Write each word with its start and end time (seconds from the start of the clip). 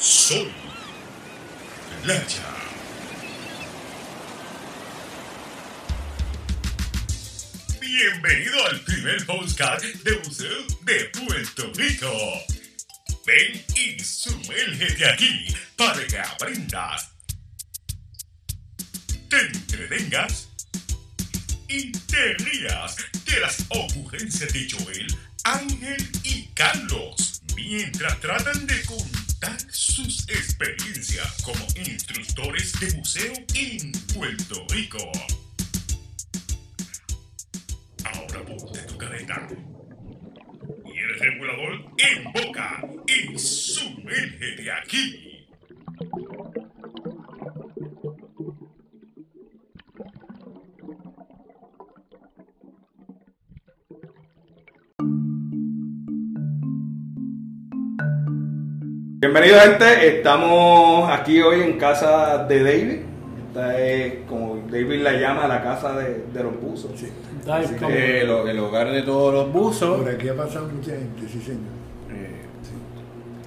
Soy 0.00 0.50
Lacha. 2.06 2.42
Bienvenido 7.78 8.66
al 8.66 8.80
primer 8.80 9.26
podcast 9.26 9.84
de 9.84 10.18
Museo 10.20 10.66
de 10.86 11.04
Puerto 11.04 11.70
Rico. 11.74 12.10
Ven 13.26 13.62
y 13.76 14.02
sumérgete 14.02 15.06
aquí 15.06 15.54
para 15.76 16.06
que 16.06 16.18
aprendas, 16.18 17.10
te 19.28 19.38
entretengas 19.38 20.48
y 21.68 21.92
te 21.92 22.34
rías 22.38 22.96
de 23.26 23.40
las 23.40 23.66
ocurrencias 23.68 24.50
de 24.50 24.66
Joel, 24.70 25.14
Ángel 25.44 26.10
y 26.24 26.46
Carlos 26.54 27.42
mientras 27.54 28.18
tratan 28.20 28.66
de 28.66 28.84
contar 29.40 29.58
sus 29.70 30.28
experiencias 30.28 31.42
como 31.42 31.64
instructores 31.76 32.78
de 32.80 32.96
museo 32.96 33.32
en 33.54 33.92
Puerto 34.14 34.66
Rico. 34.70 34.98
Ahora 38.04 38.44
ponte 38.44 38.80
tu 38.80 38.98
careta 38.98 39.48
y 40.84 40.98
el 40.98 41.18
regulador 41.18 41.72
en 41.98 42.24
boca 42.32 42.84
y 43.06 43.38
sumérgete 43.38 44.70
aquí. 44.72 45.29
Bienvenido 59.20 59.58
gente, 59.60 60.16
estamos 60.16 61.10
aquí 61.10 61.40
hoy 61.42 61.60
en 61.60 61.76
casa 61.78 62.44
de 62.46 62.62
David. 62.62 62.98
Esta 63.48 63.78
es 63.78 64.14
como 64.28 64.62
David 64.70 65.02
la 65.02 65.12
llama 65.12 65.46
la 65.46 65.62
casa 65.62 65.98
de, 65.98 66.24
de 66.32 66.42
los 66.42 66.58
buzos. 66.60 66.92
Sí. 66.98 67.08
Así 67.50 67.74
Como- 67.74 67.88
que 67.88 68.22
el, 68.22 68.30
el 68.30 68.58
hogar 68.58 68.90
de 68.90 69.02
todos 69.02 69.34
los 69.34 69.52
buzos. 69.52 70.00
Por 70.00 70.10
aquí 70.10 70.28
ha 70.28 70.36
pasado 70.36 70.68
mucha 70.74 70.92
gente, 70.92 71.28
sí 71.30 71.40
señor. 71.40 71.60
Eh, 72.12 72.30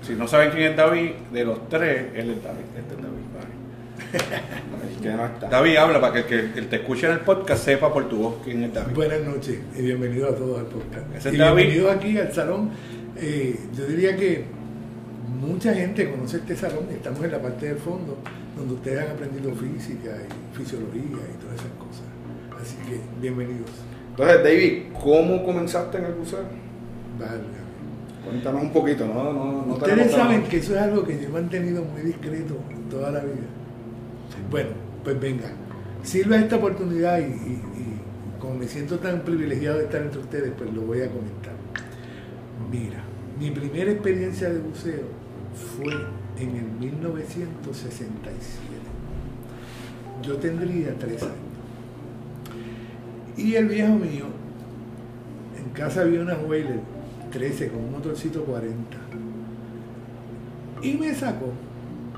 si 0.05 0.13
no 0.13 0.27
saben 0.27 0.51
quién 0.51 0.71
es 0.71 0.77
David, 0.77 1.09
de 1.31 1.45
los 1.45 1.67
tres, 1.69 2.05
él 2.15 2.29
es 2.31 2.43
David. 2.43 2.65
Este 2.77 2.93
es 2.93 3.01
David. 3.01 4.93
El 4.95 5.01
que 5.01 5.09
no 5.09 5.25
está. 5.25 5.49
David 5.49 5.75
habla 5.77 5.99
para 6.01 6.13
que 6.13 6.19
el 6.37 6.51
que 6.53 6.59
el 6.59 6.67
te 6.67 6.75
escuche 6.75 7.07
en 7.07 7.13
el 7.13 7.19
podcast 7.21 7.63
sepa 7.65 7.91
por 7.91 8.07
tu 8.09 8.17
voz 8.17 8.35
quién 8.43 8.63
es 8.63 8.73
David. 8.73 8.93
Buenas 8.93 9.21
noches 9.21 9.57
y 9.75 9.81
bienvenidos 9.81 10.33
a 10.33 10.35
todos 10.37 10.59
al 10.59 10.65
podcast. 10.65 11.15
Ese 11.15 11.29
es 11.29 11.35
y 11.35 11.37
David. 11.39 11.55
bienvenidos 11.55 11.95
aquí 11.95 12.17
al 12.19 12.31
salón. 12.31 12.69
Eh, 13.17 13.59
yo 13.75 13.85
diría 13.85 14.15
que 14.15 14.45
mucha 15.27 15.73
gente 15.73 16.09
conoce 16.11 16.37
este 16.37 16.55
salón. 16.55 16.85
Estamos 16.91 17.23
en 17.23 17.31
la 17.31 17.41
parte 17.41 17.67
del 17.67 17.77
fondo, 17.77 18.17
donde 18.57 18.73
ustedes 18.75 18.99
han 19.05 19.11
aprendido 19.11 19.51
física 19.55 20.09
y 20.17 20.57
fisiología 20.57 21.01
y 21.03 21.37
todas 21.41 21.55
esas 21.55 21.73
cosas. 21.77 22.61
Así 22.61 22.75
que 22.89 22.99
bienvenidos. 23.21 23.69
Entonces, 24.11 24.43
David, 24.43 24.83
¿cómo 25.01 25.43
comenzaste 25.43 25.97
en 25.97 26.05
el 26.05 26.13
buceo? 26.13 26.39
Válgame. 27.19 27.63
Cuéntanos 28.25 28.61
un 28.63 28.71
poquito, 28.71 29.05
¿no? 29.05 29.33
no, 29.33 29.65
no 29.65 29.73
te 29.75 29.91
Ustedes 29.91 30.11
saben 30.11 30.43
que 30.43 30.57
eso 30.57 30.75
es 30.75 30.81
algo 30.81 31.03
que 31.03 31.19
yo 31.19 31.27
he 31.27 31.31
mantenido 31.31 31.83
muy 31.83 32.01
discreto 32.03 32.55
toda 32.89 33.11
la 33.11 33.19
vida. 33.19 33.47
Bueno, 34.49 34.69
pues 35.03 35.19
venga, 35.19 35.49
sirva 36.03 36.37
esta 36.37 36.55
oportunidad 36.55 37.19
y, 37.19 37.23
y- 37.23 37.25
y 37.25 38.39
como 38.39 38.55
me 38.55 38.67
siento 38.67 38.99
tan 38.99 39.21
privilegiado 39.21 39.77
de 39.79 39.85
estar 39.85 40.01
entre 40.01 40.19
ustedes, 40.21 40.51
pues 40.57 40.71
lo 40.73 40.81
voy 40.83 41.01
a 41.01 41.07
comentar. 41.07 41.53
Mira, 42.71 43.03
mi 43.39 43.51
primera 43.51 43.91
experiencia 43.91 44.49
de 44.49 44.59
buceo 44.59 45.03
fue 45.75 45.93
en 46.39 46.55
el 46.55 46.65
1967. 46.79 48.03
Yo 50.21 50.37
tendría 50.37 50.93
tres 50.97 51.23
años. 51.23 51.35
Y 53.35 53.55
el 53.55 53.67
viejo 53.67 53.95
mío, 53.95 54.25
en 55.57 55.69
casa 55.73 56.01
había 56.01 56.21
una 56.21 56.35
Whaler 56.35 56.79
13 57.31 57.69
con 57.69 57.83
un 57.83 57.91
motorcito 57.91 58.43
40. 58.43 58.97
Y 60.83 60.93
me 60.95 61.15
sacó 61.15 61.51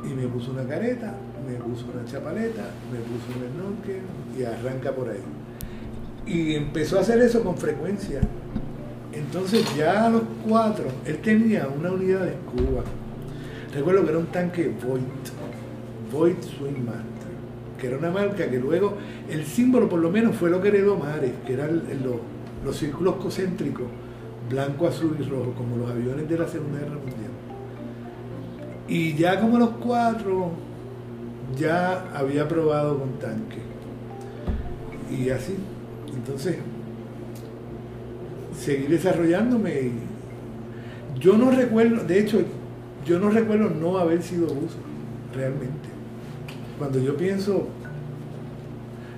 y 0.04 0.14
me 0.14 0.28
puso 0.28 0.52
una 0.52 0.64
careta, 0.64 1.16
me 1.48 1.56
puso 1.56 1.86
una 1.94 2.04
chapaleta, 2.06 2.64
me 2.92 3.00
puso 3.00 3.28
un 3.38 3.54
snorkel 3.54 4.02
y 4.38 4.44
arranca 4.44 4.92
por 4.92 5.10
ahí. 5.10 5.20
Y 6.26 6.56
empezó 6.56 6.98
a 6.98 7.02
hacer 7.02 7.20
eso 7.22 7.44
con 7.44 7.58
frecuencia. 7.58 8.22
Entonces 9.16 9.66
ya 9.76 10.08
a 10.08 10.10
los 10.10 10.24
cuatro, 10.48 10.86
él 11.06 11.18
tenía 11.20 11.68
una 11.68 11.92
unidad 11.92 12.22
de 12.22 12.32
escuba. 12.32 12.84
Recuerdo 13.74 14.04
que 14.04 14.10
era 14.10 14.20
un 14.20 14.28
tanque 14.28 14.72
Voigt, 14.86 15.30
Voigt 16.12 16.44
Swing 16.44 16.84
Master, 16.86 17.32
que 17.80 17.88
era 17.88 17.98
una 17.98 18.12
marca 18.12 18.50
que 18.50 18.60
luego, 18.60 18.96
el 19.30 19.46
símbolo 19.46 19.88
por 19.88 20.00
lo 20.00 20.10
menos 20.10 20.36
fue 20.36 20.50
lo 20.50 20.62
que 20.62 20.68
heredó 20.68 20.98
Mares, 20.98 21.32
que 21.46 21.54
eran 21.54 21.84
los, 22.04 22.16
los 22.64 22.78
círculos 22.78 23.16
concéntricos, 23.16 23.86
blanco, 24.50 24.88
azul 24.88 25.16
y 25.20 25.24
rojo, 25.24 25.54
como 25.58 25.78
los 25.78 25.90
aviones 25.90 26.28
de 26.28 26.38
la 26.38 26.48
Segunda 26.48 26.80
Guerra 26.80 26.96
Mundial. 26.96 27.32
Y 28.88 29.16
ya 29.16 29.40
como 29.40 29.56
a 29.56 29.60
los 29.60 29.70
cuatro, 29.82 30.52
ya 31.58 32.06
había 32.14 32.48
probado 32.48 33.00
con 33.00 33.14
tanque. 33.14 33.60
Y 35.10 35.30
así. 35.30 35.56
Entonces, 36.14 36.58
seguí 38.58 38.88
desarrollándome. 38.88 39.82
y 39.82 39.92
yo 41.20 41.38
no 41.38 41.52
recuerdo, 41.52 42.04
de 42.04 42.20
hecho, 42.20 42.42
yo 43.06 43.20
no 43.20 43.30
recuerdo 43.30 43.70
no 43.70 43.98
haber 43.98 44.22
sido 44.22 44.48
buzo, 44.48 44.78
realmente. 45.34 45.90
Cuando 46.78 47.00
yo 47.00 47.16
pienso, 47.16 47.70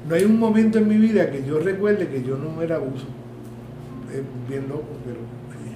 no 0.08 0.16
hay 0.16 0.24
un 0.24 0.40
momento 0.40 0.78
en 0.78 0.88
mi 0.88 0.98
vida 0.98 1.30
que 1.32 1.44
yo 1.46 1.60
recuerde 1.60 2.08
que 2.08 2.24
yo 2.24 2.38
no 2.38 2.62
era 2.62 2.78
buzo. 2.78 3.08
Es 4.14 4.22
bien 4.48 4.70
loco, 4.70 4.88
pero 5.06 5.18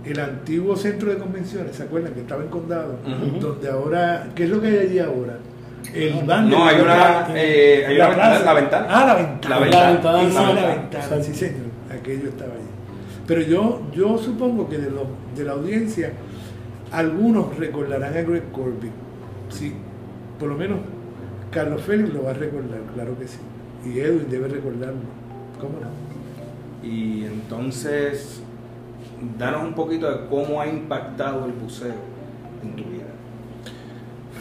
el 0.06 0.20
antiguo 0.20 0.76
centro 0.76 1.10
de 1.12 1.18
convenciones, 1.18 1.76
¿se 1.76 1.84
acuerdan? 1.84 2.14
Que 2.14 2.22
estaba 2.22 2.44
en 2.44 2.50
Condado. 2.50 2.98
Donde 3.40 3.70
ahora, 3.70 4.30
¿qué 4.36 4.46
es 4.46 4.50
lo 4.50 4.62
que 4.62 4.68
hay 4.68 4.78
allí 4.78 5.00
ahora? 5.00 5.40
El 5.94 6.24
van 6.26 6.50
No, 6.50 6.66
hay 6.66 6.80
una, 6.82 7.28
eh, 7.36 7.86
hay 7.88 7.96
una 7.96 8.08
ventana, 8.10 8.40
la 8.40 8.54
ventana. 8.54 8.88
Ah, 8.90 9.06
la 9.06 9.16
ventana. 9.16 9.56
La 9.56 9.62
ventana. 9.62 9.92
ventana, 9.92 10.18
La 10.24 10.30
sí, 10.30 10.36
la 10.36 10.44
ventana. 10.54 10.76
ventana, 10.76 11.24
sí, 11.24 11.34
señor. 11.34 11.66
Aquello 11.90 12.30
estaba 12.30 12.54
allí. 12.54 12.64
Pero 13.26 13.42
yo, 13.42 13.82
yo 13.94 14.18
supongo 14.18 14.70
que 14.70 14.78
de, 14.78 14.92
lo- 14.92 15.08
de 15.36 15.44
la 15.44 15.54
audiencia, 15.54 16.12
algunos 16.92 17.58
recordarán 17.58 18.16
a 18.18 18.22
Greg 18.22 18.52
Corby. 18.52 18.90
Sí, 19.50 19.74
por 20.40 20.50
lo 20.50 20.56
menos 20.56 20.80
Carlos 21.52 21.82
Félix 21.82 22.14
lo 22.14 22.24
va 22.24 22.32
a 22.32 22.34
recordar, 22.34 22.80
claro 22.94 23.18
que 23.18 23.28
sí. 23.28 23.38
Y 23.86 24.00
Edwin 24.00 24.28
debe 24.30 24.48
recordarlo. 24.50 25.00
¿Cómo 25.60 25.74
no? 25.80 26.88
Y 26.88 27.24
entonces, 27.26 28.42
danos 29.38 29.64
un 29.64 29.74
poquito 29.74 30.10
de 30.12 30.28
cómo 30.28 30.62
ha 30.62 30.68
impactado 30.68 31.46
el 31.46 31.54
buceo 31.54 31.96
en 32.64 32.76
tu 32.76 32.84
vida. 32.84 33.06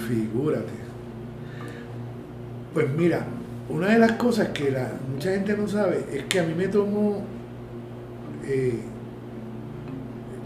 Figúrate. 0.08 0.85
Pues 2.76 2.90
mira, 2.94 3.24
una 3.70 3.88
de 3.88 3.98
las 3.98 4.12
cosas 4.12 4.48
que 4.48 4.70
la, 4.70 4.92
mucha 5.10 5.30
gente 5.30 5.56
no 5.56 5.66
sabe 5.66 6.04
es 6.12 6.24
que 6.24 6.40
a 6.40 6.42
mí 6.42 6.52
me 6.54 6.68
tomó, 6.68 7.22
eh, 8.44 8.80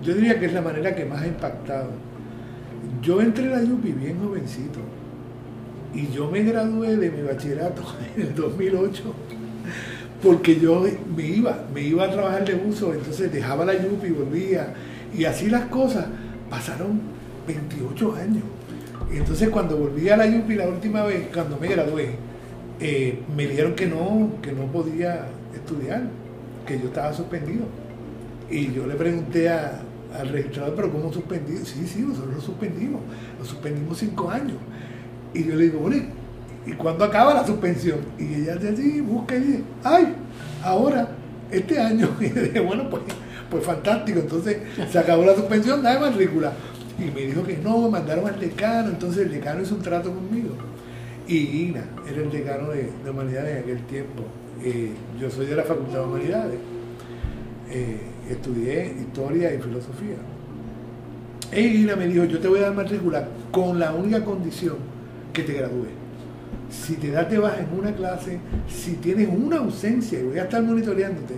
yo 0.00 0.14
diría 0.14 0.38
que 0.38 0.46
es 0.46 0.52
la 0.52 0.62
manera 0.62 0.94
que 0.94 1.04
más 1.04 1.22
ha 1.22 1.26
impactado. 1.26 1.90
Yo 3.02 3.20
entré 3.20 3.52
a 3.52 3.56
la 3.56 3.64
Yupi 3.64 3.90
bien 3.90 4.20
jovencito 4.22 4.78
y 5.92 6.06
yo 6.12 6.30
me 6.30 6.44
gradué 6.44 6.96
de 6.96 7.10
mi 7.10 7.22
bachillerato 7.22 7.82
en 8.16 8.22
el 8.22 8.34
2008 8.36 9.02
porque 10.22 10.60
yo 10.60 10.86
me 11.16 11.26
iba, 11.26 11.64
me 11.74 11.82
iba 11.82 12.04
a 12.04 12.12
trabajar 12.12 12.44
de 12.44 12.54
buzo, 12.54 12.94
entonces 12.94 13.32
dejaba 13.32 13.64
la 13.64 13.74
Yupi 13.74 14.06
y 14.06 14.10
volvía 14.10 14.72
y 15.18 15.24
así 15.24 15.50
las 15.50 15.64
cosas 15.64 16.06
pasaron 16.48 17.00
28 17.48 18.14
años. 18.14 18.44
Y 19.12 19.16
entonces 19.16 19.48
cuando 19.48 19.76
volví 19.76 20.08
a 20.08 20.16
la 20.16 20.26
Yupi 20.26 20.54
la 20.54 20.68
última 20.68 21.02
vez, 21.04 21.28
cuando 21.34 21.56
me 21.58 21.68
gradué, 21.68 22.10
eh, 22.78 23.20
me 23.36 23.46
dijeron 23.46 23.74
que 23.74 23.86
no, 23.86 24.30
que 24.40 24.52
no 24.52 24.64
podía 24.66 25.26
estudiar, 25.54 26.04
que 26.66 26.78
yo 26.78 26.86
estaba 26.86 27.12
suspendido. 27.12 27.64
Y 28.48 28.72
yo 28.72 28.86
le 28.86 28.94
pregunté 28.94 29.48
al 29.48 30.28
registrador, 30.30 30.74
pero 30.74 30.92
¿cómo 30.92 31.12
suspendido? 31.12 31.64
Sí, 31.64 31.86
sí, 31.86 32.00
nosotros 32.00 32.34
lo 32.34 32.40
suspendimos, 32.40 33.00
lo 33.38 33.44
suspendimos 33.44 33.98
cinco 33.98 34.30
años. 34.30 34.56
Y 35.34 35.44
yo 35.44 35.54
le 35.56 35.64
digo, 35.64 35.80
bueno, 35.80 36.02
¿y 36.66 36.72
cuándo 36.72 37.04
acaba 37.04 37.34
la 37.34 37.46
suspensión? 37.46 37.98
Y 38.18 38.42
ella 38.42 38.56
dice, 38.56 38.76
sí, 38.76 39.00
busca 39.00 39.36
y 39.36 39.40
dice, 39.40 39.62
ay, 39.84 40.14
ahora, 40.62 41.08
este 41.50 41.80
año. 41.80 42.08
Y 42.20 42.32
yo 42.32 42.42
dije, 42.42 42.60
bueno, 42.60 42.88
pues, 42.88 43.02
pues 43.50 43.64
fantástico, 43.64 44.20
entonces 44.20 44.58
se 44.90 44.98
acabó 44.98 45.24
la 45.24 45.34
suspensión, 45.34 45.82
dame 45.82 46.00
matrícula. 46.00 46.52
Y 47.00 47.10
me 47.10 47.22
dijo 47.22 47.42
que 47.42 47.56
no, 47.56 47.88
mandaron 47.90 48.26
al 48.26 48.38
decano, 48.38 48.90
entonces 48.90 49.26
el 49.26 49.32
decano 49.32 49.62
hizo 49.62 49.74
un 49.74 49.82
trato 49.82 50.12
conmigo. 50.12 50.50
Y 51.26 51.68
Ina 51.68 51.84
era 52.06 52.22
el 52.22 52.30
decano 52.30 52.68
de, 52.68 52.90
de 53.02 53.10
humanidades 53.10 53.56
en 53.56 53.62
aquel 53.62 53.86
tiempo. 53.86 54.24
Eh, 54.62 54.92
yo 55.18 55.30
soy 55.30 55.46
de 55.46 55.56
la 55.56 55.62
Facultad 55.62 56.00
de 56.00 56.04
Humanidades. 56.04 56.58
Eh, 57.70 58.00
estudié 58.28 58.94
historia 59.00 59.54
y 59.54 59.58
filosofía. 59.58 60.16
E 61.52 61.62
Ina 61.62 61.96
me 61.96 62.06
dijo, 62.06 62.24
yo 62.24 62.38
te 62.38 62.48
voy 62.48 62.58
a 62.58 62.62
dar 62.62 62.74
matrícula 62.74 63.26
con 63.50 63.78
la 63.78 63.94
única 63.94 64.24
condición 64.24 64.76
que 65.32 65.42
te 65.42 65.54
gradúes. 65.54 65.90
Si 66.70 66.94
te 66.96 67.10
das 67.10 67.30
de 67.30 67.38
baja 67.38 67.60
en 67.60 67.78
una 67.78 67.92
clase, 67.92 68.38
si 68.68 68.94
tienes 68.94 69.28
una 69.28 69.56
ausencia 69.58 70.20
y 70.20 70.24
voy 70.24 70.38
a 70.38 70.44
estar 70.44 70.62
monitoreándote, 70.62 71.34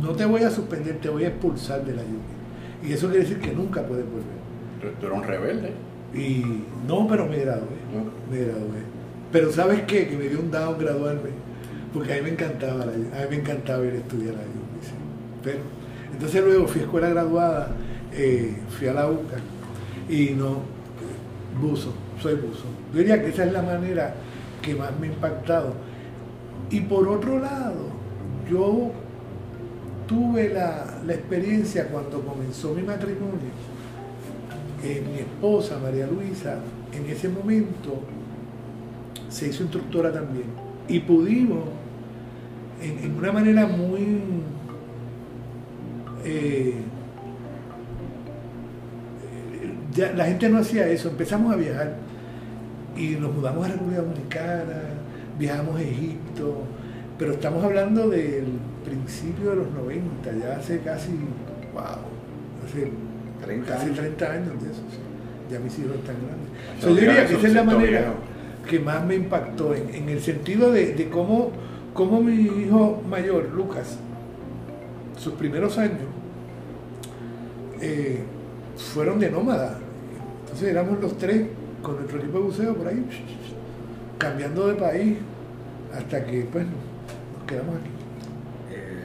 no 0.00 0.10
te 0.10 0.24
voy 0.24 0.42
a 0.42 0.50
suspender, 0.50 0.98
te 1.00 1.08
voy 1.08 1.24
a 1.24 1.28
expulsar 1.28 1.84
de 1.84 1.94
la 1.94 2.02
lluvia. 2.02 2.34
Y 2.82 2.92
eso 2.92 3.08
quiere 3.08 3.22
decir 3.22 3.40
que 3.40 3.52
nunca 3.52 3.82
puedes 3.82 4.04
volver. 4.04 4.44
Tú, 5.00 5.06
eres 5.06 5.18
un 5.18 5.24
rebelde. 5.24 5.72
Y 6.14 6.62
no, 6.86 7.06
pero 7.08 7.26
me 7.26 7.38
gradué. 7.38 7.76
Me 8.30 8.38
gradué. 8.38 8.82
Pero 9.32 9.52
¿sabes 9.52 9.82
qué? 9.82 10.08
Que 10.08 10.16
me 10.16 10.28
dio 10.28 10.40
un 10.40 10.50
down 10.50 10.78
graduarme. 10.78 11.30
Porque 11.92 12.12
a 12.12 12.16
mí 12.16 12.22
me 12.22 12.30
encantaba, 12.30 12.86
la, 12.86 12.92
a 12.92 13.22
mí 13.22 13.26
me 13.30 13.36
encantaba 13.36 13.84
ir 13.84 13.92
a 13.92 13.96
estudiar 13.96 14.34
a 14.34 14.38
la 14.38 14.42
UBC. 14.42 15.44
Pero, 15.44 15.58
entonces 16.12 16.44
luego 16.44 16.66
fui 16.66 16.80
a 16.80 16.84
escuela 16.84 17.08
graduada, 17.08 17.68
eh, 18.12 18.56
fui 18.70 18.88
a 18.88 18.94
la 18.94 19.08
UCA 19.08 19.36
y 20.08 20.30
no, 20.30 20.62
buzo, 21.60 21.92
soy 22.20 22.34
buzo. 22.34 22.64
Yo 22.92 22.98
diría 22.98 23.22
que 23.22 23.30
esa 23.30 23.44
es 23.44 23.52
la 23.52 23.62
manera 23.62 24.14
que 24.60 24.74
más 24.74 24.90
me 24.98 25.08
ha 25.08 25.12
impactado. 25.12 25.74
Y 26.70 26.80
por 26.80 27.06
otro 27.08 27.38
lado, 27.38 27.90
yo 28.50 28.90
tuve 30.08 30.50
la, 30.50 31.00
la 31.06 31.14
experiencia 31.14 31.88
cuando 31.88 32.20
comenzó 32.22 32.74
mi 32.74 32.82
matrimonio, 32.82 33.50
mi 34.84 35.18
esposa, 35.18 35.78
María 35.78 36.06
Luisa, 36.06 36.58
en 36.92 37.10
ese 37.10 37.28
momento 37.28 38.00
se 39.28 39.48
hizo 39.48 39.62
instructora 39.62 40.12
también. 40.12 40.46
Y 40.88 41.00
pudimos, 41.00 41.64
en, 42.82 43.16
una 43.16 43.32
manera 43.32 43.66
muy... 43.66 44.20
eh, 46.24 46.74
la 50.16 50.24
gente 50.24 50.48
no 50.48 50.58
hacía 50.58 50.88
eso, 50.88 51.08
empezamos 51.08 51.52
a 51.52 51.56
viajar 51.56 51.96
y 52.96 53.10
nos 53.10 53.32
mudamos 53.32 53.64
a 53.64 53.68
la 53.68 53.74
República 53.74 54.02
Dominicana, 54.02 54.82
viajamos 55.38 55.76
a 55.76 55.82
Egipto, 55.82 56.62
pero 57.18 57.32
estamos 57.32 57.64
hablando 57.64 58.08
del 58.08 58.46
principio 58.84 59.50
de 59.50 59.56
los 59.56 59.70
90, 59.72 60.32
ya 60.32 60.56
hace 60.56 60.80
casi, 60.80 61.12
wow, 61.72 62.02
hace 62.64 62.90
30 63.44 63.72
casi 63.72 63.86
años. 63.86 63.98
30 63.98 64.32
años 64.32 64.62
de 64.62 64.70
eso, 64.70 64.82
sí. 64.90 64.98
ya 65.50 65.58
mis 65.60 65.78
hijos 65.78 65.96
están 65.96 66.16
grandes. 66.26 66.82
Yo 66.82 66.94
diría 66.94 67.26
que 67.26 67.34
esa 67.34 67.46
es 67.46 67.54
la 67.54 67.64
manera 67.64 68.00
viejo. 68.00 68.14
que 68.68 68.78
más 68.80 69.04
me 69.04 69.14
impactó, 69.14 69.74
en, 69.74 69.94
en 69.94 70.08
el 70.08 70.20
sentido 70.20 70.72
de, 70.72 70.94
de 70.94 71.08
cómo, 71.08 71.52
cómo 71.92 72.22
mi 72.22 72.34
hijo 72.34 73.02
mayor, 73.08 73.50
Lucas, 73.50 73.98
sus 75.16 75.34
primeros 75.34 75.78
años, 75.78 76.00
eh, 77.80 78.22
fueron 78.76 79.18
de 79.20 79.30
nómada. 79.30 79.78
Entonces 80.44 80.68
éramos 80.68 81.00
los 81.00 81.16
tres 81.18 81.46
con 81.82 81.96
nuestro 81.96 82.18
equipo 82.18 82.38
de 82.38 82.44
buceo 82.44 82.74
por 82.74 82.88
ahí, 82.88 83.04
cambiando 84.18 84.68
de 84.68 84.74
país, 84.74 85.18
hasta 85.94 86.24
que 86.24 86.46
pues 86.50 86.64
nos 86.64 87.46
quedamos 87.46 87.76
aquí. 87.76 87.90
Eh, 88.72 89.04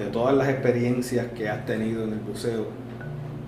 de 0.00 0.06
todas 0.06 0.34
las 0.34 0.48
experiencias 0.48 1.26
que 1.36 1.48
has 1.48 1.64
tenido 1.66 2.04
en 2.04 2.14
el 2.14 2.18
buceo, 2.20 2.66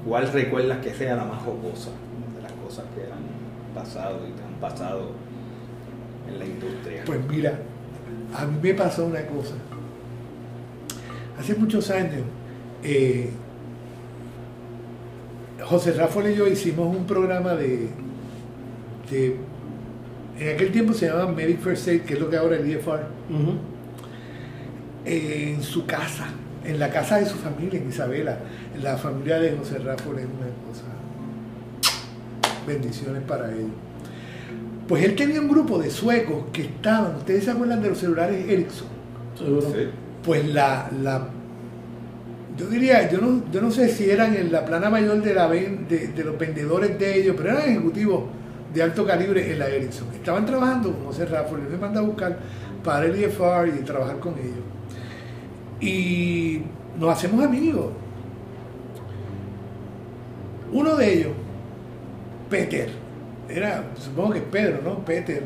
¿cuál 0.07 0.31
recuerdas 0.33 0.79
que 0.85 0.93
sea 0.93 1.17
la 1.17 1.25
más 1.25 1.43
jocosa 1.43 1.91
de 2.37 2.43
las 2.43 2.53
cosas 2.53 2.85
que 2.95 3.03
han 3.11 3.75
pasado 3.75 4.19
y 4.29 4.33
te 4.33 4.43
han 4.43 4.61
pasado 4.61 5.11
en 6.31 6.39
la 6.39 6.45
industria? 6.45 7.03
Pues 7.07 7.19
mira, 7.29 7.59
a 8.37 8.45
mí 8.47 8.59
me 8.63 8.75
pasó 8.75 9.07
una 9.07 9.23
cosa. 9.27 9.55
Hace 11.39 11.55
muchos 11.55 11.91
años, 11.91 12.23
eh, 12.85 13.31
José 15.65 15.93
Rafael 15.93 16.33
y 16.33 16.37
yo 16.37 16.47
hicimos 16.47 16.95
un 16.95 17.07
programa 17.07 17.55
de, 17.55 17.89
de- 19.11 19.37
En 20.39 20.55
aquel 20.55 20.73
tiempo 20.73 20.93
se 20.93 21.07
llamaba 21.07 21.31
Medic 21.33 21.61
First 21.61 21.89
Aid, 21.89 22.03
que 22.03 22.15
es 22.15 22.21
lo 22.21 22.29
que 22.29 22.37
ahora 22.37 22.57
es 22.57 22.63
el 22.63 22.71
IFR, 22.73 23.01
en 25.05 25.63
su 25.63 25.85
casa, 25.87 26.27
en 26.65 26.79
la 26.79 26.91
casa 26.91 27.19
de 27.19 27.27
su 27.27 27.37
familia, 27.37 27.81
en 27.81 27.89
Isabela. 27.89 28.39
La 28.83 28.97
familia 28.97 29.39
de 29.39 29.57
José 29.57 29.79
Rafael 29.79 30.19
es 30.19 30.25
una 30.27 30.51
cosa. 30.69 30.85
Bendiciones 32.67 33.23
para 33.23 33.51
ellos. 33.53 33.71
Pues 34.87 35.05
él 35.05 35.15
tenía 35.17 35.41
un 35.41 35.49
grupo 35.49 35.79
de 35.79 35.91
suecos 35.91 36.45
que 36.53 36.63
estaban, 36.63 37.17
ustedes 37.17 37.45
se 37.45 37.51
acuerdan 37.51 37.81
de 37.83 37.89
los 37.89 37.99
celulares 37.99 38.49
Ericsson, 38.49 38.89
Seguro. 39.39 39.63
Sí. 39.63 39.89
pues 40.25 40.47
la, 40.49 40.91
la 41.03 41.29
yo 42.59 42.67
diría, 42.67 43.11
yo 43.11 43.21
no, 43.21 43.43
yo 43.51 43.63
no 43.63 43.71
sé 43.71 43.89
si 43.89 44.11
eran 44.11 44.35
en 44.35 44.53
la 44.53 44.65
plana 44.65 44.91
mayor 44.91 45.23
de, 45.23 45.35
la, 45.35 45.47
ven- 45.47 45.87
de, 45.89 46.09
de 46.09 46.25
los 46.25 46.37
vendedores 46.39 46.99
de 46.99 47.17
ellos, 47.21 47.35
pero 47.39 47.51
eran 47.57 47.71
ejecutivos 47.71 48.25
de 48.75 48.83
alto 48.83 49.07
calibre 49.07 49.51
en 49.53 49.59
la 49.59 49.69
Ericsson. 49.69 50.09
Estaban 50.15 50.45
trabajando 50.45 50.93
con 50.93 51.07
José 51.07 51.25
Rafa, 51.27 51.55
y 51.57 51.71
me 51.73 51.79
manda 51.79 52.01
a 52.01 52.03
buscar 52.03 52.39
para 52.85 53.07
el 53.07 53.19
IFR 53.19 53.69
y 53.79 53.83
trabajar 53.85 54.19
con 54.19 54.35
ellos. 54.35 54.65
Y 55.83 56.63
nos 56.99 57.11
hacemos 57.11 57.45
amigos. 57.45 57.87
Uno 60.73 60.97
de 60.97 61.13
ellos, 61.13 61.33
Peter, 62.49 62.89
era, 63.49 63.85
supongo 63.99 64.31
que 64.31 64.39
es 64.39 64.45
Pedro, 64.45 64.81
¿no? 64.83 65.05
Peter. 65.05 65.43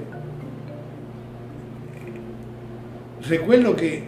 Recuerdo 3.27 3.75
que 3.75 4.05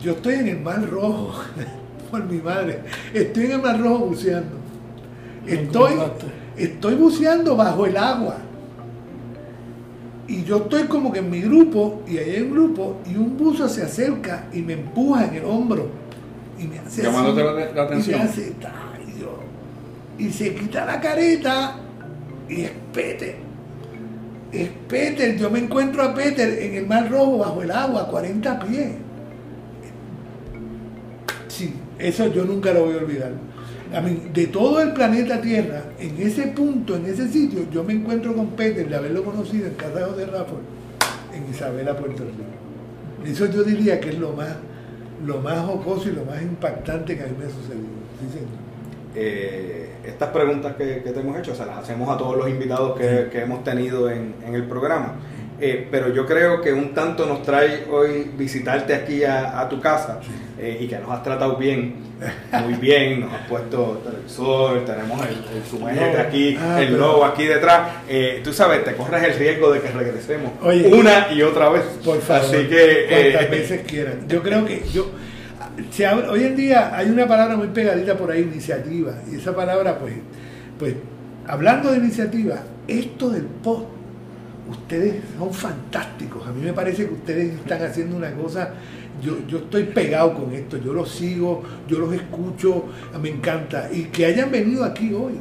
yo 0.00 0.12
estoy 0.12 0.34
en 0.34 0.48
el 0.48 0.60
Mar 0.60 0.88
Rojo, 0.88 1.32
por 2.10 2.24
mi 2.24 2.38
madre, 2.38 2.80
estoy 3.12 3.46
en 3.46 3.52
el 3.52 3.62
Mar 3.62 3.80
Rojo 3.80 4.06
buceando. 4.06 4.56
Estoy, 5.46 5.94
estoy 6.56 6.94
buceando 6.94 7.56
bajo 7.56 7.86
el 7.86 7.96
agua. 7.96 8.36
Y 10.32 10.44
yo 10.44 10.56
estoy 10.56 10.84
como 10.84 11.12
que 11.12 11.18
en 11.18 11.28
mi 11.30 11.42
grupo, 11.42 12.02
y 12.08 12.16
ahí 12.16 12.30
hay 12.30 12.42
un 12.42 12.52
grupo, 12.52 12.96
y 13.08 13.16
un 13.16 13.36
buzo 13.36 13.68
se 13.68 13.82
acerca 13.82 14.46
y 14.52 14.62
me 14.62 14.72
empuja 14.72 15.26
en 15.26 15.34
el 15.34 15.44
hombro. 15.44 15.90
Y 16.58 16.64
me 16.68 16.78
hace 16.78 17.02
Llamándote 17.02 17.42
así, 17.42 17.74
la- 17.74 17.82
atención. 17.82 18.14
Y 18.20 18.22
me 18.22 18.28
hace, 18.30 18.40
y 19.06 19.20
yo- 19.20 19.38
y 20.18 20.30
se 20.32 20.54
quita 20.54 20.86
la 20.86 21.00
careta 21.00 21.76
y 22.48 22.62
es 22.62 22.70
Peter. 22.94 23.36
Es 24.52 24.68
Peter, 24.88 25.36
yo 25.36 25.50
me 25.50 25.58
encuentro 25.58 26.02
a 26.02 26.14
Peter 26.14 26.48
en 26.62 26.74
el 26.76 26.86
Mar 26.86 27.10
Rojo 27.10 27.38
bajo 27.38 27.62
el 27.62 27.70
agua, 27.70 28.02
a 28.02 28.06
40 28.06 28.58
pies. 28.60 28.88
Sí, 31.48 31.74
eso 31.98 32.26
yo 32.28 32.44
nunca 32.44 32.72
lo 32.72 32.86
voy 32.86 32.94
a 32.94 32.98
olvidar. 32.98 33.32
A 33.94 34.00
mí, 34.00 34.22
de 34.32 34.46
todo 34.46 34.80
el 34.80 34.92
planeta 34.92 35.40
Tierra, 35.40 35.82
en 35.98 36.20
ese 36.20 36.48
punto, 36.48 36.96
en 36.96 37.06
ese 37.06 37.28
sitio, 37.28 37.66
yo 37.70 37.84
me 37.84 37.92
encuentro 37.92 38.34
con 38.34 38.48
Peter 38.50 38.88
de 38.88 38.96
haberlo 38.96 39.22
conocido 39.22 39.66
en 39.66 39.74
Casa 39.74 39.98
de 39.98 40.04
José 40.04 40.26
Rafael, 40.26 40.62
en 41.34 41.50
Isabela, 41.50 41.96
Puerto 41.96 42.24
Rico. 42.24 43.30
Eso 43.30 43.46
yo 43.46 43.62
diría 43.62 44.00
que 44.00 44.10
es 44.10 44.18
lo 44.18 44.32
más, 44.32 44.48
lo 45.26 45.40
más 45.40 45.60
jocoso 45.66 46.08
y 46.08 46.12
lo 46.12 46.24
más 46.24 46.40
impactante 46.40 47.16
que 47.16 47.22
a 47.22 47.26
mí 47.26 47.32
me 47.38 47.44
ha 47.44 47.50
sucedido. 47.50 47.86
Sí, 48.18 48.32
señor. 48.32 48.62
Eh, 49.14 49.90
estas 50.04 50.30
preguntas 50.30 50.74
que, 50.76 51.02
que 51.02 51.10
te 51.10 51.20
hemos 51.20 51.38
hecho 51.38 51.54
se 51.54 51.66
las 51.66 51.76
hacemos 51.78 52.08
a 52.08 52.16
todos 52.16 52.36
los 52.38 52.48
invitados 52.48 52.98
que, 52.98 53.28
que 53.30 53.42
hemos 53.42 53.62
tenido 53.62 54.10
en, 54.10 54.34
en 54.44 54.54
el 54.54 54.64
programa. 54.64 55.16
Eh, 55.64 55.86
pero 55.88 56.12
yo 56.12 56.26
creo 56.26 56.60
que 56.60 56.72
un 56.72 56.92
tanto 56.92 57.24
nos 57.24 57.42
trae 57.44 57.84
hoy 57.88 58.32
visitarte 58.36 58.92
aquí 58.96 59.22
a, 59.22 59.60
a 59.60 59.68
tu 59.68 59.80
casa 59.80 60.18
eh, 60.58 60.78
y 60.80 60.88
que 60.88 60.98
nos 60.98 61.08
has 61.12 61.22
tratado 61.22 61.56
bien, 61.56 61.94
muy 62.64 62.74
bien, 62.74 63.20
nos 63.20 63.32
has 63.32 63.46
puesto 63.46 64.02
televisor, 64.04 64.84
tenemos 64.84 65.24
el, 65.24 65.36
el 65.56 65.64
sumete 65.70 66.18
aquí, 66.18 66.58
Ah, 66.60 66.82
el 66.82 66.98
logo 66.98 67.24
aquí 67.24 67.46
detrás. 67.46 67.90
Eh, 68.08 68.40
tú 68.42 68.52
sabes, 68.52 68.82
te 68.82 68.96
corres 68.96 69.22
el 69.22 69.34
riesgo 69.38 69.72
de 69.72 69.80
que 69.80 69.88
regresemos 69.92 70.50
Oye, 70.62 70.92
una 70.92 71.32
y 71.32 71.42
otra 71.42 71.68
vez. 71.68 71.82
Por 72.04 72.20
favor, 72.20 72.44
Así 72.44 72.66
que... 72.66 73.06
cuantas 73.08 73.50
veces 73.50 73.80
quieran. 73.86 74.26
Yo 74.26 74.42
creo 74.42 74.64
que 74.64 74.82
yo 74.92 75.12
hoy 76.28 76.42
en 76.42 76.56
día 76.56 76.96
hay 76.96 77.08
una 77.08 77.28
palabra 77.28 77.56
muy 77.56 77.68
pegadita 77.68 78.16
por 78.16 78.32
ahí, 78.32 78.40
iniciativa, 78.42 79.14
y 79.30 79.36
esa 79.36 79.54
palabra, 79.54 79.96
pues, 79.96 80.14
pues, 80.76 80.94
hablando 81.46 81.92
de 81.92 81.98
iniciativa, 81.98 82.56
esto 82.88 83.30
del 83.30 83.44
post, 83.44 83.86
ustedes 84.70 85.22
son 85.38 85.52
fantásticos. 85.52 86.46
A 86.46 86.52
mí 86.52 86.62
me 86.62 86.72
parece 86.72 87.06
que 87.06 87.14
ustedes 87.14 87.54
están 87.54 87.82
haciendo 87.82 88.16
una 88.16 88.32
cosa 88.32 88.74
yo, 89.22 89.36
yo 89.46 89.58
estoy 89.58 89.84
pegado 89.84 90.34
con 90.34 90.52
esto, 90.52 90.78
yo 90.78 90.92
los 90.94 91.08
sigo, 91.10 91.62
yo 91.86 91.98
los 91.98 92.12
escucho, 92.14 92.86
me 93.20 93.28
encanta. 93.28 93.88
Y 93.92 94.04
que 94.04 94.24
hayan 94.26 94.50
venido 94.50 94.84
aquí 94.84 95.12
hoy. 95.12 95.34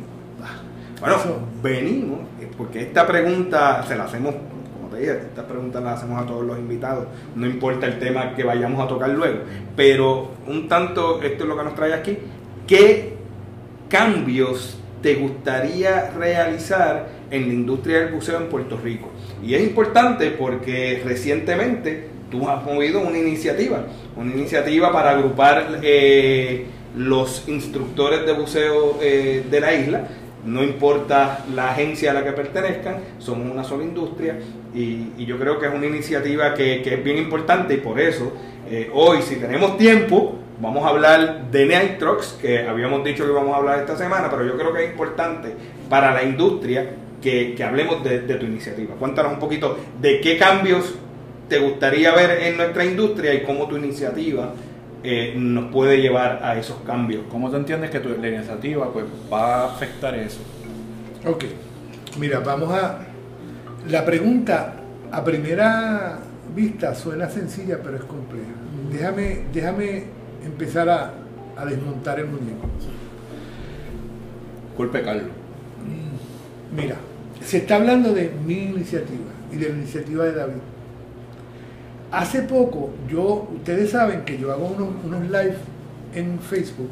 ah, 0.43 0.59
Bueno, 0.99 1.15
eso- 1.15 1.39
venimos, 1.63 2.19
eh, 2.39 2.49
porque 2.57 2.81
esta 2.81 3.07
pregunta 3.07 3.81
se 3.87 3.95
la 3.95 4.03
hacemos, 4.03 4.35
como 4.75 4.89
te 4.93 4.99
dije, 4.99 5.11
estas 5.13 5.45
preguntas 5.45 5.81
las 5.81 5.97
hacemos 5.99 6.21
a 6.21 6.27
todos 6.27 6.45
los 6.45 6.59
invitados, 6.59 7.05
no 7.35 7.47
importa 7.47 7.87
el 7.87 7.97
tema 7.97 8.35
que 8.35 8.43
vayamos 8.43 8.83
a 8.83 8.87
tocar 8.87 9.09
luego, 9.09 9.39
pero 9.75 10.31
un 10.47 10.67
tanto, 10.67 11.21
esto 11.23 11.43
es 11.43 11.49
lo 11.49 11.57
que 11.57 11.63
nos 11.63 11.73
trae 11.73 11.93
aquí, 11.93 12.17
¿qué 12.67 13.15
cambios 13.89 14.77
te 15.01 15.15
gustaría 15.15 16.11
realizar 16.11 17.07
en 17.31 17.47
la 17.47 17.53
industria 17.53 18.01
del 18.01 18.13
buceo 18.13 18.37
en 18.39 18.47
Puerto 18.49 18.77
Rico? 18.77 19.09
Y 19.43 19.55
es 19.55 19.61
importante 19.61 20.31
porque 20.31 21.01
recientemente 21.03 22.07
tú 22.29 22.47
has 22.49 22.63
movido 22.63 23.01
una 23.01 23.17
iniciativa, 23.17 23.85
una 24.15 24.31
iniciativa 24.33 24.91
para 24.91 25.11
agrupar 25.11 25.79
eh, 25.83 26.65
los 26.95 27.47
instructores 27.47 28.25
de 28.25 28.33
buceo 28.33 28.99
eh, 29.01 29.43
de 29.49 29.59
la 29.59 29.73
isla. 29.73 30.07
No 30.45 30.63
importa 30.63 31.45
la 31.53 31.71
agencia 31.71 32.11
a 32.11 32.13
la 32.15 32.23
que 32.23 32.31
pertenezcan, 32.31 32.95
somos 33.19 33.51
una 33.51 33.63
sola 33.63 33.83
industria 33.83 34.39
y, 34.73 35.23
yo 35.23 35.37
creo 35.37 35.59
que 35.59 35.67
es 35.67 35.73
una 35.73 35.85
iniciativa 35.85 36.55
que, 36.55 36.81
es 36.81 37.03
bien 37.03 37.17
importante 37.19 37.75
y 37.75 37.77
por 37.77 37.99
eso 37.99 38.33
eh, 38.67 38.89
hoy, 38.91 39.21
si 39.21 39.35
tenemos 39.35 39.77
tiempo, 39.77 40.39
vamos 40.59 40.83
a 40.83 40.89
hablar 40.89 41.51
de 41.51 41.65
Nitrox, 41.65 42.39
que 42.41 42.59
habíamos 42.67 43.03
dicho 43.03 43.23
que 43.23 43.29
íbamos 43.29 43.53
a 43.53 43.57
hablar 43.57 43.79
esta 43.79 43.95
semana, 43.95 44.29
pero 44.31 44.45
yo 44.45 44.57
creo 44.57 44.73
que 44.73 44.85
es 44.85 44.91
importante 44.91 45.53
para 45.89 46.11
la 46.11 46.23
industria 46.23 46.89
que, 47.21 47.53
que 47.55 47.63
hablemos 47.63 48.03
de, 48.03 48.21
de 48.21 48.35
tu 48.35 48.45
iniciativa. 48.45 48.95
Cuéntanos 48.95 49.33
un 49.33 49.39
poquito 49.39 49.77
de 50.01 50.19
qué 50.21 50.37
cambios 50.37 50.95
te 51.47 51.59
gustaría 51.59 52.13
ver 52.15 52.41
en 52.43 52.57
nuestra 52.57 52.85
industria 52.85 53.33
y 53.33 53.43
cómo 53.43 53.67
tu 53.67 53.77
iniciativa 53.77 54.53
eh, 55.03 55.33
nos 55.35 55.71
puede 55.71 56.01
llevar 56.01 56.39
a 56.43 56.57
esos 56.57 56.77
cambios. 56.85 57.23
¿Cómo 57.29 57.49
tú 57.49 57.57
entiendes 57.57 57.89
que 57.89 57.99
tu, 57.99 58.09
la 58.09 58.27
iniciativa 58.27 58.91
pues, 58.91 59.05
va 59.31 59.63
a 59.63 59.65
afectar 59.65 60.15
eso? 60.15 60.39
Ok, 61.25 61.45
mira, 62.17 62.39
vamos 62.39 62.71
a... 62.73 62.99
La 63.89 64.05
pregunta 64.05 64.75
a 65.11 65.23
primera 65.23 66.19
vista 66.55 66.95
suena 66.95 67.29
sencilla, 67.29 67.79
pero 67.83 67.97
es 67.97 68.03
compleja. 68.03 68.51
Déjame, 68.91 69.45
déjame 69.51 70.03
empezar 70.45 70.87
a, 70.89 71.13
a 71.57 71.65
desmontar 71.65 72.19
el 72.19 72.27
muñeco. 72.27 72.67
Culpe 74.77 75.01
Carlos. 75.01 75.25
Mira, 76.75 76.95
se 77.43 77.57
está 77.57 77.75
hablando 77.75 78.13
de 78.13 78.31
mi 78.45 78.65
iniciativa 78.65 79.31
y 79.51 79.57
de 79.57 79.69
la 79.69 79.75
iniciativa 79.75 80.25
de 80.25 80.33
David. 80.33 80.61
Hace 82.11 82.41
poco, 82.41 82.91
yo, 83.09 83.49
ustedes 83.55 83.91
saben 83.91 84.23
que 84.25 84.37
yo 84.37 84.51
hago 84.51 84.67
unos, 84.67 84.89
unos 85.05 85.23
live 85.23 85.55
en 86.13 86.39
Facebook, 86.39 86.89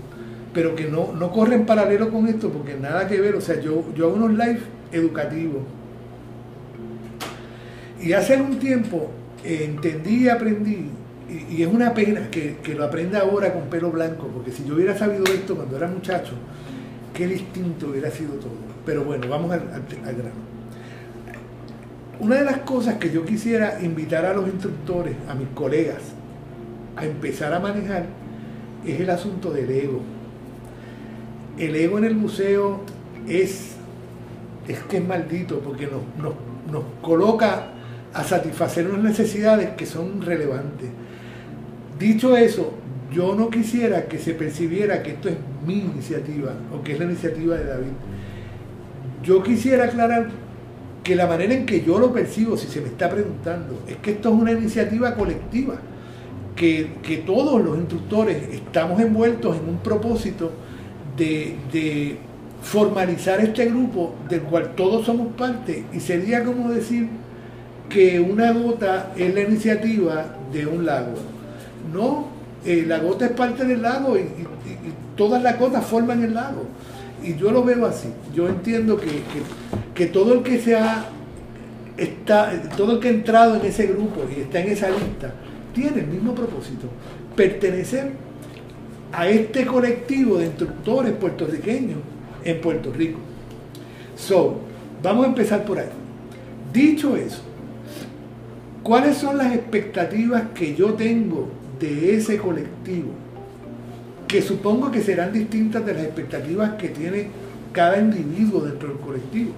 pero 0.54 0.76
que 0.76 0.88
no, 0.88 1.14
no 1.14 1.32
corren 1.32 1.66
paralelo 1.66 2.10
con 2.10 2.28
esto 2.28 2.50
porque 2.50 2.76
nada 2.76 3.08
que 3.08 3.20
ver. 3.20 3.36
O 3.36 3.42
sea, 3.42 3.60
yo, 3.60 3.84
yo 3.96 4.08
hago 4.08 4.16
unos 4.16 4.32
live 4.32 4.60
educativos. 4.92 5.64
Y 8.02 8.14
hace 8.14 8.36
algún 8.36 8.60
tiempo 8.60 9.12
eh, 9.44 9.66
entendí 9.66 10.24
y 10.24 10.30
aprendí, 10.30 10.90
y, 11.30 11.56
y 11.56 11.64
es 11.64 11.68
una 11.68 11.94
pena 11.94 12.30
que, 12.32 12.58
que 12.64 12.74
lo 12.74 12.86
aprenda 12.86 13.20
ahora 13.20 13.54
con 13.54 13.64
pelo 13.64 13.92
blanco, 13.92 14.28
porque 14.34 14.52
si 14.52 14.64
yo 14.66 14.76
hubiera 14.76 14.98
sabido 14.98 15.26
esto 15.26 15.56
cuando 15.56 15.76
era 15.76 15.88
muchacho, 15.88 16.32
qué 17.14 17.28
distinto 17.28 17.88
hubiera 17.88 18.10
sido 18.10 18.36
todo. 18.36 18.69
Pero 18.86 19.04
bueno, 19.04 19.28
vamos 19.28 19.52
al, 19.52 19.62
al- 19.62 20.16
grano. 20.16 20.50
Una 22.20 22.36
de 22.36 22.46
las 22.46 22.58
cosas 22.60 22.96
que 22.96 23.12
yo 23.12 23.26
quisiera 23.26 23.82
invitar 23.82 24.26
a 24.26 24.34
los 24.34 24.48
instructores, 24.48 25.16
a 25.30 25.36
mis 25.36 25.48
colegas, 25.50 26.02
a 26.98 27.06
empezar 27.06 27.54
a 27.54 27.60
manejar 27.60 28.06
es 28.86 29.00
el 29.00 29.10
asunto 29.10 29.52
del 29.52 29.70
ego. 29.70 30.02
El 31.58 31.76
ego 31.76 31.98
en 31.98 32.06
el 32.06 32.16
museo 32.16 32.82
es, 33.28 33.76
es 34.68 34.80
que 34.84 34.98
es 34.98 35.08
maldito 35.08 35.60
porque 35.60 35.86
nos, 35.88 36.02
nos, 36.22 36.34
nos 36.72 36.84
coloca 37.02 37.68
a 38.14 38.24
satisfacer 38.24 38.88
unas 38.88 39.04
necesidades 39.04 39.70
que 39.72 39.86
son 39.86 40.22
relevantes. 40.22 40.90
Dicho 42.00 42.36
eso, 42.36 42.74
yo 43.14 43.36
no 43.36 43.50
quisiera 43.50 44.06
que 44.06 44.18
se 44.18 44.34
percibiera 44.34 45.04
que 45.04 45.12
esto 45.12 45.30
es 45.30 45.36
mi 45.66 45.80
iniciativa 45.80 46.54
o 46.74 46.82
que 46.84 46.94
es 46.94 47.00
la 47.00 47.06
iniciativa 47.06 47.56
de 47.56 47.66
David. 47.66 47.92
Yo 49.24 49.44
quisiera 49.44 49.86
aclarar 49.86 50.30
que 51.04 51.16
la 51.16 51.28
manera 51.28 51.54
en 51.54 51.66
que 51.66 51.82
yo 51.84 52.00
lo 52.00 52.14
percibo, 52.14 52.58
si 52.58 52.68
se 52.68 52.82
me 52.82 52.88
está 52.88 53.10
preguntando, 53.10 53.82
es 53.88 53.98
que 53.98 54.12
esto 54.12 54.30
es 54.30 54.36
una 54.36 54.52
iniciativa 54.52 55.16
colectiva, 55.16 55.76
que, 56.56 56.94
que 57.04 57.18
todos 57.18 57.62
los 57.64 57.78
instructores 57.78 58.38
estamos 58.54 59.00
envueltos 59.02 59.58
en 59.58 59.70
un 59.70 59.78
propósito 59.80 60.52
de, 61.18 61.56
de 61.72 62.18
formalizar 62.62 63.40
este 63.40 63.66
grupo 63.68 64.16
del 64.30 64.42
cual 64.42 64.76
todos 64.76 65.06
somos 65.06 65.28
parte 65.38 65.86
y 65.94 66.00
sería 66.02 66.44
como 66.44 66.70
decir 66.70 67.08
que 67.90 68.20
una 68.20 68.52
gota 68.52 69.14
es 69.18 69.34
la 69.34 69.42
iniciativa 69.42 70.36
de 70.52 70.68
un 70.68 70.86
lago. 70.86 71.14
No, 71.94 72.28
eh, 72.66 72.84
la 72.86 73.00
gota 73.00 73.26
es 73.26 73.32
parte 73.32 73.64
del 73.66 73.82
lago 73.82 74.18
y, 74.18 74.22
y- 74.22 74.24
y 74.24 74.94
todas 75.16 75.42
las 75.42 75.58
gotas 75.58 75.86
forman 75.86 76.24
el 76.24 76.34
lago. 76.34 76.64
Y 77.24 77.36
yo 77.36 77.52
lo 77.52 77.64
veo 77.64 77.86
así. 77.86 78.08
Yo 78.34 78.48
entiendo 78.48 78.98
que, 78.98 79.08
que- 79.08 79.94
que 79.94 80.06
todo 80.08 80.34
el 80.34 80.44
que 80.44 80.60
se 80.60 80.76
ha 80.76 81.06
está, 81.98 82.52
todo 82.78 82.94
el 82.94 83.00
que 83.00 83.10
ha 83.10 83.12
entrado 83.12 83.56
en 83.58 83.66
ese 83.66 83.88
grupo 83.88 84.22
y 84.36 84.42
está 84.42 84.62
en 84.62 84.70
esa 84.72 84.90
lista, 84.90 85.34
tiene 85.74 86.00
el 86.00 86.08
mismo 86.08 86.34
propósito, 86.34 86.88
pertenecer 87.36 88.14
a 89.12 89.28
este 89.28 89.66
colectivo 89.66 90.38
de 90.38 90.46
instructores 90.46 91.12
puertorriqueños 91.14 91.98
en 92.46 92.62
Puerto 92.62 92.94
Rico. 92.94 93.20
So, 94.16 94.60
vamos 95.04 95.26
a 95.26 95.28
empezar 95.30 95.66
por 95.66 95.80
ahí. 95.80 95.90
Dicho 96.72 97.18
eso, 97.18 97.42
¿cuáles 98.84 99.18
son 99.18 99.38
las 99.38 99.54
expectativas 99.54 100.44
que 100.56 100.76
yo 100.76 100.94
tengo 100.94 101.50
de 101.80 102.16
ese 102.16 102.38
colectivo? 102.38 103.10
Que 104.30 104.42
supongo 104.44 104.92
que 104.92 105.02
serán 105.02 105.34
distintas 105.34 105.84
de 105.86 105.94
las 105.96 106.04
expectativas 106.04 106.76
que 106.76 106.90
tiene 106.90 107.28
cada 107.74 108.00
individuo 108.00 108.62
dentro 108.62 108.90
del 108.90 109.00
colectivo. 109.00 109.52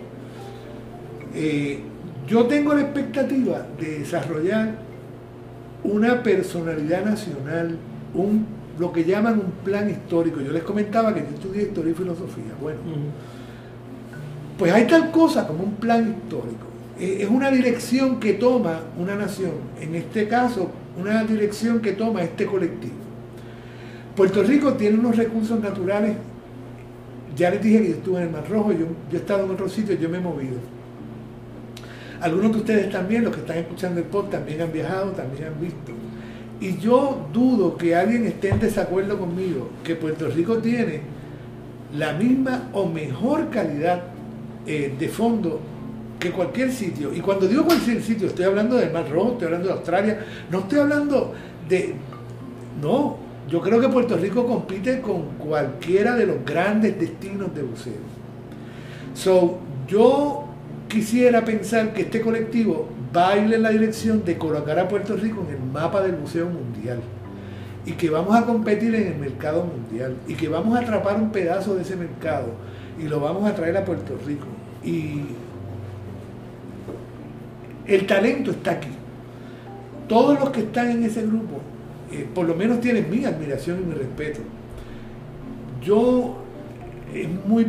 Eh, 1.36 1.82
yo 2.26 2.46
tengo 2.46 2.74
la 2.74 2.82
expectativa 2.82 3.68
de 3.78 4.00
desarrollar 4.00 4.76
una 5.84 6.24
personalidad 6.24 7.04
nacional, 7.04 7.78
un, 8.14 8.46
lo 8.80 8.94
que 8.94 9.04
llaman 9.04 9.40
un 9.40 9.52
plan 9.66 9.90
histórico. 9.90 10.40
Yo 10.40 10.54
les 10.54 10.64
comentaba 10.64 11.14
que 11.14 11.20
yo 11.20 11.36
estudié 11.36 11.64
historia 11.64 11.92
y 11.92 11.96
filosofía. 11.96 12.54
Bueno, 12.62 12.80
pues 14.58 14.72
hay 14.72 14.88
tal 14.88 15.12
cosa 15.12 15.46
como 15.48 15.64
un 15.64 15.76
plan 15.76 16.16
histórico. 16.18 16.68
Eh, 16.98 17.20
Es 17.24 17.30
una 17.30 17.52
dirección 17.52 18.22
que 18.22 18.34
toma 18.34 18.80
una 18.98 19.16
nación, 19.16 19.52
en 19.82 19.96
este 19.96 20.30
caso, 20.30 20.72
una 20.98 21.26
dirección 21.26 21.82
que 21.82 21.92
toma 21.92 22.22
este 22.22 22.46
colectivo. 22.46 23.11
Puerto 24.22 24.44
Rico 24.44 24.74
tiene 24.74 25.00
unos 25.00 25.18
recursos 25.18 25.60
naturales, 25.60 26.16
ya 27.36 27.50
les 27.50 27.60
dije 27.60 27.82
que 27.82 27.88
yo 27.88 27.96
estuve 27.96 28.18
en 28.18 28.28
el 28.28 28.30
Mar 28.30 28.48
Rojo, 28.48 28.72
yo, 28.72 28.86
he 29.12 29.16
estado 29.16 29.46
en 29.46 29.50
otros 29.50 29.72
sitios, 29.72 30.00
yo 30.00 30.10
me 30.10 30.20
he 30.20 30.22
movido. 30.22 30.58
Algunos 32.22 32.52
de 32.52 32.58
ustedes 32.60 32.92
también, 32.92 33.24
los 33.24 33.34
que 33.34 33.40
están 33.42 33.58
escuchando 33.58 34.00
el 34.00 34.06
podcast, 34.06 34.34
también 34.34 34.62
han 34.62 34.72
viajado, 34.72 35.10
también 35.14 35.46
han 35.46 35.60
visto. 35.60 35.92
Y 36.60 36.78
yo 36.78 37.30
dudo 37.34 37.76
que 37.76 37.96
alguien 37.96 38.28
esté 38.28 38.50
en 38.50 38.60
desacuerdo 38.60 39.18
conmigo, 39.18 39.72
que 39.84 39.96
Puerto 39.96 40.28
Rico 40.28 40.60
tiene 40.60 41.02
la 41.98 42.14
misma 42.14 42.70
o 42.74 42.86
mejor 42.86 43.50
calidad 43.50 44.04
eh, 44.68 44.94
de 45.00 45.10
fondo 45.10 45.60
que 46.20 46.30
cualquier 46.30 46.72
sitio. 46.72 47.12
Y 47.12 47.22
cuando 47.22 47.48
digo 47.48 47.66
cualquier 47.66 48.04
sitio, 48.04 48.28
estoy 48.28 48.46
hablando 48.46 48.76
del 48.76 48.94
Mar 48.94 49.10
Rojo, 49.10 49.32
estoy 49.32 49.46
hablando 49.46 49.70
de 49.70 49.74
Australia, 49.74 50.26
no 50.52 50.60
estoy 50.60 50.78
hablando 50.78 51.34
de... 51.68 51.96
No, 52.80 53.31
yo 53.50 53.62
creo 53.62 53.80
que 53.80 53.90
Puerto 53.90 54.18
Rico 54.18 54.46
compite 54.46 55.02
con 55.02 55.24
cualquiera 55.38 56.16
de 56.16 56.26
los 56.26 56.46
grandes 56.46 57.00
destinos 57.00 57.54
de 57.54 57.64
buceo. 57.64 57.94
So, 59.14 59.60
yo 59.88 60.46
quisiera 60.88 61.44
pensar 61.44 61.94
que 61.94 62.04
este 62.04 62.22
colectivo 62.22 62.90
va 63.16 63.30
a 63.30 63.38
ir 63.38 63.54
en 63.54 63.62
la 63.62 63.70
dirección 63.70 64.24
de 64.24 64.38
colocar 64.38 64.80
a 64.80 64.88
Puerto 64.88 65.16
Rico 65.16 65.46
en 65.48 65.56
el 65.56 65.62
mapa 65.62 66.02
del 66.02 66.14
buceo 66.14 66.48
mundial 66.48 67.00
y 67.86 67.94
que 67.94 68.10
vamos 68.10 68.36
a 68.36 68.46
competir 68.46 68.94
en 68.96 69.08
el 69.08 69.18
mercado 69.18 69.66
mundial 69.66 70.16
y 70.28 70.36
que 70.36 70.48
vamos 70.48 70.78
a 70.78 70.82
atrapar 70.82 71.16
un 71.18 71.32
pedazo 71.32 71.76
de 71.76 71.82
ese 71.82 71.96
mercado 71.96 72.48
y 73.00 73.04
lo 73.04 73.20
vamos 73.20 73.50
a 73.50 73.56
traer 73.56 73.76
a 73.78 73.86
Puerto 73.86 74.18
Rico. 74.26 74.46
Y 74.84 75.24
el 77.88 78.06
talento 78.06 78.52
está 78.52 78.72
aquí. 78.72 78.90
Todos 80.08 80.40
los 80.40 80.50
que 80.52 80.62
están 80.62 80.92
en 80.92 81.04
ese 81.04 81.24
grupo, 81.24 81.62
eh, 82.12 82.28
por 82.34 82.48
lo 82.48 82.56
menos 82.56 82.82
tienen 82.82 83.10
mi 83.10 83.26
admiración 83.26 83.80
y 83.82 83.86
mi 83.86 83.94
respeto. 83.94 84.42
Yo 85.84 86.38
es 87.14 87.28
muy 87.46 87.68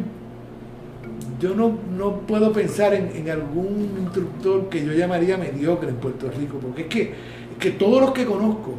yo 1.40 1.56
no, 1.56 1.76
no 1.96 2.20
puedo 2.20 2.52
pensar 2.52 2.94
en, 2.94 3.28
algún 3.28 3.96
instructor 4.00 4.68
que 4.68 4.84
yo 4.84 4.92
llamaría 4.92 5.36
mediocre 5.36 5.88
en 5.88 5.96
Puerto 5.96 6.30
Rico, 6.30 6.58
porque 6.62 6.82
es 6.82 6.88
que, 6.88 7.14
que 7.58 7.70
todos 7.72 8.00
los 8.00 8.12
que 8.12 8.24
conozco 8.24 8.74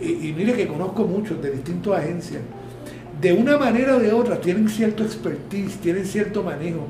y, 0.00 0.28
y 0.28 0.34
mire 0.34 0.54
que 0.54 0.66
conozco 0.66 1.04
muchos 1.04 1.42
de 1.42 1.50
distintas 1.50 1.98
agencias, 1.98 2.40
de 3.20 3.32
una 3.32 3.56
manera 3.56 3.96
o 3.96 3.98
de 3.98 4.12
otra 4.12 4.40
tienen 4.40 4.68
cierto 4.68 5.02
expertise, 5.02 5.76
tienen 5.78 6.04
cierto 6.04 6.42
manejo. 6.42 6.86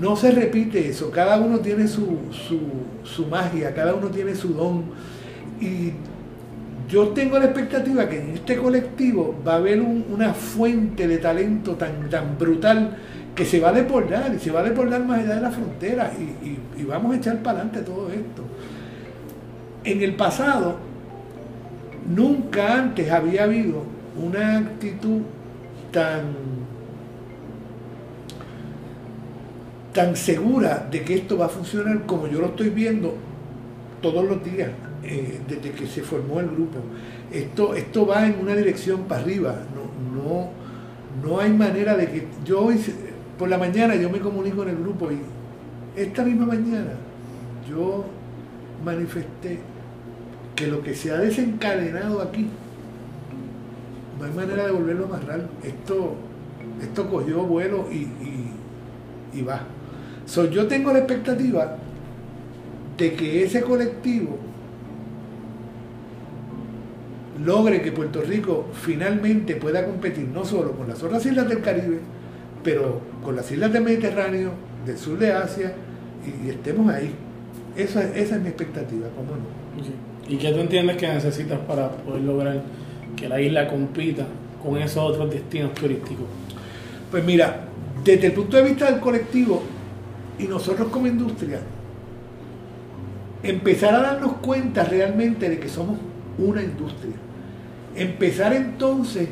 No 0.00 0.16
se 0.16 0.30
repite 0.30 0.88
eso, 0.88 1.10
cada 1.10 1.38
uno 1.38 1.58
tiene 1.60 1.88
su, 1.88 2.18
su, 2.30 2.60
su 3.02 3.26
magia, 3.26 3.74
cada 3.74 3.94
uno 3.94 4.08
tiene 4.08 4.34
su 4.34 4.54
don. 4.54 4.84
Y 5.60 5.92
yo 6.88 7.08
tengo 7.08 7.38
la 7.38 7.46
expectativa 7.46 8.08
que 8.08 8.20
en 8.20 8.30
este 8.30 8.56
colectivo 8.56 9.34
va 9.46 9.54
a 9.54 9.56
haber 9.56 9.80
un- 9.80 10.04
una 10.10 10.34
fuente 10.34 11.08
de 11.08 11.18
talento 11.18 11.72
tan, 11.74 12.08
tan 12.10 12.36
brutal 12.38 12.96
que 13.34 13.44
se 13.46 13.60
va 13.60 13.70
a 13.70 13.72
desbordar 13.72 14.34
y 14.34 14.38
se 14.38 14.50
va 14.50 14.60
a 14.60 14.62
desbordar 14.64 15.04
más 15.04 15.20
allá 15.20 15.36
de 15.36 15.40
la 15.40 15.50
frontera 15.50 16.12
y, 16.18 16.46
y- 16.46 16.58
y 16.82 16.84
vamos 16.84 17.14
a 17.14 17.16
echar 17.16 17.38
para 17.42 17.60
adelante 17.60 17.80
todo 17.82 18.08
esto. 18.10 18.42
En 19.84 20.02
el 20.02 20.14
pasado, 20.16 20.76
nunca 22.14 22.74
antes 22.78 23.10
había 23.10 23.44
habido 23.44 23.84
una 24.22 24.58
actitud 24.58 25.22
tan 25.90 26.22
tan 29.92 30.16
segura 30.16 30.86
de 30.90 31.02
que 31.02 31.14
esto 31.14 31.36
va 31.36 31.46
a 31.46 31.48
funcionar 31.48 32.02
como 32.06 32.26
yo 32.26 32.40
lo 32.40 32.46
estoy 32.46 32.70
viendo 32.70 33.14
todos 34.00 34.24
los 34.24 34.42
días 34.42 34.70
eh, 35.04 35.40
desde 35.48 35.70
que 35.72 35.86
se 35.86 36.02
formó 36.02 36.40
el 36.40 36.46
grupo. 36.48 36.78
Esto, 37.32 37.74
esto 37.74 38.06
va 38.06 38.26
en 38.26 38.38
una 38.40 38.54
dirección 38.54 39.02
para 39.02 39.22
arriba. 39.22 39.54
No, 39.74 40.22
no, 40.22 40.48
no 41.24 41.40
hay 41.40 41.52
manera 41.52 41.96
de 41.96 42.06
que 42.06 42.26
yo 42.44 42.66
hoy 42.66 42.76
por 43.38 43.48
la 43.48 43.58
mañana 43.58 43.94
yo 43.96 44.08
me 44.10 44.20
comunico 44.20 44.62
en 44.62 44.70
el 44.70 44.76
grupo 44.76 45.10
y 45.10 45.18
esta 46.00 46.22
misma 46.24 46.46
mañana 46.46 46.92
yo 47.68 48.04
manifesté 48.84 49.58
que 50.54 50.66
lo 50.66 50.82
que 50.82 50.94
se 50.94 51.10
ha 51.10 51.16
desencadenado 51.18 52.20
aquí 52.22 52.46
no 54.18 54.24
hay 54.26 54.32
manera 54.32 54.66
de 54.66 54.72
volverlo 54.72 55.04
a 55.04 55.08
amarrar. 55.16 55.48
Esto, 55.62 56.14
esto 56.80 57.10
cogió 57.10 57.42
vuelo 57.44 57.88
y, 57.90 57.96
y- 57.96 58.52
y 59.34 59.42
va. 59.42 59.62
So, 60.26 60.48
yo 60.50 60.66
tengo 60.68 60.92
la 60.92 61.00
expectativa 61.00 61.76
de 62.98 63.14
que 63.14 63.42
ese 63.44 63.62
colectivo 63.62 64.38
logre 67.44 67.82
que 67.82 67.92
Puerto 67.92 68.22
Rico 68.22 68.66
finalmente 68.72 69.56
pueda 69.56 69.84
competir 69.84 70.28
no 70.28 70.44
solo 70.44 70.72
con 70.72 70.88
las 70.88 71.02
otras 71.02 71.24
islas 71.26 71.48
del 71.48 71.60
Caribe, 71.60 72.00
pero 72.62 73.00
con 73.24 73.36
las 73.36 73.50
islas 73.50 73.72
del 73.72 73.82
Mediterráneo, 73.82 74.50
del 74.86 74.98
sur 74.98 75.18
de 75.18 75.32
Asia, 75.32 75.72
y, 76.26 76.46
y 76.46 76.50
estemos 76.50 76.92
ahí. 76.92 77.14
Esa, 77.76 78.04
esa 78.16 78.36
es 78.36 78.42
mi 78.42 78.48
expectativa, 78.48 79.08
¿cómo 79.16 79.32
no? 79.32 80.28
¿Y 80.28 80.36
qué 80.36 80.52
tú 80.52 80.60
entiendes 80.60 80.96
que 80.96 81.08
necesitas 81.08 81.58
para 81.60 81.90
poder 81.90 82.22
lograr 82.22 82.62
que 83.16 83.28
la 83.28 83.40
isla 83.40 83.68
compita 83.68 84.26
con 84.62 84.78
esos 84.78 84.98
otros 84.98 85.30
destinos 85.30 85.74
turísticos? 85.74 86.26
Pues 87.10 87.24
mira, 87.24 87.64
desde 88.04 88.28
el 88.28 88.32
punto 88.32 88.56
de 88.56 88.62
vista 88.62 88.90
del 88.90 89.00
colectivo 89.00 89.62
y 90.38 90.44
nosotros 90.44 90.88
como 90.88 91.06
industria, 91.06 91.60
empezar 93.42 93.94
a 93.94 94.02
darnos 94.02 94.34
cuenta 94.34 94.84
realmente 94.84 95.48
de 95.48 95.58
que 95.58 95.68
somos 95.68 95.98
una 96.38 96.62
industria. 96.62 97.14
Empezar 97.94 98.54
entonces 98.54 99.28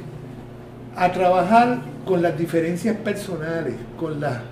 a 0.96 1.10
trabajar 1.12 1.80
con 2.04 2.22
las 2.22 2.36
diferencias 2.36 2.96
personales, 2.96 3.74
con 3.98 4.20
la, 4.20 4.42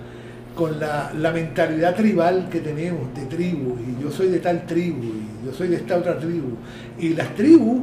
con 0.55 0.79
la, 0.79 1.31
mentalidad 1.33 1.95
tribal 1.95 2.47
que 2.49 2.59
tenemos 2.59 3.13
de 3.13 3.25
tribu, 3.25 3.75
y 3.79 4.01
yo 4.01 4.11
soy 4.11 4.29
de 4.29 4.39
tal 4.39 4.65
tribu, 4.65 5.03
y 5.03 5.45
yo 5.45 5.53
soy 5.53 5.67
de 5.67 5.75
esta 5.75 5.97
otra 5.97 6.17
tribu. 6.17 6.55
Y 6.97 7.09
las 7.09 7.35
tribus, 7.35 7.81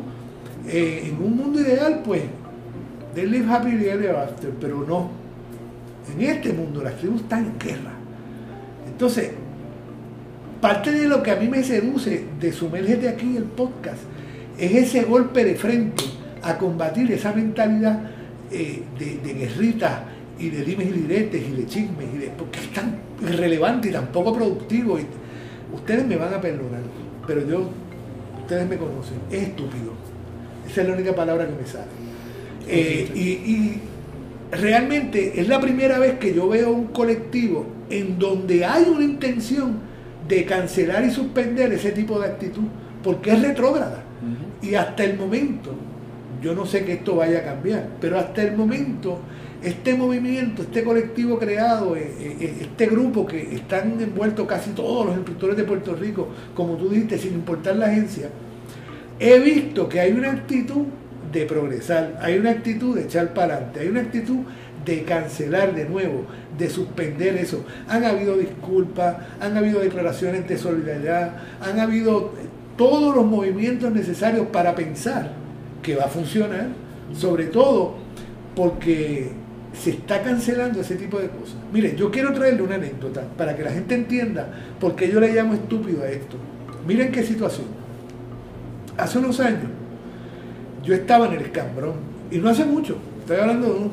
eh, 0.69 1.11
en 1.11 1.25
un 1.25 1.37
mundo 1.37 1.61
ideal, 1.61 2.03
pues, 2.05 2.23
they 3.15 3.27
live 3.27 3.47
happily 3.49 3.89
ever 3.89 4.17
after, 4.17 4.51
pero 4.61 4.85
no. 4.87 5.11
En 6.13 6.23
este 6.23 6.53
mundo 6.53 6.83
las 6.83 6.97
tribus 6.97 7.23
están 7.23 7.45
en 7.45 7.59
guerra. 7.59 7.93
Entonces, 8.87 9.31
parte 10.61 10.91
de 10.91 11.07
lo 11.07 11.23
que 11.23 11.31
a 11.31 11.37
mí 11.37 11.49
me 11.49 11.63
seduce 11.63 12.25
de 12.41 12.53
Sumérgete 12.53 13.09
aquí 13.09 13.37
el 13.37 13.45
podcast 13.45 13.99
es 14.59 14.75
ese 14.75 15.03
golpe 15.03 15.45
de 15.45 15.55
frente 15.55 16.16
a 16.49 16.59
combatir 16.59 17.11
esa 17.13 17.33
mentalidad 17.33 18.01
eh, 18.51 18.83
de, 18.99 19.19
de 19.19 19.35
guerritas 19.35 20.01
y 20.39 20.51
de 20.51 20.65
dimes 20.65 20.89
y 20.89 20.93
diretes 20.93 21.43
y 21.49 21.53
de 21.53 21.67
chismes, 21.67 22.07
y 22.15 22.19
de, 22.19 22.27
porque 22.29 22.61
es 22.61 22.73
tan 22.73 22.99
irrelevante 23.23 23.89
y 23.89 23.93
tan 23.93 24.07
poco 24.09 24.35
productivo. 24.35 24.99
Y, 24.99 25.07
ustedes 25.75 26.07
me 26.07 26.17
van 26.17 26.33
a 26.33 26.41
perdonar, 26.41 26.83
pero 27.27 27.47
yo, 27.47 27.69
ustedes 28.41 28.69
me 28.69 28.77
conocen, 28.77 29.19
es 29.31 29.43
estúpido. 29.43 29.93
Esa 30.69 30.83
es 30.83 30.89
la 30.89 30.95
única 30.95 31.15
palabra 31.15 31.47
que 31.47 31.53
me 31.53 31.67
sale. 31.67 31.87
Eh, 32.69 33.11
y, 33.15 33.21
y 33.21 33.81
realmente 34.51 35.41
es 35.41 35.49
la 35.49 35.61
primera 35.61 35.99
vez 35.99 36.19
que 36.19 36.35
yo 36.35 36.49
veo 36.49 36.71
un 36.71 36.87
colectivo 36.89 37.67
en 37.91 38.19
donde 38.19 38.65
hay 38.65 38.85
una 38.85 39.05
intención 39.05 39.77
de 40.27 40.45
cancelar 40.45 41.05
y 41.05 41.11
suspender 41.11 41.73
ese 41.73 41.93
tipo 41.93 42.19
de 42.19 42.27
actitud, 42.27 42.65
porque 43.03 43.33
es 43.33 43.43
retrógrada. 43.43 44.03
Y 44.63 44.75
hasta 44.75 45.05
el 45.05 45.17
momento, 45.17 45.73
yo 46.43 46.55
no 46.55 46.67
sé 46.67 46.85
que 46.85 46.95
esto 46.95 47.17
vaya 47.17 47.39
a 47.41 47.45
cambiar, 47.45 47.89
pero 48.01 48.19
hasta 48.19 48.43
el 48.43 48.57
momento, 48.57 49.21
este 49.63 49.95
movimiento, 49.95 50.63
este 50.63 50.85
colectivo 50.85 51.39
creado, 51.39 51.97
eh, 51.97 52.13
eh, 52.21 52.57
este 52.61 52.87
grupo 52.87 53.27
que 53.27 53.55
están 53.55 54.01
envueltos 54.01 54.47
casi 54.47 54.71
todos 54.71 55.07
los 55.07 55.17
instructores 55.17 55.57
de 55.57 55.65
Puerto 55.65 55.95
Rico, 55.95 56.29
como 56.55 56.77
tú 56.77 56.89
dijiste, 56.89 57.19
sin 57.19 57.35
importar 57.35 57.77
la 57.77 57.87
agencia, 57.87 58.29
he 59.19 59.39
visto 59.39 59.89
que 59.89 60.01
hay 60.01 60.13
una 60.13 60.33
actitud 60.33 60.85
de 61.33 61.47
progresar, 61.47 62.19
hay 62.21 62.39
una 62.39 62.51
actitud 62.51 62.95
de 62.95 63.05
echar 63.05 63.33
para 63.33 63.55
adelante, 63.55 63.81
hay 63.81 63.89
una 63.89 64.01
actitud 64.01 64.41
de 64.85 65.03
cancelar 65.03 65.75
de 65.75 65.85
nuevo, 65.85 66.27
de 66.57 66.71
suspender 66.71 67.37
eso. 67.37 67.65
Han 67.89 68.05
habido 68.05 68.37
disculpas, 68.37 69.17
han 69.41 69.57
habido 69.57 69.81
declaraciones 69.81 70.47
de 70.49 70.57
solidaridad, 70.57 71.33
han 71.61 71.81
habido 71.81 72.33
todos 72.77 73.17
los 73.17 73.25
movimientos 73.25 73.91
necesarios 73.91 74.47
para 74.53 74.75
pensar 74.75 75.46
que 75.87 75.95
va 75.95 76.07
a 76.07 76.09
funcionar, 76.09 76.67
sobre 77.17 77.45
todo 77.45 77.95
porque 78.57 79.31
se 79.73 79.91
está 79.91 80.21
cancelando 80.21 80.81
ese 80.81 80.97
tipo 80.97 81.19
de 81.21 81.29
cosas. 81.29 81.55
Mire, 81.73 81.95
yo 81.95 82.11
quiero 82.11 82.33
traerle 82.33 82.63
una 82.63 82.75
anécdota 82.75 83.23
para 83.39 83.55
que 83.55 83.63
la 83.63 83.71
gente 83.71 83.95
entienda 83.95 84.49
por 84.81 84.97
qué 84.97 85.09
yo 85.09 85.21
le 85.21 85.33
llamo 85.33 85.55
estúpido 85.55 86.03
a 86.03 86.09
esto. 86.09 86.37
Miren 86.89 87.13
qué 87.13 87.23
situación. 87.23 87.67
Hace 88.99 89.19
unos 89.19 89.39
años 89.39 89.71
yo 90.83 90.93
estaba 90.93 91.27
en 91.27 91.35
el 91.35 91.43
escambrón, 91.43 91.95
y 92.33 92.39
no 92.39 92.49
hace 92.49 92.65
mucho, 92.65 92.97
estoy 93.21 93.37
hablando 93.37 93.67
de 93.69 93.79
unos 93.79 93.93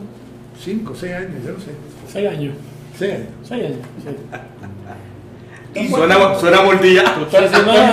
5, 0.64 0.96
6 0.96 1.14
años, 1.14 1.44
yo 1.46 1.52
no 1.52 1.60
sé. 1.60 1.72
Seis 2.12 2.28
años. 2.28 2.56
6 2.98 3.14
años. 3.14 3.28
Seis 3.44 3.66
años. 3.66 3.78
sí. 4.04 4.10
Y 5.76 5.88
suena, 5.90 6.36
suena 6.40 6.62
mordilla. 6.62 7.04
Sí, 7.32 7.38
sí, 7.52 7.62
no, 7.66 7.92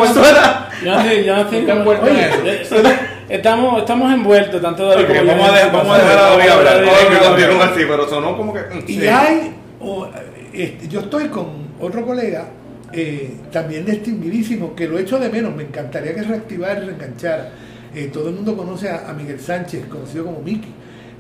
no, 2.83 3.10
Estamos, 3.31 3.79
estamos 3.79 4.13
envueltos, 4.13 4.61
tanto 4.61 4.87
David 4.89 5.05
Ok, 5.05 5.09
como 5.11 5.21
yo. 5.23 5.27
vamos 5.29 5.49
a 5.49 5.53
dejar, 5.55 5.73
vamos 5.73 5.95
a 5.95 5.99
dejar 5.99 6.19
a 6.19 6.23
David 6.31 6.49
hablar. 6.51 7.71
Así, 7.73 7.83
pero 7.89 8.09
sonó 8.09 8.37
como 8.37 8.53
que. 8.53 8.61
mm, 8.61 8.85
Y 8.89 8.95
sí. 8.95 9.07
hay, 9.07 9.55
o, 9.81 10.09
este, 10.53 10.89
yo 10.89 11.01
estoy 11.01 11.29
con 11.29 11.47
otro 11.81 12.05
colega, 12.05 12.47
eh, 12.93 13.37
también 13.53 13.85
distinguidísimo, 13.87 14.75
que 14.75 14.89
lo 14.89 14.99
echo 14.99 15.19
de 15.19 15.29
menos, 15.29 15.55
me 15.55 15.63
encantaría 15.63 16.15
que 16.15 16.23
reactivara 16.23 16.81
y 16.83 16.87
reenganchara. 16.87 17.53
Eh, 17.95 18.11
todo 18.13 18.29
el 18.31 18.35
mundo 18.35 18.57
conoce 18.57 18.89
a, 18.89 19.09
a 19.09 19.13
Miguel 19.13 19.39
Sánchez, 19.41 19.87
conocido 19.87 20.25
como 20.25 20.41
Miki, 20.41 20.69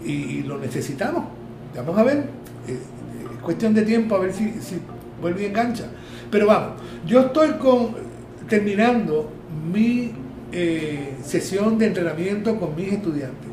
y, 0.04 0.12
y 0.12 0.42
lo 0.42 0.58
necesitamos. 0.58 1.24
Vamos 1.76 1.96
a 1.96 2.02
ver, 2.02 2.16
eh, 2.66 2.72
es 2.72 3.42
cuestión 3.42 3.72
de 3.72 3.82
tiempo 3.82 4.16
a 4.16 4.18
ver 4.18 4.32
si, 4.32 4.50
si 4.60 4.80
vuelve 5.20 5.42
y 5.42 5.46
engancha. 5.46 5.84
Pero 6.30 6.46
vamos, 6.48 6.70
yo 7.06 7.20
estoy 7.20 7.50
con, 7.52 7.94
terminando 8.48 9.30
mi 9.72 10.12
eh, 10.52 11.16
sesión 11.22 11.78
de 11.78 11.86
entrenamiento 11.86 12.58
con 12.58 12.74
mis 12.74 12.92
estudiantes. 12.92 13.48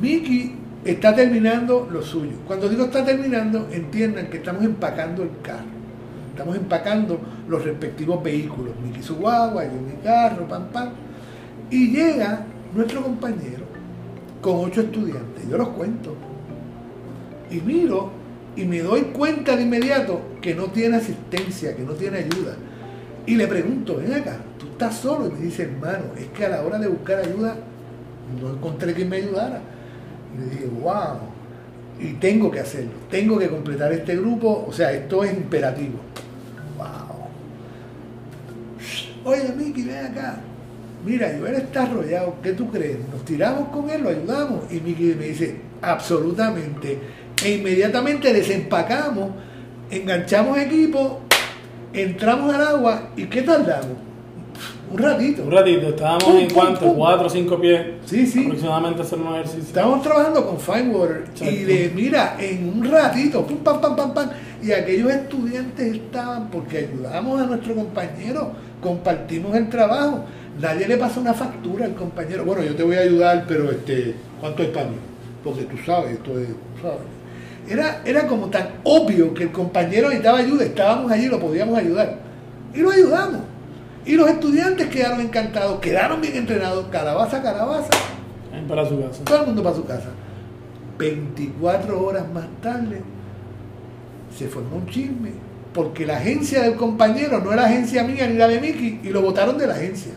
Miki 0.00 0.54
está 0.84 1.14
terminando 1.14 1.88
lo 1.90 2.02
suyo. 2.02 2.32
Cuando 2.46 2.68
digo 2.68 2.84
está 2.84 3.04
terminando, 3.04 3.68
entiendan 3.70 4.28
que 4.28 4.38
estamos 4.38 4.64
empacando 4.64 5.22
el 5.22 5.30
carro. 5.42 5.74
Estamos 6.30 6.56
empacando 6.56 7.20
los 7.48 7.64
respectivos 7.64 8.22
vehículos. 8.22 8.74
Miki 8.82 9.02
su 9.02 9.16
guagua, 9.16 9.64
yo 9.64 9.72
mi 9.72 10.02
carro, 10.02 10.48
pam, 10.48 10.68
pam. 10.68 10.90
Y 11.70 11.90
llega 11.90 12.44
nuestro 12.74 13.02
compañero 13.02 13.64
con 14.40 14.56
ocho 14.64 14.82
estudiantes. 14.82 15.48
Yo 15.48 15.56
los 15.56 15.68
cuento. 15.68 16.16
Y 17.50 17.60
miro 17.60 18.24
y 18.56 18.64
me 18.64 18.80
doy 18.80 19.02
cuenta 19.12 19.56
de 19.56 19.62
inmediato 19.62 20.20
que 20.40 20.54
no 20.54 20.66
tiene 20.66 20.96
asistencia, 20.96 21.74
que 21.76 21.82
no 21.82 21.92
tiene 21.92 22.18
ayuda. 22.18 22.56
Y 23.26 23.36
le 23.36 23.46
pregunto, 23.46 23.96
ven 23.96 24.12
acá, 24.12 24.38
estás 24.74 24.96
solo. 24.96 25.26
Y 25.26 25.32
me 25.32 25.40
dice, 25.40 25.64
hermano, 25.64 26.04
es 26.18 26.26
que 26.28 26.44
a 26.44 26.50
la 26.50 26.62
hora 26.62 26.78
de 26.78 26.88
buscar 26.88 27.18
ayuda 27.20 27.56
no 28.40 28.50
encontré 28.50 28.92
quien 28.94 29.08
me 29.08 29.16
ayudara. 29.16 29.60
Y 30.34 30.38
le 30.40 30.50
dije, 30.50 30.66
wow, 30.82 31.18
y 31.98 32.14
tengo 32.14 32.50
que 32.50 32.60
hacerlo, 32.60 32.92
tengo 33.10 33.38
que 33.38 33.48
completar 33.48 33.92
este 33.92 34.16
grupo, 34.16 34.66
o 34.68 34.72
sea, 34.72 34.92
esto 34.92 35.24
es 35.24 35.32
imperativo. 35.32 35.98
Wow. 36.76 37.28
Oye, 39.32 39.54
Miki, 39.56 39.84
ven 39.84 40.06
acá. 40.06 40.36
mira, 41.04 41.34
Joel 41.38 41.54
está 41.54 41.84
arrollado, 41.84 42.36
¿qué 42.42 42.52
tú 42.52 42.70
crees? 42.70 42.98
¿Nos 43.12 43.24
tiramos 43.24 43.68
con 43.68 43.88
él, 43.90 44.02
lo 44.02 44.10
ayudamos? 44.10 44.70
Y 44.72 44.80
Miki 44.80 45.14
me 45.14 45.26
dice, 45.28 45.56
absolutamente. 45.80 46.98
E 47.44 47.52
inmediatamente 47.52 48.32
desempacamos, 48.32 49.30
enganchamos 49.90 50.58
equipo, 50.58 51.20
entramos 51.92 52.54
al 52.54 52.66
agua 52.66 53.10
y 53.16 53.26
¿qué 53.26 53.42
tardamos? 53.42 54.13
Un 54.94 55.02
ratito. 55.02 55.42
Un 55.42 55.50
ratito, 55.50 55.88
estábamos 55.88 56.22
Pum, 56.24 56.36
en 56.36 56.46
pum, 56.46 56.54
cuánto, 56.54 56.80
pum. 56.86 56.96
4 56.96 57.26
o 57.26 57.30
5 57.30 57.60
pies 57.60 57.86
Sí, 58.06 58.26
sí. 58.28 58.44
aproximadamente 58.44 59.02
hacer 59.02 59.18
un 59.18 59.34
ejercicio. 59.34 59.62
Estábamos 59.62 60.02
trabajando 60.04 60.46
con 60.46 60.60
Fine 60.60 60.94
Water 60.94 61.24
y 61.40 61.56
de, 61.64 61.92
mira, 61.92 62.36
en 62.38 62.68
un 62.68 62.84
ratito, 62.88 63.44
pum, 63.44 63.56
pam, 63.58 63.80
pam, 63.80 63.96
pam, 63.96 64.14
pam, 64.14 64.30
y 64.62 64.70
aquellos 64.70 65.10
estudiantes 65.10 65.94
estaban 65.96 66.48
porque 66.48 66.78
ayudamos 66.78 67.40
a 67.42 67.46
nuestro 67.46 67.74
compañero, 67.74 68.52
compartimos 68.80 69.56
el 69.56 69.68
trabajo, 69.68 70.24
nadie 70.60 70.86
le 70.86 70.96
pasó 70.96 71.20
una 71.20 71.34
factura 71.34 71.86
al 71.86 71.94
compañero, 71.94 72.44
bueno, 72.44 72.62
yo 72.62 72.76
te 72.76 72.84
voy 72.84 72.94
a 72.94 73.00
ayudar, 73.00 73.46
pero 73.48 73.72
este, 73.72 74.14
¿cuánto 74.40 74.62
es 74.62 74.68
para 74.68 74.86
mí? 74.90 74.96
Porque 75.42 75.62
tú 75.64 75.76
sabes, 75.84 76.12
esto 76.12 76.38
es, 76.38 76.46
tú 76.46 76.82
sabes. 76.82 77.00
Era, 77.68 78.00
era 78.04 78.28
como 78.28 78.46
tan 78.48 78.68
obvio 78.84 79.34
que 79.34 79.42
el 79.42 79.50
compañero 79.50 80.06
necesitaba 80.08 80.38
ayuda, 80.38 80.64
estábamos 80.64 81.10
allí, 81.10 81.26
lo 81.26 81.40
podíamos 81.40 81.76
ayudar. 81.76 82.18
Y 82.72 82.78
lo 82.78 82.90
ayudamos. 82.92 83.40
Y 84.06 84.16
los 84.16 84.28
estudiantes 84.28 84.88
quedaron 84.88 85.20
encantados, 85.20 85.80
quedaron 85.80 86.20
bien 86.20 86.36
entrenados, 86.36 86.86
calabaza, 86.90 87.42
calabaza, 87.42 87.90
para 88.68 88.86
su 88.86 89.00
casa. 89.00 89.24
todo 89.24 89.40
el 89.40 89.46
mundo 89.46 89.62
para 89.62 89.76
su 89.76 89.84
casa. 89.84 90.10
24 90.98 92.04
horas 92.04 92.24
más 92.32 92.46
tarde 92.62 93.00
se 94.36 94.48
formó 94.48 94.76
un 94.76 94.86
chisme, 94.86 95.30
porque 95.72 96.06
la 96.06 96.18
agencia 96.18 96.62
del 96.62 96.74
compañero 96.74 97.40
no 97.40 97.52
era 97.52 97.64
agencia 97.64 98.04
mía 98.04 98.26
ni 98.26 98.36
la 98.36 98.46
de 98.46 98.60
Mickey, 98.60 99.00
y 99.02 99.08
lo 99.08 99.22
votaron 99.22 99.56
de 99.56 99.66
la 99.66 99.74
agencia. 99.74 100.12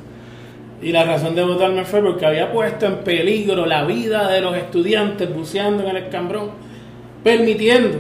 Y 0.82 0.92
la 0.92 1.06
razón 1.06 1.34
de 1.34 1.44
votarme 1.44 1.86
fue 1.86 2.02
porque 2.02 2.26
había 2.26 2.52
puesto 2.52 2.86
en 2.86 2.98
peligro 3.00 3.66
la 3.66 3.86
vida 3.86 4.30
de 4.30 4.42
los 4.42 4.56
estudiantes 4.56 5.34
buceando 5.34 5.84
en 5.84 5.90
el 5.90 5.98
escambrón, 5.98 6.52
permitiendo 7.24 8.00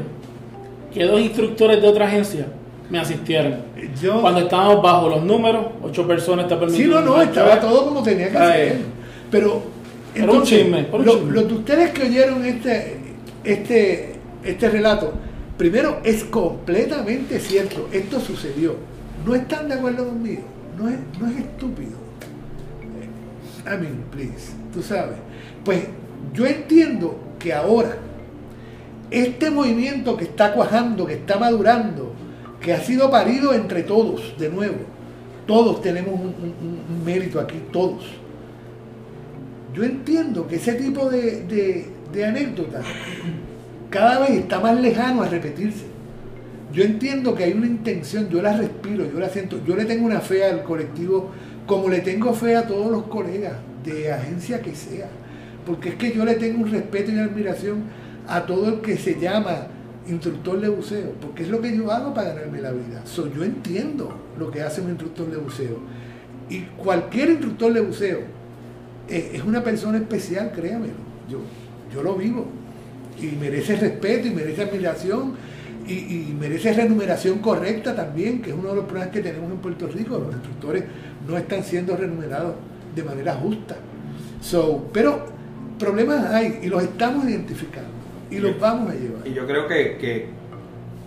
que 0.93 1.05
dos 1.05 1.19
instructores 1.19 1.81
de 1.81 1.87
otra 1.87 2.07
agencia 2.07 2.45
me 2.89 2.99
asistieran. 2.99 3.61
Yo, 4.01 4.21
Cuando 4.21 4.41
estábamos 4.41 4.81
bajo 4.81 5.09
los 5.09 5.23
números, 5.23 5.65
ocho 5.83 6.07
personas 6.07 6.45
está 6.45 6.55
sí, 6.55 6.59
permitido. 6.61 7.01
no, 7.01 7.17
no, 7.17 7.21
estaba 7.21 7.59
todo 7.59 7.85
como 7.85 8.03
tenía 8.03 8.29
que 8.31 8.37
Ay. 8.37 8.67
ser. 8.69 8.77
Pero, 9.31 9.61
Era 10.15 10.23
un 10.25 10.29
entonces, 10.31 10.59
chisme, 10.61 10.87
un 10.91 11.05
lo, 11.05 11.13
chisme. 11.13 11.31
lo 11.31 11.43
de 11.43 11.53
ustedes 11.53 11.91
que 11.91 12.03
oyeron 12.03 12.45
este, 12.45 12.97
este, 13.43 14.15
este 14.43 14.69
relato, 14.69 15.13
primero 15.57 15.99
es 16.03 16.23
completamente 16.23 17.39
cierto, 17.39 17.89
esto 17.91 18.19
sucedió. 18.19 18.75
No 19.25 19.35
están 19.35 19.67
de 19.67 19.75
acuerdo 19.75 20.05
conmigo, 20.07 20.43
no 20.77 20.87
es, 20.87 20.95
no 21.19 21.27
es 21.27 21.37
estúpido. 21.37 21.97
I 23.65 23.71
mean, 23.71 24.05
please, 24.11 24.53
tú 24.73 24.81
sabes. 24.81 25.17
Pues 25.65 25.83
yo 26.33 26.45
entiendo 26.45 27.19
que 27.37 27.51
ahora 27.53 27.97
este 29.11 29.49
movimiento 29.51 30.15
que 30.15 30.23
está 30.23 30.53
cuajando, 30.53 31.05
que 31.05 31.15
está 31.15 31.37
madurando, 31.37 32.06
que 32.61 32.73
ha 32.73 32.81
sido 32.81 33.09
parido 33.09 33.53
entre 33.53 33.83
todos, 33.83 34.37
de 34.37 34.49
nuevo, 34.49 34.77
todos 35.45 35.81
tenemos 35.81 36.13
un, 36.13 37.05
mérito 37.05 37.39
aquí, 37.39 37.55
todos. 37.71 38.05
Yo 39.73 39.83
entiendo 39.83 40.47
que 40.47 40.55
ese 40.55 40.73
tipo 40.73 41.09
de, 41.09 41.87
de, 42.11 42.25
anécdotas 42.25 42.85
cada 43.89 44.19
vez 44.19 44.31
está 44.31 44.59
más 44.59 44.79
lejano 44.79 45.21
a 45.21 45.29
repetirse. 45.29 45.85
Yo 46.73 46.83
entiendo 46.83 47.33
que 47.33 47.45
hay 47.45 47.53
una 47.53 47.67
intención, 47.67 48.27
yo 48.29 48.41
la 48.41 48.57
respiro, 48.57 49.09
yo 49.09 49.19
la 49.19 49.29
siento, 49.29 49.59
yo 49.65 49.75
le 49.75 49.85
tengo 49.85 50.05
una 50.05 50.19
fe 50.19 50.43
al 50.43 50.63
colectivo 50.63 51.31
como 51.65 51.89
le 51.89 51.99
tengo 51.99 52.33
fe 52.33 52.55
a 52.55 52.67
todos 52.67 52.91
los 52.91 53.03
colegas 53.03 53.53
de 53.85 54.11
agencia 54.11 54.61
que 54.61 54.75
sea, 54.75 55.07
porque 55.65 55.89
es 55.89 55.95
que 55.95 56.13
yo 56.13 56.25
le 56.25 56.35
tengo 56.35 56.63
un 56.63 56.71
respeto 56.71 57.11
y 57.11 57.19
admiración 57.19 57.83
a 58.27 58.45
todo 58.45 58.67
el 58.67 58.81
que 58.81 58.97
se 58.97 59.19
llama 59.19 59.67
instructor 60.09 60.59
de 60.59 60.69
buceo, 60.69 61.11
porque 61.21 61.43
es 61.43 61.49
lo 61.49 61.61
que 61.61 61.75
yo 61.75 61.91
hago 61.91 62.13
para 62.13 62.33
ganarme 62.33 62.61
la 62.61 62.71
vida. 62.71 63.05
So, 63.05 63.31
yo 63.33 63.43
entiendo 63.43 64.13
lo 64.37 64.51
que 64.51 64.61
hace 64.61 64.81
un 64.81 64.89
instructor 64.89 65.29
de 65.29 65.37
buceo. 65.37 65.79
Y 66.49 66.61
cualquier 66.77 67.29
instructor 67.29 67.73
de 67.73 67.81
buceo 67.81 68.19
eh, 69.09 69.31
es 69.33 69.43
una 69.43 69.63
persona 69.63 69.97
especial, 69.97 70.51
créamelo. 70.51 70.93
Yo, 71.29 71.39
yo 71.93 72.03
lo 72.03 72.15
vivo. 72.15 72.45
Y 73.19 73.35
merece 73.35 73.75
respeto 73.75 74.27
y 74.27 74.31
merece 74.31 74.63
admiración 74.63 75.33
y, 75.87 75.93
y 75.93 76.37
merece 76.39 76.73
remuneración 76.73 77.39
correcta 77.39 77.95
también, 77.95 78.41
que 78.41 78.51
es 78.51 78.55
uno 78.55 78.69
de 78.69 78.75
los 78.75 78.85
problemas 78.85 79.11
que 79.11 79.21
tenemos 79.21 79.51
en 79.51 79.57
Puerto 79.57 79.87
Rico. 79.87 80.19
Los 80.19 80.33
instructores 80.33 80.83
no 81.27 81.37
están 81.37 81.63
siendo 81.63 81.95
remunerados 81.95 82.55
de 82.95 83.03
manera 83.03 83.33
justa. 83.35 83.75
So, 84.41 84.89
pero 84.93 85.25
problemas 85.79 86.25
hay 86.25 86.59
y 86.63 86.67
los 86.67 86.83
estamos 86.83 87.25
identificando 87.25 87.86
y 88.29 88.37
los 88.39 88.59
vamos 88.59 88.91
a 88.91 88.95
llevar. 88.95 89.27
Y 89.27 89.33
yo 89.33 89.45
creo 89.47 89.67
que, 89.67 89.97
que, 89.97 90.27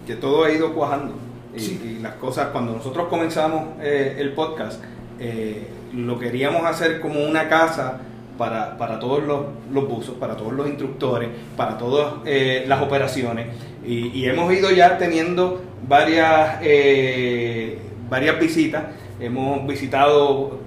que 0.06 0.14
todo 0.16 0.44
ha 0.44 0.50
ido 0.52 0.72
cuajando. 0.74 1.14
Y, 1.54 1.61
Sí. 1.61 1.96
y 1.98 2.02
las 2.02 2.14
cosas, 2.14 2.48
cuando 2.52 2.72
nosotros 2.72 3.09
comenzamos 3.09 3.70
eh, 3.80 4.16
el 4.18 4.33
podcast, 4.33 4.83
eh, 5.18 5.66
lo 5.92 6.18
queríamos 6.18 6.64
hacer 6.64 7.00
como 7.00 7.24
una 7.24 7.48
casa 7.48 7.98
para, 8.38 8.78
para 8.78 8.98
todos 9.00 9.22
los, 9.24 9.40
los 9.72 9.88
buzos, 9.88 10.14
para 10.14 10.37
todos 10.37 10.52
los 10.52 10.66
instructores, 10.68 11.28
para 11.56 11.76
todas 11.76 12.14
eh, 12.24 12.64
las 12.68 12.80
operaciones. 12.80 13.48
Y, 13.85 14.09
y 14.09 14.26
hemos 14.26 14.52
ido 14.52 14.70
ya 14.70 14.96
teniendo 14.96 15.61
varias, 15.88 16.59
eh, 16.62 17.78
varias 18.09 18.38
visitas. 18.38 18.85
Hemos 19.18 19.66
visitado 19.66 20.59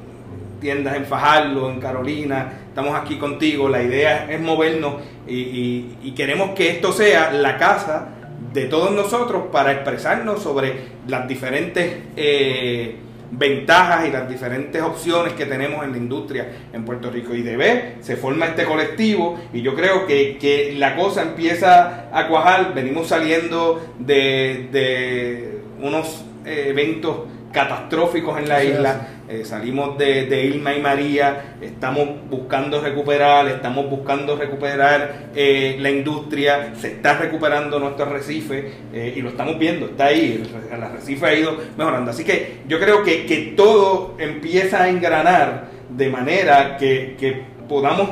tiendas 0.60 0.96
en 0.98 1.06
Fajardo, 1.06 1.70
en 1.72 1.80
Carolina, 1.80 2.54
estamos 2.74 2.96
aquí 3.00 3.18
contigo, 3.18 3.70
la 3.70 3.84
idea 3.84 4.26
es 4.32 4.42
movernos 4.42 4.96
y, 5.28 5.36
y- 5.36 5.98
y 6.06 6.12
queremos 6.14 6.56
que 6.56 6.72
esto 6.72 6.92
sea 6.92 7.32
la 7.32 7.58
casa 7.60 8.08
de 8.52 8.66
todos 8.66 8.90
nosotros 8.92 9.44
para 9.52 9.72
expresarnos 9.74 10.42
sobre 10.42 10.74
las 11.08 11.28
diferentes 11.28 11.98
eh, 12.18 12.96
ventajas 13.30 14.08
y 14.08 14.12
las 14.12 14.28
diferentes 14.28 14.82
opciones 14.82 15.34
que 15.34 15.46
tenemos 15.46 15.84
en 15.86 15.92
la 15.92 15.98
industria 15.98 16.48
en 16.74 16.84
Puerto 16.84 17.10
Rico. 17.12 17.36
Y 17.36 17.42
de 17.44 17.58
ver, 17.58 17.96
se 18.02 18.16
forma 18.16 18.48
este 18.48 18.64
colectivo 18.66 19.40
y 19.54 19.62
yo 19.62 19.76
creo 19.76 20.06
que, 20.08 20.38
que 20.40 20.74
la 20.76 20.96
cosa 20.96 21.22
empieza 21.22 22.06
a 22.12 22.28
cuajar, 22.28 22.74
venimos 22.74 23.08
saliendo 23.08 23.84
de, 24.00 24.68
de 24.72 25.60
unos 25.80 26.26
eh, 26.46 26.66
eventos 26.70 27.18
catastróficos 27.52 28.38
en 28.40 28.50
la 28.50 28.60
Sí, 28.62 28.68
isla. 28.70 29.08
Eh, 29.34 29.46
salimos 29.46 29.98
de, 29.98 30.28
de 30.28 30.46
Irma 30.46 30.76
y 30.76 30.80
María, 30.80 31.56
estamos 31.60 32.08
buscando 32.30 32.80
recuperar, 32.80 33.48
estamos 33.48 33.90
buscando 33.90 34.36
recuperar 34.36 35.30
eh, 35.34 35.76
la 35.80 35.90
industria, 35.90 36.76
se 36.76 36.90
está 36.90 37.18
recuperando 37.18 37.80
nuestro 37.80 38.06
arrecife 38.06 38.74
eh, 38.94 39.12
y 39.18 39.22
lo 39.24 39.30
estamos 39.30 39.58
viendo, 39.58 39.88
está 39.88 40.06
ahí, 40.06 40.40
el, 40.40 40.54
re- 40.54 40.76
el 40.76 40.84
arrecife 40.84 41.26
ha 41.26 41.34
ido 41.34 41.58
mejorando. 41.76 42.12
Así 42.12 42.24
que 42.24 42.60
yo 42.68 42.80
creo 42.80 43.02
que, 43.02 43.26
que 43.26 43.54
todo 43.58 44.16
empieza 44.20 44.84
a 44.84 44.90
engranar 44.90 45.70
de 45.90 46.10
manera 46.10 46.78
que, 46.78 47.16
que 47.20 47.42
podamos 47.68 48.10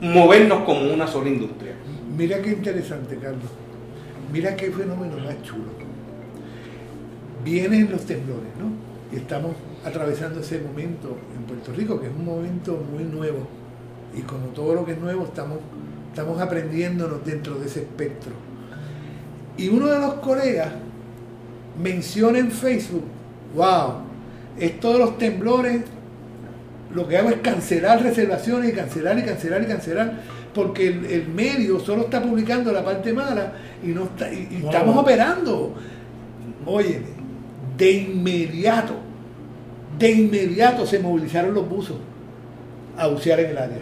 movernos 0.00 0.62
como 0.62 0.82
una 0.82 1.08
sola 1.08 1.30
industria. 1.30 1.72
Mira 2.16 2.40
qué 2.40 2.50
interesante, 2.50 3.16
Carlos. 3.16 3.50
Mira 4.32 4.54
qué 4.54 4.70
fenómeno 4.70 5.16
más 5.16 5.42
chulo. 5.42 5.64
Vienen 7.44 7.90
los 7.90 8.06
temblores, 8.06 8.50
¿no? 8.56 8.70
Y 9.12 9.16
estamos 9.20 9.52
atravesando 9.84 10.40
ese 10.40 10.60
momento 10.60 11.16
en 11.36 11.44
Puerto 11.44 11.72
Rico, 11.72 12.00
que 12.00 12.06
es 12.06 12.12
un 12.12 12.24
momento 12.24 12.82
muy 12.92 13.04
nuevo. 13.04 13.46
Y 14.16 14.22
como 14.22 14.48
todo 14.48 14.74
lo 14.74 14.84
que 14.84 14.92
es 14.92 14.98
nuevo, 14.98 15.24
estamos, 15.24 15.58
estamos 16.08 16.40
aprendiéndonos 16.40 17.24
dentro 17.24 17.54
de 17.56 17.66
ese 17.66 17.80
espectro. 17.80 18.32
Y 19.56 19.68
uno 19.68 19.86
de 19.86 19.98
los 19.98 20.14
colegas 20.14 20.68
menciona 21.82 22.38
en 22.38 22.50
Facebook, 22.50 23.04
wow, 23.54 23.94
esto 24.58 24.92
de 24.92 24.98
los 24.98 25.18
temblores, 25.18 25.82
lo 26.94 27.06
que 27.06 27.18
hago 27.18 27.30
es 27.30 27.36
cancelar 27.36 28.02
reservaciones 28.02 28.72
y 28.72 28.76
cancelar 28.76 29.18
y 29.18 29.22
cancelar 29.22 29.62
y 29.62 29.66
cancelar, 29.66 30.20
porque 30.54 30.88
el, 30.88 31.04
el 31.06 31.28
medio 31.28 31.78
solo 31.78 32.02
está 32.02 32.22
publicando 32.22 32.72
la 32.72 32.84
parte 32.84 33.12
mala 33.12 33.52
y 33.84 33.88
no 33.88 34.04
está, 34.04 34.32
y, 34.32 34.62
estamos 34.64 34.96
operando. 34.96 35.74
Óyeme, 36.66 37.06
de 37.76 37.90
inmediato, 37.92 38.94
de 39.98 40.10
inmediato 40.10 40.86
se 40.86 40.98
movilizaron 40.98 41.54
los 41.54 41.68
buzos 41.68 41.96
a 42.96 43.06
bucear 43.08 43.40
en 43.40 43.50
el 43.50 43.58
área. 43.58 43.78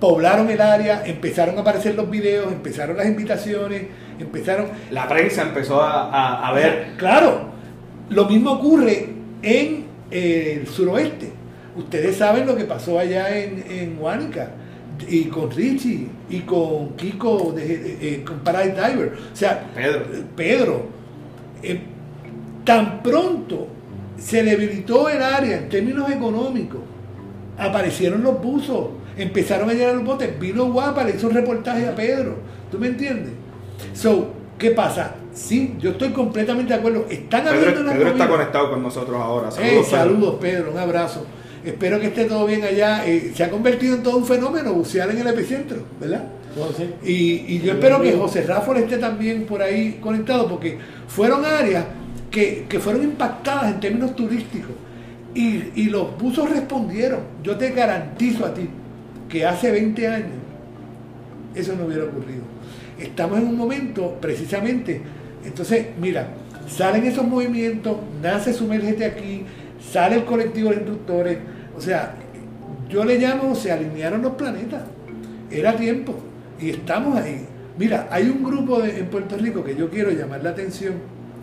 Poblaron 0.00 0.50
el 0.50 0.60
área, 0.60 1.02
empezaron 1.06 1.56
a 1.58 1.60
aparecer 1.60 1.94
los 1.94 2.10
videos, 2.10 2.52
empezaron 2.52 2.96
las 2.96 3.06
invitaciones, 3.06 3.84
empezaron 4.18 4.66
La 4.90 5.06
prensa 5.08 5.42
empezó 5.42 5.80
a, 5.80 6.10
a- 6.10 6.48
a 6.48 6.52
ver 6.52 6.94
Claro, 6.96 7.50
lo 8.10 8.24
mismo 8.26 8.52
ocurre 8.52 9.08
en 9.42 9.84
eh, 10.10 10.58
el 10.60 10.66
suroeste. 10.66 11.30
Ustedes 11.76 12.16
saben 12.16 12.46
lo 12.46 12.56
que 12.56 12.64
pasó 12.64 12.98
allá 12.98 13.36
en, 13.38 13.64
en 13.70 13.96
Huánica 13.98 14.50
y 15.08 15.24
con 15.24 15.50
Richie 15.50 16.08
y 16.28 16.40
con 16.40 16.90
Kiko 16.96 17.52
de, 17.56 17.96
eh, 18.16 18.24
con 18.24 18.40
Paradise 18.40 18.74
Diver. 18.74 19.12
O 19.32 19.36
sea, 19.36 19.66
Pedro. 19.74 20.02
Pedro, 20.36 20.86
eh, 21.62 21.80
tan 22.64 23.02
pronto 23.02 23.68
se 24.22 24.42
debilitó 24.42 25.08
el 25.08 25.22
área 25.22 25.58
en 25.58 25.68
términos 25.68 26.10
económicos 26.10 26.80
aparecieron 27.58 28.22
los 28.22 28.40
buzos, 28.40 28.88
empezaron 29.16 29.68
a 29.70 29.72
llegar 29.72 29.94
los 29.94 30.04
botes, 30.04 30.38
vino 30.38 30.70
Guapa, 30.72 31.04
le 31.04 31.16
hizo 31.16 31.28
un 31.28 31.34
reportaje 31.34 31.86
a 31.86 31.94
Pedro, 31.94 32.36
¿tú 32.70 32.78
me 32.78 32.88
entiendes? 32.88 33.32
So, 33.94 34.32
¿qué 34.58 34.70
pasa? 34.70 35.14
Sí, 35.32 35.76
yo 35.78 35.90
estoy 35.90 36.10
completamente 36.10 36.72
de 36.72 36.78
acuerdo. 36.78 37.06
Están 37.08 37.48
habiendo 37.48 37.70
Pedro, 37.70 37.82
una 37.82 37.92
Pedro 37.92 38.08
está 38.08 38.28
conectado 38.28 38.70
con 38.70 38.82
nosotros 38.82 39.16
ahora. 39.20 39.50
Saludos, 39.50 39.72
Pedro. 39.72 39.84
saludos, 39.84 40.34
Pedro, 40.40 40.72
un 40.72 40.78
abrazo. 40.78 41.26
Espero 41.64 42.00
que 42.00 42.08
esté 42.08 42.24
todo 42.24 42.44
bien 42.46 42.62
allá. 42.62 43.06
Eh, 43.06 43.32
se 43.34 43.44
ha 43.44 43.50
convertido 43.50 43.96
en 43.96 44.02
todo 44.02 44.16
un 44.16 44.26
fenómeno 44.26 44.72
bucear 44.72 45.10
en 45.10 45.18
el 45.18 45.26
epicentro, 45.26 45.78
¿verdad? 46.00 46.24
Sí. 46.76 46.90
Y, 47.02 47.54
y 47.54 47.60
yo 47.60 47.72
espero 47.72 48.02
que 48.02 48.12
José 48.12 48.42
Rafa 48.42 48.78
esté 48.78 48.98
también 48.98 49.44
por 49.46 49.62
ahí 49.62 49.98
conectado, 50.02 50.48
porque 50.48 50.78
fueron 51.08 51.46
áreas 51.46 51.86
que, 52.32 52.80
fueron 52.80 53.04
impactadas 53.04 53.72
en 53.72 53.80
términos 53.80 54.16
turísticos. 54.16 54.72
Y, 55.34 55.84
los 55.84 56.18
buzos 56.18 56.50
respondieron. 56.50 57.20
Yo 57.42 57.56
te 57.56 57.70
garantizo 57.70 58.46
a 58.46 58.52
ti 58.52 58.68
que 59.28 59.46
hace 59.46 59.70
20 59.70 60.08
años 60.08 60.30
eso 61.54 61.76
no 61.76 61.84
hubiera 61.84 62.04
ocurrido. 62.04 62.42
Estamos 62.98 63.38
en 63.38 63.46
un 63.46 63.56
momento, 63.56 64.16
precisamente, 64.20 65.00
entonces, 65.44 65.86
mira, 66.00 66.28
salen 66.68 67.04
esos 67.04 67.26
movimientos, 67.26 67.96
nace 68.22 68.52
Sumergete 68.52 69.04
aquí, 69.04 69.44
sale 69.90 70.16
el 70.16 70.24
colectivo 70.24 70.70
de 70.70 70.76
instructores, 70.76 71.38
o 71.76 71.80
sea, 71.80 72.14
yo 72.88 73.04
le 73.04 73.18
llamo, 73.18 73.54
se 73.54 73.72
alinearon 73.72 74.22
los 74.22 74.34
planetas, 74.34 74.82
era 75.50 75.76
tiempo, 75.76 76.14
y 76.60 76.70
estamos 76.70 77.18
ahí. 77.18 77.46
Mira, 77.76 78.08
hay 78.10 78.28
un 78.28 78.44
grupo 78.44 78.82
en 78.84 79.06
Puerto 79.06 79.36
Rico 79.36 79.64
que 79.64 79.74
yo 79.74 79.90
quiero 79.90 80.10
llamar 80.10 80.42
la 80.44 80.50
atención, 80.50 80.94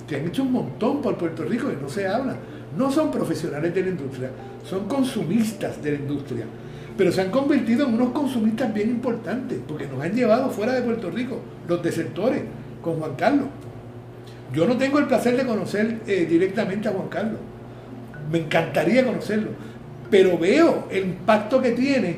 que 0.10 0.16
han 0.16 0.28
hecho 0.28 0.42
un 0.42 0.52
montón 0.52 1.02
por 1.02 1.16
Puerto 1.18 1.44
Rico 1.44 1.72
y 1.72 1.82
no 1.82 1.88
se 1.88 2.08
habla. 2.08 2.36
No 2.76 2.92
son 2.92 3.12
profesionales 3.12 3.74
de 3.74 3.82
la 3.84 3.90
industria, 3.90 4.32
son 4.68 4.88
consumistas 4.88 5.82
de 5.82 5.92
la 5.92 5.98
industria, 6.00 6.46
pero 6.98 7.12
se 7.12 7.22
han 7.22 7.32
convertido 7.32 7.88
en 7.88 7.94
unos 7.94 8.10
consumistas 8.10 8.74
bien 8.74 8.90
importantes, 8.90 9.60
porque 9.68 9.88
nos 9.88 10.02
han 10.02 10.14
llevado 10.14 10.50
fuera 10.50 10.74
de 10.74 10.82
Puerto 10.82 11.10
Rico, 11.10 11.40
los 11.68 11.82
desertores, 11.82 12.42
con 12.82 13.00
Juan 13.00 13.16
Carlos. 13.16 13.48
Yo 14.54 14.68
no 14.68 14.78
tengo 14.78 15.00
el 15.00 15.06
placer 15.06 15.38
de 15.38 15.46
conocer 15.46 16.00
eh, 16.08 16.26
directamente 16.28 16.88
a 16.88 16.92
Juan 16.92 17.08
Carlos. 17.08 17.40
Me 18.32 18.40
encantaría 18.40 19.06
conocerlo. 19.06 19.50
Pero 20.10 20.38
veo 20.38 20.88
el 20.90 21.06
impacto 21.06 21.62
que 21.62 21.72
tiene 21.72 22.18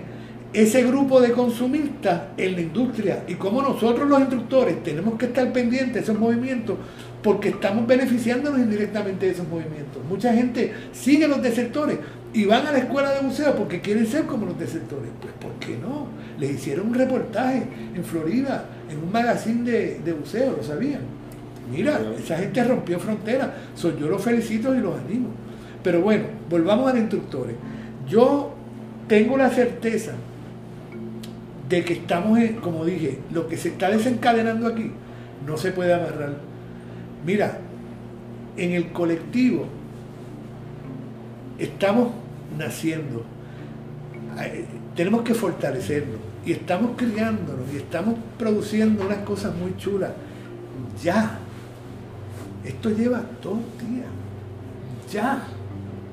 ese 0.53 0.83
grupo 0.83 1.21
de 1.21 1.31
consumistas 1.31 2.23
en 2.37 2.55
la 2.55 2.61
industria 2.61 3.23
y 3.27 3.35
cómo 3.35 3.61
nosotros 3.61 4.07
los 4.07 4.19
instructores 4.19 4.83
tenemos 4.83 5.17
que 5.17 5.27
estar 5.27 5.51
pendientes 5.51 5.93
de 5.93 5.99
esos 6.01 6.19
movimientos 6.19 6.77
porque 7.23 7.49
estamos 7.49 7.85
beneficiándonos 7.87 8.59
indirectamente 8.59 9.27
de 9.27 9.31
esos 9.33 9.47
movimientos. 9.47 10.03
Mucha 10.09 10.33
gente 10.33 10.73
sigue 10.91 11.27
los 11.27 11.41
desertores 11.41 11.97
y 12.33 12.45
van 12.45 12.65
a 12.65 12.71
la 12.71 12.79
escuela 12.79 13.11
de 13.11 13.21
buceo 13.21 13.55
porque 13.55 13.81
quieren 13.81 14.07
ser 14.07 14.23
como 14.25 14.45
los 14.47 14.57
desertores. 14.57 15.09
Pues 15.21 15.33
¿por 15.39 15.51
qué 15.59 15.77
no? 15.77 16.07
Les 16.39 16.51
hicieron 16.51 16.87
un 16.87 16.93
reportaje 16.95 17.63
en 17.95 18.03
Florida, 18.03 18.65
en 18.89 18.97
un 19.03 19.11
magazine 19.11 19.69
de, 19.69 19.99
de 20.03 20.13
buceo, 20.13 20.55
¿lo 20.57 20.63
sabían? 20.63 21.01
Mira, 21.71 21.99
esa 22.17 22.37
gente 22.37 22.63
rompió 22.63 22.99
fronteras. 22.99 23.49
So, 23.75 23.97
yo 23.97 24.07
los 24.07 24.21
felicito 24.23 24.73
y 24.75 24.79
los 24.79 24.97
animo. 24.99 25.29
Pero 25.83 26.01
bueno, 26.01 26.25
volvamos 26.49 26.87
a 26.89 26.93
los 26.93 27.01
instructores. 27.01 27.55
Yo 28.07 28.53
tengo 29.07 29.37
la 29.37 29.49
certeza 29.49 30.13
de 31.69 31.83
que 31.85 31.93
estamos, 31.93 32.37
en- 32.39 32.55
como 32.55 32.83
dije, 32.83 33.19
lo 33.31 33.47
que 33.47 33.57
se 33.57 33.69
está 33.69 33.89
desencadenando 33.89 34.67
aquí 34.67 34.91
no 35.45 35.57
se 35.57 35.71
puede 35.71 35.93
amarrar. 35.93 36.35
Mira, 37.25 37.59
en 38.57 38.71
el 38.71 38.91
colectivo 38.91 39.65
estamos 41.59 42.09
naciendo. 42.57 43.23
Tenemos 44.95 45.21
que 45.21 45.33
fortalecernos 45.33 46.17
y 46.45 46.53
estamos 46.53 46.91
criándonos 46.97 47.71
y 47.73 47.77
estamos 47.77 48.15
produciendo 48.37 49.05
unas 49.05 49.19
cosas 49.19 49.55
muy 49.55 49.75
chulas. 49.77 50.11
Ya. 51.03 51.37
Esto 52.65 52.89
lleva 52.89 53.23
dos 53.41 53.57
días. 53.79 54.07
Ya. 55.11 55.43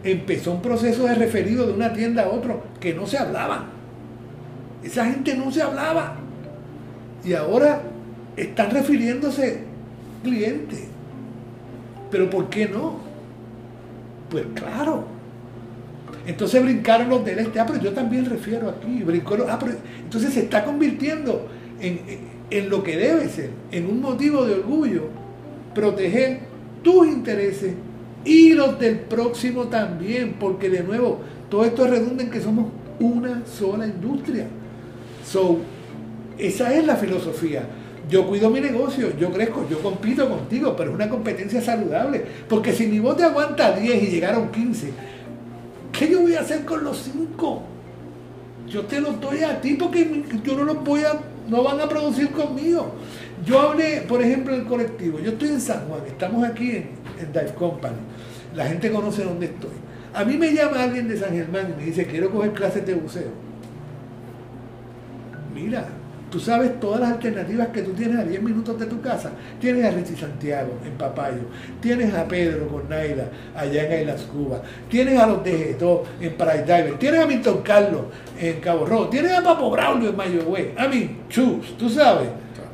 Empezó 0.05 0.53
un 0.53 0.63
proceso 0.63 1.05
de 1.05 1.15
referido 1.15 1.67
de 1.67 1.73
una 1.73 1.93
tienda 1.93 2.25
a 2.25 2.29
otro 2.29 2.63
que 2.81 2.95
no 2.95 3.07
se 3.07 3.19
hablaba. 3.19 3.67
Esa 4.83 5.07
gente 5.07 5.35
no 5.35 5.51
se 5.51 5.63
hablaba. 5.63 6.17
Y 7.25 7.33
ahora 7.33 7.83
están 8.37 8.71
refiriéndose 8.71 9.65
clientes. 10.23 10.88
Pero 12.11 12.31
¿por 12.31 12.49
qué 12.49 12.69
no? 12.69 12.97
Pues 14.31 14.45
claro. 14.55 15.05
Entonces 16.27 16.63
brincaron 16.63 17.09
los 17.09 17.25
del 17.25 17.39
este. 17.39 17.59
Ah, 17.61 17.67
pero 17.67 17.81
yo 17.81 17.93
también 17.93 18.25
refiero 18.27 18.69
aquí. 18.69 19.03
Brincó 19.03 19.37
ah, 19.49 19.59
entonces 20.05 20.35
se 20.35 20.41
está 20.41 20.65
convirtiendo 20.65 21.49
en, 21.81 22.01
en- 22.09 22.29
en 22.51 22.71
lo 22.71 22.83
que 22.83 22.97
debe 22.97 23.29
ser, 23.29 23.51
en 23.73 23.87
un 23.91 24.01
motivo 24.01 24.47
de 24.47 24.55
orgullo, 24.55 25.03
proteger 25.75 26.41
tus 26.83 27.07
intereses 27.07 27.75
y 28.25 28.55
los 28.55 28.79
del 28.79 29.01
próximo 29.01 29.65
también, 29.65 30.37
porque 30.41 30.71
de 30.71 30.83
nuevo, 30.83 31.21
todo 31.51 31.67
esto 31.67 31.87
redunda 31.87 32.23
en 32.23 32.31
que 32.31 32.41
somos 32.41 32.69
una 33.01 33.43
sola 33.47 33.87
industria. 33.87 34.47
So, 35.31 35.59
esa 36.39 36.75
es 36.75 36.87
la 36.87 36.97
filosofía. 36.97 37.65
Yo 38.09 38.27
cuido 38.27 38.49
mi 38.49 38.61
negocio, 38.61 39.15
yo 39.19 39.31
crezco, 39.31 39.67
yo 39.69 39.81
compito 39.83 40.29
contigo, 40.29 40.75
pero 40.77 40.91
es 40.91 40.95
una 40.95 41.09
competencia 41.09 41.61
saludable. 41.61 42.25
Porque 42.49 42.73
si 42.73 42.87
mi 42.87 43.01
bote 43.01 43.23
aguanta 43.23 43.73
10 43.73 44.03
y 44.03 44.07
llegaron 44.07 44.51
15, 44.51 44.93
¿qué 45.93 46.11
yo 46.11 46.23
voy 46.23 46.35
a 46.35 46.41
hacer 46.41 46.65
con 46.65 46.85
los 46.85 46.97
5? 47.03 47.63
Yo 48.67 48.85
te 48.87 49.01
los 49.01 49.21
doy 49.21 49.43
a 49.43 49.61
ti 49.61 49.75
porque 49.75 50.25
yo 50.43 50.57
no 50.57 50.65
los 50.65 50.83
voy 50.85 51.03
a, 51.03 51.21
no 51.49 51.63
van 51.63 51.81
a 51.81 51.89
producir 51.89 52.31
conmigo. 52.31 52.93
Yo 53.45 53.61
hablé, 53.61 54.03
por 54.09 54.23
ejemplo, 54.23 54.55
del 54.55 54.65
colectivo. 54.65 55.19
Yo 55.21 55.33
estoy 55.33 55.49
en 55.49 55.61
San 55.61 55.87
Juan, 55.89 56.01
estamos 56.07 56.45
aquí 56.45 56.71
en, 56.71 56.89
en 57.21 57.33
Dive 57.33 57.55
Company. 57.55 57.97
La 58.55 58.67
gente 58.67 58.91
conoce 58.91 59.25
dónde 59.25 59.47
estoy. 59.47 59.71
A 60.15 60.25
mí 60.25 60.37
me 60.37 60.53
llama 60.53 60.83
alguien 60.83 61.09
de 61.09 61.19
San 61.19 61.31
Germán 61.31 61.75
y 61.75 61.79
me 61.79 61.87
dice, 61.87 62.07
quiero 62.07 62.31
coger 62.31 62.53
clases 62.53 62.87
de 62.87 62.95
buceo. 62.95 63.31
Mira, 65.55 65.89
tú 66.31 66.39
sabes 66.39 66.79
todas 66.81 67.01
las 67.01 67.13
alternativas 67.13 67.69
que 67.69 67.83
tú 67.83 67.93
tienes 67.93 68.19
a 68.19 68.25
10 68.25 68.43
minutos 68.43 68.79
de 68.79 68.87
tu 68.87 69.01
casa. 69.01 69.31
Tienes 69.61 69.85
a 69.85 69.91
Richie 69.91 70.17
Santiago 70.17 70.79
en 70.85 70.93
Papayo, 70.93 71.43
tienes 71.81 72.13
a 72.15 72.27
Pedro 72.27 72.69
con 72.69 72.93
allá 72.93 73.95
en 73.95 74.01
Islas 74.01 74.23
Cuba, 74.33 74.63
tienes 74.89 75.19
a 75.19 75.27
los 75.27 75.43
de 75.45 75.59
Getó 75.59 76.05
en 76.21 76.37
Diver, 76.37 76.99
tienes 76.99 77.21
a 77.21 77.27
Milton 77.27 77.63
Carlos 77.63 78.03
en 78.39 78.61
Cabo 78.61 78.87
Rojo, 78.87 79.09
tienes 79.09 79.33
a 79.33 79.43
Papo 79.43 79.71
Braulio 79.71 80.11
en 80.11 80.17
Mayagüez. 80.17 80.79
A 80.79 80.89
mí, 80.89 81.19
chus, 81.29 81.77
tú 81.77 81.89
sabes, 81.89 82.29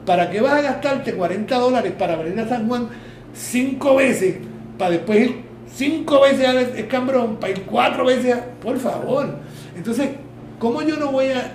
¿para 0.05 0.31
qué 0.31 0.41
vas 0.41 0.55
a 0.55 0.63
gastarte 0.63 1.15
40 1.15 1.57
dólares 1.57 1.93
para 1.99 2.17
venir 2.17 2.41
a 2.41 2.49
San 2.49 2.69
Juan 2.69 2.89
cinco 3.35 3.97
veces, 3.97 4.37
para 4.79 4.93
después 4.93 5.21
ir 5.21 5.45
cinco 5.75 6.21
veces 6.21 6.47
al 6.47 6.59
escambrón, 6.59 7.37
para 7.37 7.53
ir 7.53 7.63
cuatro 7.63 8.05
veces 8.05 8.35
a... 8.35 8.45
Por 8.63 8.79
favor. 8.79 9.39
Entonces, 9.77 10.11
¿cómo 10.59 10.83
yo 10.83 10.97
no 10.97 11.11
voy 11.11 11.27
a, 11.27 11.53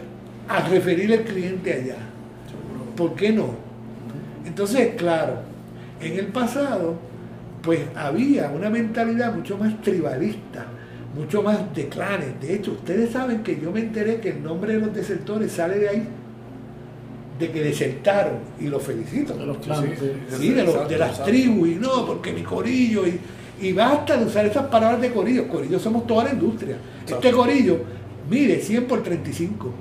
a 0.49 0.67
referir 0.67 1.13
al 1.13 1.21
cliente 1.23 1.71
allá? 1.73 1.95
¿Por 2.97 3.15
qué 3.15 3.31
no? 3.31 3.51
Entonces, 4.45 4.95
claro, 4.97 5.35
en 6.01 6.17
el 6.19 6.27
pasado, 6.27 6.95
pues 7.61 7.79
había 7.95 8.49
una 8.49 8.69
mentalidad 8.69 9.33
mucho 9.33 9.57
más 9.57 9.79
tribalista, 9.81 10.65
mucho 11.15 11.41
más 11.43 11.73
de 11.75 11.87
clanes. 11.87 12.39
De 12.41 12.55
hecho, 12.55 12.71
ustedes 12.71 13.11
saben 13.11 13.43
que 13.43 13.59
yo 13.61 13.71
me 13.71 13.79
enteré 13.81 14.19
que 14.19 14.29
el 14.29 14.43
nombre 14.43 14.73
de 14.73 14.79
los 14.79 14.93
desertores 14.93 15.51
sale 15.51 15.77
de 15.77 15.89
ahí, 15.89 16.07
de 17.39 17.51
que 17.51 17.61
desertaron, 17.63 18.39
y 18.59 18.65
los 18.67 18.81
felicito. 18.83 19.33
De 19.35 19.45
los 19.45 19.57
clanes, 19.59 19.99
sí. 19.99 20.11
Sí, 20.37 20.49
de, 20.49 20.63
los- 20.63 20.69
Exacto, 20.73 20.89
de 20.89 20.97
las 20.97 21.23
tribus, 21.23 21.69
y 21.69 21.75
no, 21.75 22.05
porque 22.05 22.33
mi 22.33 22.41
corillo, 22.43 23.05
y, 23.07 23.19
y 23.61 23.71
basta 23.73 24.17
de 24.17 24.25
usar 24.25 24.45
esas 24.45 24.65
palabras 24.65 24.99
de 24.99 25.11
corillo. 25.11 25.47
Corillo 25.47 25.79
somos 25.79 26.05
toda 26.07 26.25
la 26.25 26.31
industria. 26.33 26.77
Este 27.07 27.31
corillo, 27.31 27.77
mire, 28.29 28.59
100 28.59 28.85
por 28.85 29.03
35. 29.03 29.71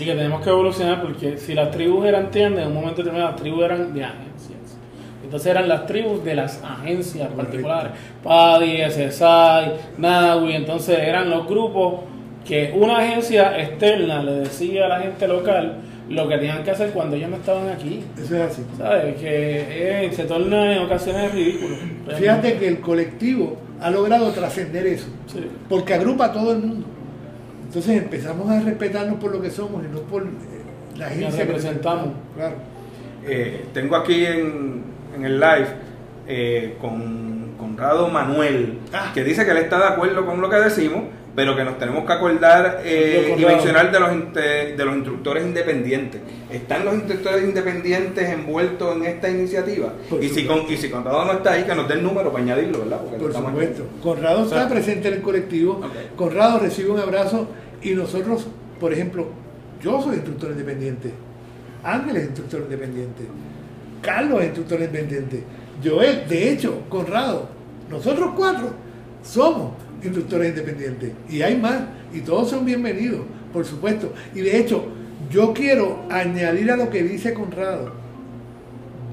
Y 0.00 0.04
que 0.04 0.14
tenemos 0.14 0.42
que 0.42 0.50
evolucionar 0.50 1.02
porque 1.02 1.38
si 1.38 1.54
las 1.54 1.70
tribus 1.70 2.04
eran 2.06 2.30
tiendas, 2.30 2.62
en 2.62 2.68
un 2.68 2.74
momento 2.74 2.96
determinado 3.02 3.30
las 3.32 3.40
tribus 3.40 3.64
eran 3.64 3.94
de 3.94 4.04
agencias. 4.04 4.78
Entonces 5.22 5.46
eran 5.50 5.68
las 5.68 5.86
tribus 5.86 6.24
de 6.24 6.34
las 6.34 6.62
agencias 6.62 7.28
particulares. 7.32 7.92
PADI, 8.22 8.82
SSI, 8.90 9.72
NAWI. 9.98 10.54
Entonces 10.54 10.98
eran 10.98 11.30
los 11.30 11.46
grupos 11.46 12.00
que 12.44 12.72
una 12.76 12.98
agencia 12.98 13.58
externa 13.60 14.22
le 14.22 14.32
decía 14.32 14.86
a 14.86 14.88
la 14.88 15.00
gente 15.00 15.26
local 15.26 15.76
lo 16.10 16.28
que 16.28 16.36
tenían 16.36 16.62
que 16.62 16.70
hacer 16.72 16.90
cuando 16.90 17.16
ellos 17.16 17.30
no 17.30 17.36
estaban 17.36 17.68
aquí. 17.68 18.04
Eso 18.22 18.36
es 18.36 18.42
así. 18.42 18.62
¿Sabes? 18.76 19.16
Que 19.16 20.04
eh, 20.06 20.12
se 20.12 20.24
torna 20.24 20.72
en 20.76 20.82
ocasiones 20.82 21.32
ridículo. 21.32 21.76
Fíjate 22.18 22.58
que 22.58 22.68
el 22.68 22.80
colectivo 22.80 23.56
ha 23.80 23.90
logrado 23.90 24.30
trascender 24.32 24.86
eso, 24.86 25.06
Sí. 25.26 25.40
porque 25.68 25.94
agrupa 25.94 26.26
a 26.26 26.32
todo 26.32 26.52
el 26.52 26.58
mundo. 26.58 26.86
Entonces 27.74 28.00
empezamos 28.00 28.48
a 28.48 28.60
respetarnos 28.60 29.18
por 29.18 29.32
lo 29.32 29.42
que 29.42 29.50
somos 29.50 29.82
y 29.84 29.88
no 29.92 29.98
por 30.02 30.22
eh, 30.22 30.26
la 30.96 31.06
agencia 31.06 31.40
que 31.40 31.44
representamos. 31.46 32.10
Claro. 32.36 32.54
Eh, 33.26 33.64
tengo 33.74 33.96
aquí 33.96 34.24
en, 34.24 34.84
en 35.16 35.24
el 35.24 35.40
live 35.40 35.66
eh, 36.28 36.76
con 36.80 37.54
Conrado 37.58 38.08
Manuel, 38.10 38.78
Ah. 38.92 39.10
que 39.12 39.24
dice 39.24 39.44
que 39.44 39.50
él 39.50 39.56
está 39.56 39.78
de 39.78 39.86
acuerdo 39.86 40.24
con 40.24 40.40
lo 40.40 40.48
que 40.48 40.56
decimos 40.56 41.02
pero 41.34 41.56
que 41.56 41.64
nos 41.64 41.78
tenemos 41.78 42.04
que 42.04 42.12
acordar 42.12 42.80
eh, 42.84 43.34
y 43.36 43.44
mencionar 43.44 43.90
de 43.90 43.98
los, 44.00 44.34
de 44.34 44.84
los 44.84 44.94
instructores 44.94 45.44
independientes. 45.44 46.20
¿Están 46.50 46.84
los 46.84 46.94
instructores 46.94 47.42
independientes 47.42 48.28
envueltos 48.28 48.96
en 48.96 49.04
esta 49.04 49.28
iniciativa? 49.28 49.92
Por 50.08 50.22
Y 50.22 50.28
si, 50.28 50.46
con, 50.46 50.60
y 50.70 50.76
si 50.76 50.90
Conrado 50.90 51.24
no 51.24 51.32
está 51.32 51.52
ahí, 51.52 51.64
que 51.64 51.74
nos 51.74 51.88
dé 51.88 51.94
el 51.94 52.04
número 52.04 52.30
para 52.30 52.44
añadirlo, 52.44 52.80
¿verdad? 52.80 53.00
Porque 53.00 53.16
Por 53.16 53.32
supuesto. 53.32 53.82
Conrado 54.02 54.44
está 54.44 54.68
presente 54.68 55.08
en 55.08 55.14
el 55.14 55.22
colectivo. 55.22 55.80
Ok. 55.82 56.16
Conrado 56.16 56.60
recibe 56.60 56.90
un 56.90 57.00
abrazo 57.00 57.48
y 57.84 57.94
nosotros, 57.94 58.46
por 58.80 58.92
ejemplo, 58.92 59.28
yo 59.80 60.02
soy 60.02 60.16
instructor 60.16 60.50
independiente. 60.50 61.12
Ángel 61.84 62.16
es 62.16 62.24
instructor 62.24 62.62
independiente. 62.62 63.24
Carlos 64.00 64.40
es 64.40 64.46
instructor 64.46 64.80
independiente. 64.80 65.44
Joel, 65.84 66.26
de 66.28 66.50
hecho, 66.50 66.82
Conrado, 66.88 67.48
nosotros 67.90 68.32
cuatro 68.34 68.70
somos 69.22 69.72
instructores 70.02 70.50
independientes. 70.50 71.12
Y 71.28 71.42
hay 71.42 71.56
más. 71.56 71.82
Y 72.12 72.20
todos 72.20 72.50
son 72.50 72.64
bienvenidos, 72.64 73.20
por 73.52 73.64
supuesto. 73.64 74.12
Y 74.34 74.40
de 74.40 74.58
hecho, 74.58 74.86
yo 75.30 75.52
quiero 75.52 76.04
añadir 76.10 76.70
a 76.70 76.76
lo 76.76 76.90
que 76.90 77.02
dice 77.02 77.34
Conrado. 77.34 77.92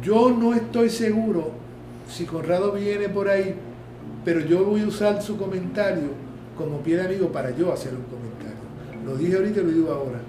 Yo 0.02 0.32
no 0.32 0.54
estoy 0.54 0.90
seguro 0.90 1.52
si 2.08 2.26
Conrado 2.26 2.72
viene 2.74 3.10
por 3.10 3.28
ahí, 3.28 3.56
pero 4.24 4.40
yo 4.42 4.64
voy 4.64 4.82
a 4.82 4.88
usar 4.88 5.22
su 5.22 5.38
comentario 5.38 6.10
como 6.58 6.80
pie 6.80 6.98
de 6.98 7.04
amigo 7.04 7.32
para 7.32 7.52
yo 7.52 7.72
hacer 7.74 7.94
un 7.94 8.04
comentario. 8.04 8.51
Lo 9.06 9.16
dije 9.16 9.36
ahorita 9.36 9.62
y 9.62 9.64
lo 9.64 9.72
digo 9.72 9.92
ahora. 9.92 10.20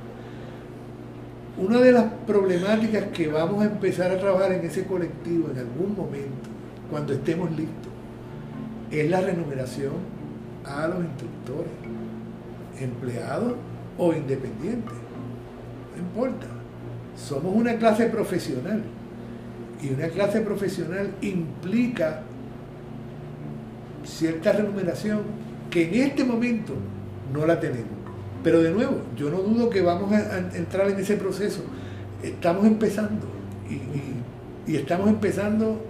Una 1.58 1.80
de 1.80 1.92
las 1.92 2.04
problemáticas 2.26 3.04
que 3.12 3.28
vamos 3.28 3.62
a 3.62 3.66
empezar 3.66 4.10
a 4.10 4.18
trabajar 4.18 4.52
en 4.52 4.64
ese 4.64 4.84
colectivo 4.84 5.50
en 5.50 5.58
algún 5.58 5.94
momento, 5.94 6.48
cuando 6.90 7.12
estemos 7.12 7.50
listos, 7.50 7.92
es 8.90 9.10
la 9.10 9.20
remuneración 9.20 9.92
a 10.64 10.86
los 10.86 11.04
instructores, 11.04 11.72
empleados 12.80 13.54
o 13.98 14.12
independientes. 14.12 14.94
No 15.94 16.02
importa. 16.02 16.46
Somos 17.16 17.54
una 17.54 17.76
clase 17.76 18.06
profesional 18.06 18.82
y 19.82 19.90
una 19.90 20.08
clase 20.08 20.40
profesional 20.40 21.10
implica 21.20 22.22
cierta 24.04 24.52
remuneración 24.52 25.20
que 25.70 25.88
en 25.88 26.08
este 26.08 26.24
momento 26.24 26.74
no 27.32 27.46
la 27.46 27.60
tenemos. 27.60 28.01
Pero 28.42 28.60
de 28.62 28.70
nuevo, 28.70 28.98
yo 29.16 29.30
no 29.30 29.38
dudo 29.38 29.70
que 29.70 29.80
vamos 29.82 30.12
a, 30.12 30.38
entrar 30.56 30.88
en 30.90 30.98
ese 30.98 31.16
proceso. 31.16 31.62
Estamos 32.22 32.66
empezando 32.66 33.26
y, 33.68 33.74
y- 33.74 34.22
y 34.66 34.76
estamos 34.76 35.08
empezando 35.08 35.80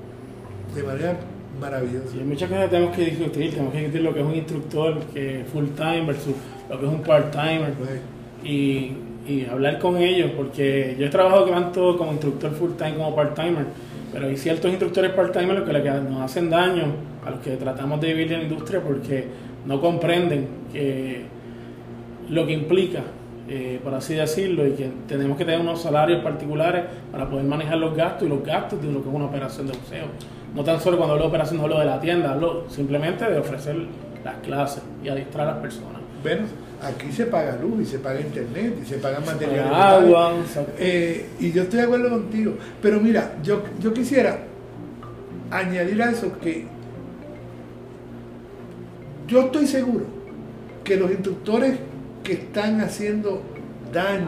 de 0.74 0.82
manera 0.82 1.16
maravillosa. 1.60 2.08
Sí, 2.12 2.18
hay 2.18 2.24
muchas 2.24 2.48
cosas 2.48 2.64
que 2.64 2.70
tenemos 2.70 2.96
que 2.96 3.04
discutir. 3.04 3.50
Tenemos 3.50 3.72
que 3.72 3.78
discutir 3.80 4.02
lo 4.02 4.14
que 4.14 4.20
es 4.20 4.26
un 4.26 4.34
instructor 4.34 4.98
que 5.12 5.44
full 5.52 5.66
time 5.76 6.06
versus 6.06 6.34
lo 6.70 6.78
que 6.80 6.86
es 6.86 6.92
un 6.92 7.02
part 7.02 7.30
timer. 7.30 7.72
Pues, 7.74 7.90
y, 8.44 8.92
y 9.28 9.46
hablar 9.50 9.78
con 9.78 9.96
ellos, 9.98 10.32
porque 10.36 10.96
yo 10.98 11.06
he 11.06 11.10
trabajado 11.10 11.44
tanto 11.44 11.96
como 11.96 12.12
instructor 12.12 12.50
full 12.52 12.72
time 12.72 12.94
como 12.94 13.14
part 13.14 13.34
timer, 13.36 13.66
pero 14.12 14.26
hay 14.26 14.36
ciertos 14.36 14.70
instructores 14.70 15.12
part 15.12 15.32
timer 15.32 15.58
los 15.58 15.68
que 15.68 15.90
nos 15.90 16.20
hacen 16.22 16.50
daño 16.50 16.86
a 17.24 17.30
los 17.30 17.40
que 17.40 17.56
tratamos 17.56 18.00
de 18.00 18.08
vivir 18.14 18.32
en 18.32 18.38
la 18.40 18.44
industria 18.48 18.80
porque 18.80 19.26
no 19.64 19.80
comprenden 19.80 20.48
que 20.72 21.22
lo 22.32 22.46
que 22.46 22.52
implica, 22.54 23.00
eh, 23.48 23.78
por 23.84 23.92
así 23.94 24.14
decirlo, 24.14 24.66
y 24.66 24.72
que 24.72 24.90
tenemos 25.06 25.36
que 25.36 25.44
tener 25.44 25.60
unos 25.60 25.82
salarios 25.82 26.22
particulares 26.22 26.84
para 27.10 27.28
poder 27.28 27.44
manejar 27.44 27.76
los 27.76 27.94
gastos 27.94 28.26
y 28.26 28.30
los 28.30 28.42
gastos 28.42 28.80
de 28.80 28.90
lo 28.90 29.02
que 29.02 29.08
es 29.10 29.14
una 29.14 29.26
operación 29.26 29.66
de 29.66 29.76
museo. 29.76 30.06
No 30.54 30.64
tan 30.64 30.80
solo 30.80 30.96
cuando 30.96 31.12
hablo 31.14 31.24
de 31.24 31.28
operación, 31.28 31.58
no 31.58 31.64
hablo 31.64 31.78
de 31.78 31.84
la 31.84 32.00
tienda, 32.00 32.32
hablo 32.32 32.64
simplemente 32.70 33.30
de 33.30 33.38
ofrecer 33.38 33.76
las 34.24 34.36
clases 34.36 34.82
y 35.04 35.08
adiestrar 35.08 35.46
a 35.48 35.52
las 35.52 35.60
personas. 35.60 36.00
bueno, 36.22 36.42
aquí 36.82 37.12
se 37.12 37.26
paga 37.26 37.56
luz 37.56 37.82
y 37.82 37.84
se 37.84 37.98
paga 37.98 38.20
internet 38.20 38.78
y 38.82 38.86
se 38.86 38.98
Agua, 39.04 40.30
pago. 40.30 40.40
exacto. 40.40 40.72
Eh, 40.78 41.26
y 41.38 41.52
yo 41.52 41.62
estoy 41.62 41.80
de 41.80 41.84
acuerdo 41.84 42.08
contigo. 42.10 42.54
Pero 42.80 42.98
mira, 43.00 43.34
yo, 43.42 43.62
yo 43.80 43.92
quisiera 43.92 44.38
añadir 45.50 46.02
a 46.02 46.10
eso 46.10 46.32
que 46.38 46.66
yo 49.26 49.42
estoy 49.42 49.66
seguro 49.66 50.06
que 50.82 50.96
los 50.96 51.10
instructores 51.10 51.78
que 52.22 52.34
están 52.34 52.80
haciendo 52.80 53.42
daño, 53.92 54.26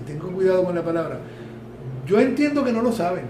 y 0.00 0.06
tengo 0.06 0.28
cuidado 0.28 0.64
con 0.64 0.74
la 0.74 0.84
palabra, 0.84 1.18
yo 2.06 2.20
entiendo 2.20 2.64
que 2.64 2.72
no 2.72 2.82
lo 2.82 2.92
saben. 2.92 3.24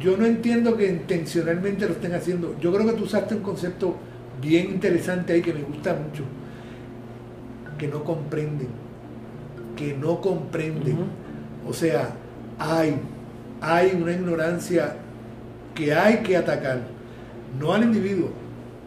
Yo 0.00 0.16
no 0.16 0.24
entiendo 0.24 0.76
que 0.76 0.88
intencionalmente 0.88 1.86
lo 1.86 1.92
estén 1.92 2.14
haciendo. 2.14 2.56
Yo 2.58 2.72
creo 2.72 2.86
que 2.86 2.94
tú 2.94 3.04
usaste 3.04 3.34
un 3.34 3.42
concepto 3.42 3.96
bien 4.40 4.70
interesante 4.70 5.34
ahí 5.34 5.42
que 5.42 5.52
me 5.52 5.62
gusta 5.62 5.94
mucho. 5.94 6.24
Que 7.78 7.86
no 7.86 8.02
comprenden. 8.02 8.68
Que 9.76 9.94
no 9.94 10.20
comprenden. 10.20 10.98
O 11.68 11.74
sea, 11.74 12.14
hay, 12.58 12.96
hay 13.60 13.98
una 14.00 14.12
ignorancia 14.12 14.96
que 15.74 15.94
hay 15.94 16.18
que 16.18 16.36
atacar. 16.36 16.80
No 17.58 17.74
al 17.74 17.84
individuo, 17.84 18.30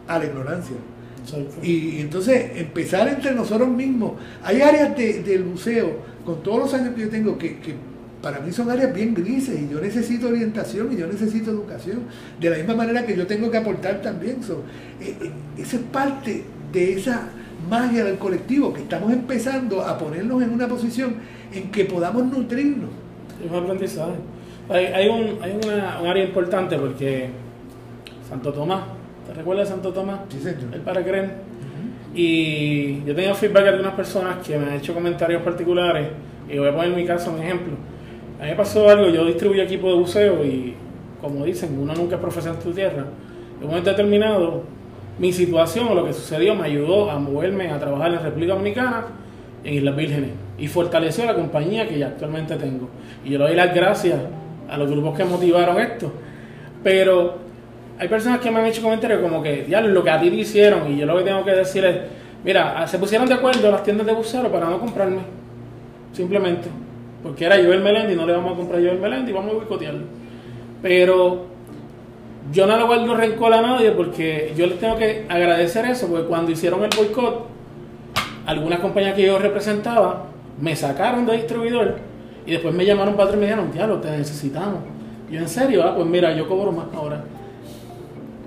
a 0.08 0.18
la 0.18 0.26
ignorancia. 0.26 0.78
Y, 1.62 1.71
y 1.71 2.01
entonces 2.01 2.51
empezar 2.55 3.07
entre 3.07 3.33
nosotros 3.33 3.69
mismos. 3.69 4.13
Hay 4.43 4.62
áreas 4.62 4.95
de- 4.97 5.23
del 5.23 5.45
museo, 5.45 5.97
con 6.25 6.43
todos 6.43 6.59
los 6.59 6.73
años 6.73 6.93
que 6.95 7.01
yo 7.01 7.09
tengo, 7.09 7.38
que, 7.38 7.59
que 7.59 7.73
para 8.21 8.39
mí 8.39 8.51
son 8.51 8.69
áreas 8.71 8.93
bien 8.93 9.13
grises 9.13 9.59
y 9.62 9.69
yo 9.73 9.79
necesito 9.81 10.27
orientación 10.29 10.91
y 10.93 10.97
yo 10.97 11.07
necesito 11.07 11.51
educación. 11.51 12.03
De 12.39 12.49
la 12.49 12.57
misma 12.57 12.75
manera 12.75 13.05
que 13.05 13.15
yo 13.15 13.27
tengo 13.27 13.49
que 13.51 13.57
aportar 13.57 14.01
también. 14.01 14.41
So, 14.43 14.63
eh, 15.01 15.15
eh, 15.21 15.31
eso 15.57 15.77
es 15.77 15.83
parte 15.83 16.43
de 16.71 16.93
esa 16.93 17.29
magia 17.69 18.03
del 18.03 18.17
colectivo, 18.17 18.73
que 18.73 18.81
estamos 18.81 19.12
empezando 19.13 19.81
a 19.81 19.97
ponernos 19.97 20.41
en 20.43 20.49
una 20.51 20.67
posición 20.67 21.15
en 21.53 21.71
que 21.71 21.86
podamos 21.86 22.25
nutrirnos. 22.25 22.89
Es 23.43 23.49
un 23.51 23.57
aprendizaje. 23.63 24.13
Hay, 24.69 24.86
hay, 24.86 25.07
un, 25.09 25.41
hay 25.41 25.59
una, 25.63 25.99
un 26.01 26.07
área 26.07 26.23
importante 26.23 26.77
porque 26.77 27.29
Santo 28.29 28.53
Tomás, 28.53 28.83
¿te 29.27 29.33
recuerdas 29.33 29.67
de 29.67 29.73
Santo 29.73 29.91
Tomás? 29.91 30.21
Sí, 30.29 30.39
señor. 30.39 30.73
El 30.73 30.81
para 30.81 31.03
creer. 31.03 31.31
Y 32.15 33.03
yo 33.05 33.15
tenía 33.15 33.33
feedback 33.33 33.63
de 33.63 33.69
algunas 33.69 33.93
personas 33.93 34.45
que 34.45 34.57
me 34.57 34.65
han 34.65 34.73
hecho 34.73 34.93
comentarios 34.93 35.41
particulares. 35.41 36.09
Y 36.49 36.57
voy 36.57 36.67
a 36.67 36.75
poner 36.75 36.91
mi 36.91 37.05
caso 37.05 37.31
un 37.31 37.41
ejemplo. 37.41 37.73
A 38.39 38.43
mí 38.43 38.49
me 38.49 38.55
pasó 38.55 38.89
algo, 38.89 39.09
yo 39.09 39.25
distribuyo 39.25 39.63
equipo 39.63 39.88
de 39.88 39.95
buceo 39.95 40.43
y, 40.43 40.75
como 41.21 41.45
dicen, 41.45 41.77
uno 41.79 41.93
nunca 41.95 42.15
es 42.15 42.21
profesor 42.21 42.55
en 42.55 42.59
tu 42.59 42.71
tierra. 42.71 43.05
En 43.57 43.63
un 43.63 43.67
momento 43.67 43.89
determinado, 43.89 44.63
mi 45.17 45.31
situación 45.31 45.88
o 45.88 45.95
lo 45.95 46.05
que 46.05 46.13
sucedió 46.13 46.53
me 46.55 46.65
ayudó 46.65 47.09
a 47.09 47.17
moverme 47.19 47.69
a 47.71 47.79
trabajar 47.79 48.13
en 48.13 48.21
República 48.21 48.53
Dominicana, 48.53 49.05
en 49.63 49.73
Islas 49.75 49.95
Vírgenes, 49.95 50.31
y 50.57 50.67
fortaleció 50.67 51.25
la 51.25 51.36
compañía 51.36 51.88
que 51.88 51.97
ya 51.97 52.07
actualmente 52.07 52.55
tengo. 52.57 52.89
Y 53.23 53.29
yo 53.29 53.39
le 53.39 53.45
doy 53.45 53.55
las 53.55 53.73
gracias 53.73 54.19
a 54.69 54.77
los 54.77 54.89
grupos 54.89 55.17
que 55.17 55.23
motivaron 55.23 55.79
esto. 55.79 56.12
Pero 56.83 57.38
hay 58.04 58.10
personas 58.10 58.42
que 58.42 58.52
me 58.52 58.60
han 58.60 58.66
hecho 58.66 58.82
comentarios 58.82 59.22
como 59.22 59.42
que, 59.42 59.66
ya 59.70 59.80
lo 59.80 60.04
que 60.04 60.10
a 60.10 60.20
ti 60.20 60.30
te 60.30 60.36
hicieron, 60.36 60.92
y 60.92 60.98
yo 60.98 61.06
lo 61.06 61.18
que 61.18 61.24
tengo 61.24 61.46
que 61.46 61.52
decir 61.52 61.86
es, 61.86 62.00
mira, 62.44 62.86
se 62.86 63.00
pusieron 63.00 63.30
de 63.30 63.36
acuerdo 63.36 63.72
las 63.72 63.82
tiendas 63.82 64.06
de 64.06 64.12
buceo 64.12 64.52
para 64.52 64.66
no 64.66 64.78
comprarme, 64.78 65.22
simplemente, 66.12 66.68
porque 67.24 67.46
era 67.46 67.56
Joel 67.56 67.80
Melendi, 67.80 68.13
no 68.13 68.26
le 68.26 68.34
vamos 68.34 68.52
a 68.52 68.56
comprar 68.58 68.82
a 68.82 68.84
Joel 68.84 69.00
Melendi, 69.00 69.32
vamos 69.32 69.52
a 69.52 69.56
boicotearlo. 69.56 70.04
Pero 70.82 71.46
yo 72.52 72.68
no 72.68 72.76
le 72.76 72.84
guardo 72.84 73.16
rencor 73.16 73.54
a 73.54 73.62
nadie 73.62 73.92
porque 73.92 74.52
yo 74.58 74.68
les 74.68 74.80
tengo 74.80 74.98
que 74.98 75.26
agradecer 75.30 75.86
eso, 75.86 76.10
porque 76.10 76.26
cuando 76.28 76.52
hicieron 76.52 76.84
el 76.84 76.89
boicot, 76.94 77.48
algunas 78.46 78.82
compañías 78.82 79.16
que 79.16 79.26
yo 79.26 79.39
representaba 79.39 80.26
me 80.60 80.76
sacaron 80.76 81.26
de 81.26 81.38
distribuidor 81.38 82.00
y 82.46 82.52
después 82.52 82.76
me 82.76 82.86
llamaron 82.86 83.13
para 83.13 83.30
atrás 83.30 83.38
y 83.38 83.39
me 83.39 83.46
dijeron, 83.46 83.72
diablo, 83.72 84.02
te 84.02 84.12
necesitamos. 84.12 84.82
Yo, 85.32 85.39
en 85.39 85.48
serio, 85.48 85.84
ah, 85.86 85.96
pues 85.96 86.06
mira, 86.06 86.36
yo 86.36 86.50
cobro 86.50 86.74
más 86.74 86.88
ahora. 86.94 87.24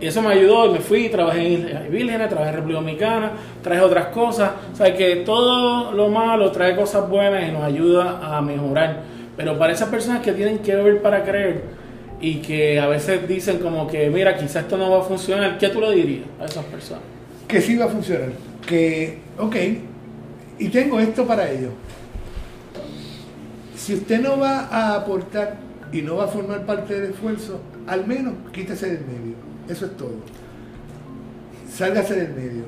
Y 0.00 0.06
eso 0.06 0.20
me 0.20 0.28
ayudó 0.28 0.66
y 0.66 0.72
me 0.74 0.80
fui, 0.80 1.08
trabajé 1.08 1.54
en 1.54 1.90
Vírgenes, 1.90 2.28
trabajé 2.28 2.50
en 2.50 2.56
República 2.56 2.80
Dominicana, 2.80 3.32
traje 3.62 3.80
otras 3.80 4.06
cosas. 4.06 4.50
O 4.72 4.76
sea, 4.76 4.94
que 4.94 5.16
todo 5.16 5.92
lo 5.92 6.08
malo 6.08 6.50
trae 6.52 6.76
cosas 6.76 7.08
buenas 7.08 7.48
y 7.48 7.52
nos 7.52 7.62
ayuda 7.62 8.36
a 8.36 8.42
mejorar. 8.42 9.02
Pero 9.36 9.58
para 9.58 9.72
esas 9.72 9.88
personas 9.88 10.22
que 10.22 10.32
tienen 10.32 10.58
que 10.58 10.74
ver 10.76 11.00
para 11.00 11.24
creer 11.24 11.62
y 12.20 12.36
que 12.36 12.78
a 12.78 12.86
veces 12.86 13.26
dicen 13.26 13.58
como 13.58 13.86
que, 13.86 14.10
mira, 14.10 14.36
quizás 14.36 14.64
esto 14.64 14.76
no 14.76 14.90
va 14.90 14.98
a 14.98 15.02
funcionar, 15.02 15.56
¿qué 15.58 15.68
tú 15.68 15.80
le 15.80 15.92
dirías 15.92 16.26
a 16.40 16.44
esas 16.44 16.64
personas? 16.64 17.16
que 17.46 17.60
sí 17.60 17.76
va 17.76 17.86
a 17.86 17.88
funcionar. 17.88 18.30
Que, 18.66 19.18
ok, 19.38 19.56
y 20.58 20.68
tengo 20.68 20.98
esto 20.98 21.26
para 21.26 21.50
ello. 21.50 21.70
Si 23.76 23.94
usted 23.94 24.20
no 24.20 24.38
va 24.38 24.66
a 24.66 24.96
aportar 24.96 25.56
y 25.92 26.02
no 26.02 26.16
va 26.16 26.24
a 26.24 26.28
formar 26.28 26.66
parte 26.66 26.94
del 27.00 27.12
esfuerzo, 27.12 27.60
al 27.86 28.06
menos 28.06 28.34
quítese 28.52 28.86
del 28.86 29.04
medio. 29.06 29.34
Eso 29.68 29.86
es 29.86 29.96
todo. 29.96 30.14
Sálgase 31.70 32.14
del 32.14 32.34
medio. 32.34 32.64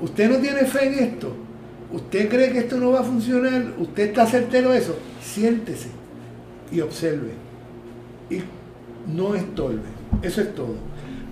Usted 0.00 0.30
no 0.30 0.36
tiene 0.38 0.64
fe 0.64 0.86
en 0.86 1.04
esto. 1.04 1.34
Usted 1.92 2.28
cree 2.28 2.52
que 2.52 2.58
esto 2.60 2.76
no 2.76 2.90
va 2.90 3.00
a 3.00 3.04
funcionar. 3.04 3.74
Usted 3.78 4.08
está 4.08 4.26
certero 4.26 4.70
de 4.70 4.78
eso. 4.78 4.98
Siéntese 5.22 5.88
y 6.70 6.80
observe. 6.80 7.32
Y 8.30 8.40
no 9.14 9.34
estorbe. 9.34 9.80
Eso 10.22 10.40
es 10.40 10.54
todo. 10.54 10.76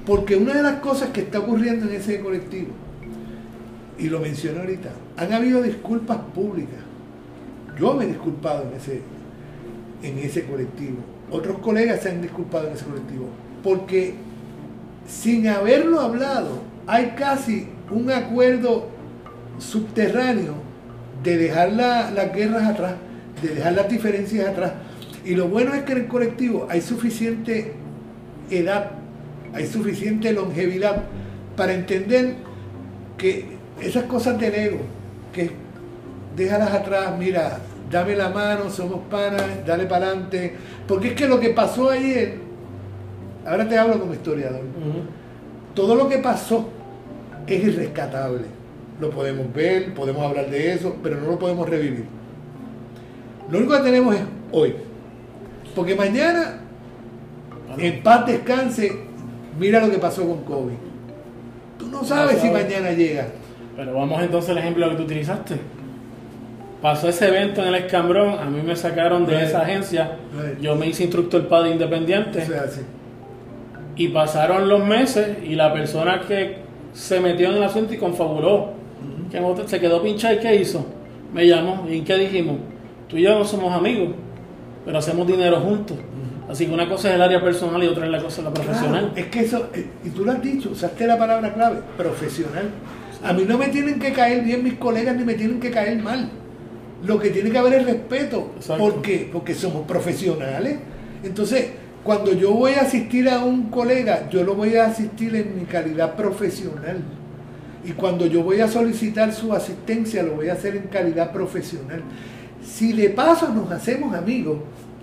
Porque 0.06 0.36
una 0.36 0.54
de 0.54 0.62
las 0.62 0.76
cosas 0.76 1.10
que 1.10 1.22
está 1.22 1.40
ocurriendo 1.40 1.86
en 1.86 1.94
ese 1.94 2.20
colectivo 2.20 2.72
y 4.00 4.08
lo 4.08 4.18
mencioné 4.18 4.60
ahorita, 4.60 4.90
han 5.18 5.32
habido 5.32 5.62
disculpas 5.62 6.18
públicas. 6.34 6.80
Yo 7.78 7.94
me 7.94 8.04
he 8.04 8.08
disculpado 8.08 8.62
en 8.62 8.76
ese, 8.76 9.02
en 10.02 10.18
ese 10.18 10.44
colectivo. 10.46 10.98
Otros 11.30 11.58
colegas 11.58 12.00
se 12.00 12.10
han 12.10 12.22
disculpado 12.22 12.68
en 12.68 12.74
ese 12.74 12.84
colectivo. 12.84 13.26
Porque 13.62 14.14
sin 15.06 15.46
haberlo 15.48 16.00
hablado, 16.00 16.62
hay 16.86 17.14
casi 17.16 17.68
un 17.90 18.10
acuerdo 18.10 18.88
subterráneo 19.58 20.54
de 21.22 21.36
dejar 21.36 21.72
la- 21.72 22.10
las 22.10 22.32
guerras 22.34 22.64
atrás, 22.68 22.94
de 23.42 23.54
dejar 23.54 23.72
las 23.74 23.88
diferencias 23.88 24.48
atrás. 24.48 24.72
Y 25.24 25.34
lo 25.34 25.48
bueno 25.48 25.74
es 25.74 25.82
que 25.82 25.92
en 25.92 25.98
el 25.98 26.06
colectivo 26.06 26.66
hay 26.70 26.80
suficiente 26.80 27.74
edad, 28.50 28.92
hay 29.52 29.66
suficiente 29.66 30.32
longevidad 30.32 31.02
para 31.56 31.74
entender 31.74 32.36
que 33.18 33.44
esas 33.82 34.04
cosas 34.04 34.38
del 34.40 34.54
ego, 34.54 34.78
que 35.32 35.50
déjalas 36.36 36.72
atrás, 36.72 37.12
mira, 37.18 37.58
dame 37.90 38.14
la 38.14 38.28
mano, 38.28 38.70
somos 38.70 39.00
panas, 39.10 39.66
dale 39.66 39.86
para 39.86 40.06
adelante. 40.06 40.54
Porque 40.86 41.08
es 41.08 41.14
que 41.14 41.26
lo 41.26 41.40
que 41.40 41.50
pasó 41.50 41.90
ayer, 41.90 42.36
ahora 43.46 43.68
te 43.68 43.76
hablo 43.76 43.98
como 43.98 44.14
historiador, 44.14 44.62
todo 45.74 45.94
lo 45.94 46.08
que 46.08 46.18
pasó 46.18 46.68
es 47.46 47.64
irrescatable. 47.64 48.44
Lo 49.00 49.10
podemos 49.10 49.52
ver, 49.52 49.94
podemos 49.94 50.22
hablar 50.22 50.50
de 50.50 50.74
eso, 50.74 50.96
pero 51.02 51.20
no 51.20 51.26
lo 51.26 51.38
podemos 51.38 51.68
revivir. 51.68 52.04
Lo 53.50 53.58
único 53.58 53.74
que 53.76 53.82
tenemos 53.82 54.14
es 54.14 54.22
hoy. 54.52 54.74
Porque 55.74 55.94
mañana, 55.94 56.60
en 57.78 58.02
paz 58.02 58.26
descanse, 58.26 58.92
mira 59.58 59.80
lo 59.84 59.90
que 59.90 59.98
pasó 59.98 60.26
con 60.26 60.44
COVID. 60.44 60.74
Tú 61.78 61.88
no 61.88 62.04
sabes 62.04 62.40
si 62.40 62.48
sabes. 62.48 62.64
mañana 62.64 62.92
llega. 62.92 63.26
Pero 63.74 63.94
vamos 63.94 64.22
entonces 64.22 64.50
al 64.50 64.58
ejemplo 64.58 64.90
que 64.90 64.96
tú 64.96 65.02
utilizaste. 65.04 65.56
Pasó 66.82 67.08
ese 67.08 67.28
evento 67.28 67.60
en 67.62 67.68
el 67.68 67.74
escambrón, 67.74 68.38
a 68.38 68.46
mí 68.46 68.62
me 68.62 68.74
sacaron 68.74 69.26
de 69.26 69.34
Right. 69.36 69.44
esa 69.48 69.60
agencia, 69.62 70.12
Right. 70.32 70.60
yo 70.60 70.74
me 70.76 70.86
hice 70.88 71.02
instructor 71.04 71.46
padre 71.46 71.70
independiente 71.72 72.42
O 72.42 72.46
sea, 72.46 72.66
sí. 72.68 72.80
y 73.96 74.08
pasaron 74.08 74.66
los 74.68 74.84
meses 74.84 75.38
y 75.44 75.56
la 75.56 75.72
persona 75.74 76.22
que 76.26 76.56
se 76.94 77.20
metió 77.20 77.50
en 77.50 77.56
el 77.56 77.62
asunto 77.64 77.92
y 77.92 77.98
confabuló, 77.98 78.70
que 79.30 79.36
en 79.36 79.44
otro- 79.44 79.68
se 79.68 79.78
quedó 79.78 80.02
pinchada 80.02 80.34
y 80.34 80.38
¿qué 80.38 80.54
hizo? 80.56 80.86
Me 81.34 81.46
llamó 81.46 81.86
y 81.88 82.00
¿qué 82.00 82.16
dijimos? 82.16 82.56
Tú 83.08 83.16
y 83.18 83.22
yo 83.22 83.38
no 83.38 83.44
somos 83.44 83.72
amigos, 83.74 84.14
pero 84.84 84.98
hacemos 84.98 85.26
dinero 85.26 85.60
juntos. 85.60 85.98
Así 86.48 86.66
que 86.66 86.72
una 86.72 86.88
cosa 86.88 87.10
es 87.10 87.14
el 87.14 87.22
área 87.22 87.40
personal 87.40 87.82
y 87.84 87.86
otra 87.86 88.06
es 88.06 88.10
la 88.10 88.18
cosa 88.20 88.42
la 88.42 88.52
profesional. 88.52 89.10
Claro, 89.12 89.16
es 89.16 89.26
que 89.26 89.40
eso, 89.40 89.68
eh, 89.74 89.86
y 90.04 90.08
tú 90.10 90.24
lo 90.24 90.32
has 90.32 90.42
dicho, 90.42 90.70
usaste 90.72 91.06
la 91.06 91.16
palabra 91.16 91.52
clave, 91.52 91.78
profesional. 91.96 92.64
A 93.22 93.32
mí 93.34 93.44
no 93.46 93.56
me 93.58 93.68
tienen 93.68 94.00
que 94.00 94.12
caer 94.12 94.42
bien 94.42 94.64
mis 94.64 94.74
colegas 94.74 95.14
ni 95.14 95.24
me 95.24 95.34
tienen 95.34 95.60
que 95.60 95.70
caer 95.70 96.02
mal. 96.02 96.28
Lo 97.04 97.18
que 97.18 97.30
tiene 97.30 97.50
que 97.50 97.58
haber 97.58 97.74
es 97.74 97.86
respeto. 97.86 98.52
Exacto. 98.56 98.82
¿Por 98.82 99.02
qué? 99.02 99.28
Porque 99.32 99.54
somos 99.54 99.86
profesionales. 99.86 100.78
Entonces, 101.22 101.70
cuando 102.04 102.32
yo 102.32 102.52
voy 102.52 102.72
a 102.72 102.82
asistir 102.82 103.28
a 103.28 103.44
un 103.44 103.70
colega, 103.70 104.28
yo 104.30 104.42
lo 104.44 104.54
voy 104.54 104.76
a 104.76 104.86
asistir 104.86 105.34
en 105.34 105.58
mi 105.58 105.64
calidad 105.64 106.16
profesional. 106.16 106.98
Y 107.84 107.92
cuando 107.92 108.26
yo 108.26 108.42
voy 108.42 108.60
a 108.60 108.68
solicitar 108.68 109.32
su 109.32 109.52
asistencia, 109.54 110.22
lo 110.22 110.32
voy 110.32 110.48
a 110.48 110.54
hacer 110.54 110.76
en 110.76 110.84
calidad 110.84 111.32
profesional. 111.32 112.02
Si 112.62 112.92
de 112.92 113.08
paso 113.10 113.48
nos 113.48 113.70
hacemos 113.70 114.14
amigos, 114.14 114.58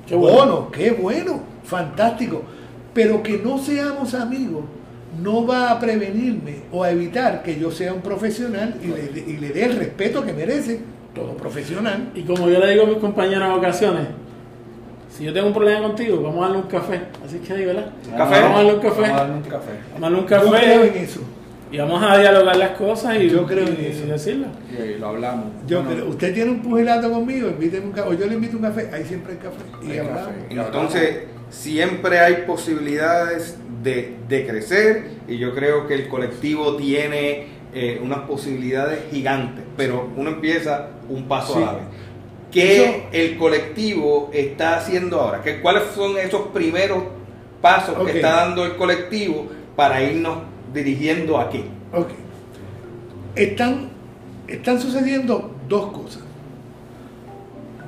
Qué 0.05 0.15
bueno. 0.15 0.69
qué 0.71 0.91
bueno, 0.91 1.41
fantástico. 1.63 2.43
Pero 2.93 3.21
que 3.21 3.37
no 3.37 3.57
seamos 3.57 4.13
amigos 4.13 4.63
no 5.21 5.45
va 5.47 5.71
a 5.71 5.79
prevenirme 5.79 6.57
o 6.71 6.83
a 6.83 6.91
evitar 6.91 7.41
que 7.41 7.59
yo 7.59 7.71
sea 7.71 7.93
un 7.93 8.01
profesional 8.01 8.75
y 8.83 8.87
le, 8.87 9.31
y 9.31 9.37
le 9.37 9.49
dé 9.49 9.65
el 9.65 9.75
respeto 9.75 10.23
que 10.23 10.33
merece 10.33 10.79
todo 11.17 11.33
profesional. 11.37 12.09
Y 12.15 12.21
como 12.23 12.49
yo 12.49 12.59
le 12.59 12.71
digo 12.71 12.83
a 12.83 12.87
mis 12.87 12.97
compañeros 12.97 13.43
en 13.45 13.51
ocasiones, 13.51 14.07
si 15.09 15.23
yo 15.23 15.33
tengo 15.33 15.47
un 15.47 15.53
problema 15.53 15.81
contigo, 15.87 16.21
vamos 16.21 16.37
a 16.39 16.41
darle 16.47 16.57
un 16.63 16.67
café. 16.67 17.01
Así 17.25 17.39
que 17.39 17.53
ahí, 17.53 17.65
¿verdad? 17.65 17.91
¿Café? 18.15 18.41
Vamos 18.41 18.51
a 18.51 18.63
darle 18.63 18.73
un 18.73 18.79
café. 18.81 19.01
Vamos 19.01 19.15
a 19.15 19.17
darle 19.23 19.35
un 19.35 19.41
café. 19.43 19.71
Vamos 19.93 19.97
a 19.97 19.99
darle 20.01 20.17
un 20.17 20.23
Yo 20.23 20.27
creo 20.27 20.83
en 20.83 20.87
café 20.89 21.03
eso. 21.03 21.19
y 21.71 21.77
vamos 21.77 22.03
a 22.03 22.17
dialogar 22.19 22.55
las 22.57 22.69
cosas 22.71 23.15
y, 23.19 23.29
Yo 23.29 23.45
creo 23.45 23.65
en 23.67 23.77
y- 23.81 23.85
eso. 23.87 24.03
y 24.07 24.81
ahí 24.81 24.97
lo 24.99 25.07
hablamos. 25.07 25.45
Yo 25.67 25.81
Bueno, 25.83 25.95
creo- 26.01 26.09
usted 26.09 26.33
tiene 26.33 26.51
un 26.51 26.61
pugilato 26.61 27.11
conmigo, 27.11 27.47
invíteme 27.49 27.85
un 27.87 27.91
café, 27.93 28.09
o 28.09 28.13
yo 28.13 28.25
le 28.27 28.33
invito 28.35 28.57
un 28.57 28.63
café, 28.63 28.89
ahí 28.93 29.03
siempre 29.05 29.33
hay 29.33 29.39
café. 29.39 29.57
Y 29.87 29.91
Hay 29.91 29.97
hablamos. 29.99 30.21
café. 30.27 30.45
Entonces, 30.49 31.17
siempre 31.49 32.19
hay 32.19 32.43
posibilidades 32.45 33.57
de, 33.83 34.17
de 34.27 34.45
crecer 34.45 35.05
y 35.27 35.37
yo 35.37 35.53
creo 35.55 35.87
que 35.87 35.93
el 35.95 36.07
colectivo 36.09 36.75
tiene 36.75 37.47
eh, 37.73 37.99
unas 38.03 38.19
posibilidades 38.19 38.99
gigantes, 39.11 39.63
pero 39.75 40.09
uno 40.15 40.29
empieza 40.31 40.89
un 41.09 41.23
paso 41.27 41.53
Sí. 41.55 41.63
a 41.63 41.65
la 41.65 41.73
vez. 41.73 41.83
¿Qué 42.51 42.83
Eso- 42.85 42.93
el 43.11 43.37
colectivo 43.37 44.29
está 44.33 44.77
haciendo 44.77 45.19
ahora? 45.21 45.41
¿Qué, 45.41 45.59
¿Cuáles 45.61 45.83
son 45.93 46.17
esos 46.17 46.47
primeros 46.47 47.03
pasos 47.61 47.95
que 48.05 48.17
está 48.17 48.45
dando 48.45 48.63
el 48.65 48.75
colectivo 48.77 49.47
para 49.75 50.01
irnos 50.01 50.39
dirigiendo 50.73 51.37
aquí? 51.37 51.65
Ok. 51.93 52.09
Están, 53.35 53.89
están 54.47 54.79
sucediendo 54.79 55.53
dos 55.67 55.91
cosas. 55.91 56.23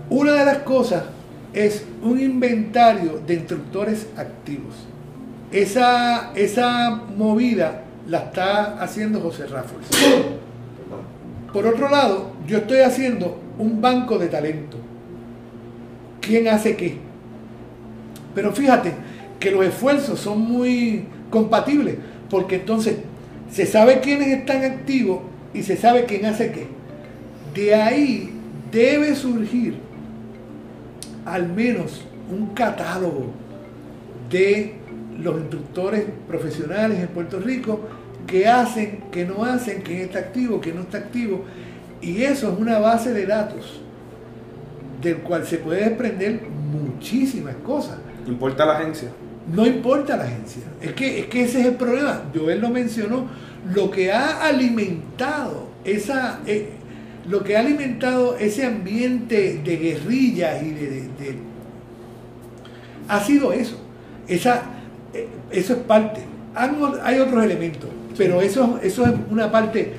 Una 0.10 0.34
de 0.34 0.46
las 0.46 0.58
cosas 0.60 1.04
es 1.54 1.86
un 2.04 2.20
inventario 2.20 3.22
de 3.26 3.36
instructores 3.36 4.08
activos. 4.18 4.76
Esa, 5.52 6.32
esa 6.36 7.02
movida 7.16 7.84
la 8.10 8.20
está 8.20 8.82
haciendo 8.82 9.20
José 9.20 9.46
Raffles. 9.46 9.88
Por 11.54 11.66
otro 11.68 11.90
lado, 11.90 12.32
yo 12.48 12.58
estoy 12.58 12.80
haciendo 12.80 13.40
un 13.60 13.82
banco 13.82 14.18
de 14.18 14.28
talento. 14.28 14.78
¿Quién 16.20 16.48
hace 16.48 16.76
qué? 16.76 16.98
Pero 18.34 18.52
fíjate 18.52 18.94
que 19.40 19.52
los 19.52 19.66
esfuerzos 19.66 20.20
son 20.20 20.42
muy 20.42 21.06
compatibles, 21.30 21.96
porque 22.30 22.56
entonces 22.56 22.98
se 23.52 23.66
sabe 23.66 24.00
quiénes 24.00 24.30
están 24.30 24.64
activos 24.64 25.22
y 25.54 25.62
se 25.64 25.78
sabe 25.78 26.06
quién 26.06 26.26
hace 26.26 26.52
qué. 26.52 26.68
De 27.54 27.76
ahí 27.76 28.32
debe 28.72 29.16
surgir 29.16 29.78
al 31.26 31.48
menos 31.48 32.02
un 32.32 32.48
catálogo 32.54 33.28
de 34.30 34.76
los 35.20 35.40
instructores 35.40 36.06
profesionales 36.28 37.00
en 37.00 37.08
Puerto 37.08 37.40
Rico 37.40 37.82
que 38.30 38.48
hacen, 38.48 39.00
que 39.12 39.26
no 39.26 39.44
hacen, 39.44 39.82
quién 39.82 40.00
está 40.02 40.20
activo, 40.20 40.60
quién 40.62 40.76
no 40.76 40.82
está 40.82 41.00
activo. 41.00 41.46
Y 42.02 42.24
eso 42.24 42.52
es 42.54 42.60
una 42.60 42.80
base 42.80 43.12
de 43.14 43.26
datos 43.26 43.82
del 45.02 45.18
cual 45.18 45.46
se 45.46 45.58
puede 45.58 45.84
desprender 45.90 46.42
muchísimas 46.72 47.56
cosas. 47.66 47.98
¿Importa 48.28 48.66
la 48.66 48.78
agencia? 48.78 49.10
No 49.54 49.66
importa 49.66 50.16
la 50.18 50.24
agencia. 50.26 50.62
Es 50.82 50.94
que, 50.94 51.20
es 51.22 51.26
que 51.28 51.44
ese 51.44 51.62
es 51.62 51.66
el 51.68 51.76
problema. 51.76 52.24
Joel 52.36 52.62
lo 52.62 52.70
mencionó. 52.70 53.28
Lo 53.74 53.90
que 53.92 54.12
ha 54.12 54.46
alimentado 54.46 55.68
esa. 55.84 56.40
eh, 56.46 56.70
lo 57.28 57.44
que 57.44 57.58
ha 57.58 57.60
alimentado 57.60 58.38
ese 58.38 58.66
ambiente 58.66 59.62
de 59.64 59.78
guerrillas 59.78 60.64
y 60.64 60.70
de, 60.72 60.90
de- 60.90 61.02
de- 61.02 61.38
ha 63.08 63.20
sido 63.24 63.52
eso. 63.54 63.78
Esa, 64.28 64.64
eh, 65.14 65.28
eso 65.52 65.74
es 65.74 65.80
parte. 65.80 66.22
Han- 66.56 66.78
hay 67.04 67.20
otros 67.20 67.44
elementos, 67.44 67.90
pero 68.20 68.42
eso, 68.42 68.82
eso 68.84 69.06
es 69.06 69.14
una 69.32 69.50
parte 69.50 69.94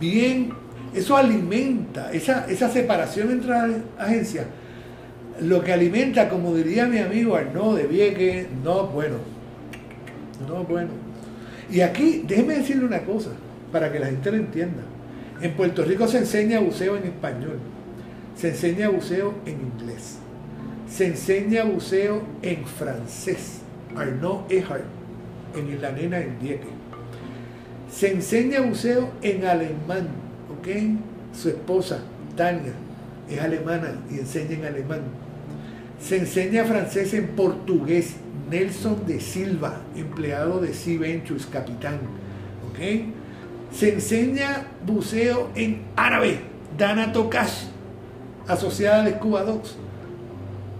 bien. 0.00 0.50
Eso 0.94 1.14
alimenta 1.14 2.10
esa, 2.10 2.46
esa 2.48 2.70
separación 2.70 3.30
entre 3.30 3.50
las 3.50 3.70
agencias. 3.98 4.46
Lo 5.42 5.62
que 5.62 5.74
alimenta, 5.74 6.30
como 6.30 6.54
diría 6.54 6.86
mi 6.86 6.98
amigo 6.98 7.36
Arnaud 7.36 7.76
de 7.76 7.86
Vieques, 7.86 8.46
no 8.64 8.86
bueno. 8.86 9.16
No 10.48 10.64
bueno. 10.64 10.88
Y 11.70 11.82
aquí, 11.82 12.24
déjeme 12.26 12.56
decirle 12.56 12.86
una 12.86 13.00
cosa, 13.00 13.28
para 13.70 13.92
que 13.92 13.98
la 13.98 14.06
gente 14.06 14.30
lo 14.30 14.38
entienda. 14.38 14.82
En 15.42 15.52
Puerto 15.52 15.84
Rico 15.84 16.08
se 16.08 16.16
enseña 16.16 16.60
buceo 16.60 16.96
en 16.96 17.04
español, 17.04 17.58
se 18.36 18.48
enseña 18.48 18.88
buceo 18.88 19.34
en 19.44 19.60
inglés, 19.60 20.16
se 20.88 21.08
enseña 21.08 21.64
buceo 21.64 22.22
en 22.40 22.64
francés. 22.64 23.60
Arnaud 23.94 24.50
Ehart, 24.50 24.84
en 25.54 25.82
La 25.82 25.92
Nena 25.92 26.20
en 26.20 26.38
Vieques. 26.40 26.75
Se 27.96 28.12
enseña 28.12 28.60
buceo 28.60 29.10
en 29.22 29.46
alemán, 29.46 30.08
¿ok? 30.50 30.68
Su 31.34 31.48
esposa, 31.48 32.00
Tania, 32.36 32.74
es 33.26 33.40
alemana 33.40 33.94
y 34.10 34.18
enseña 34.18 34.50
en 34.50 34.64
alemán. 34.66 35.00
Se 35.98 36.18
enseña 36.18 36.66
francés 36.66 37.14
en 37.14 37.28
portugués. 37.28 38.16
Nelson 38.50 39.06
de 39.06 39.18
Silva, 39.18 39.80
empleado 39.96 40.60
de 40.60 40.74
Sea 40.74 40.98
Ventures, 40.98 41.46
capitán. 41.46 41.98
¿ok? 42.68 43.06
Se 43.72 43.94
enseña 43.94 44.66
buceo 44.84 45.50
en 45.54 45.80
árabe. 45.96 46.40
Dana 46.76 47.12
Tokash, 47.12 47.64
asociada 48.46 49.04
de 49.04 49.12
Cuba 49.14 49.42
Docs. 49.42 49.74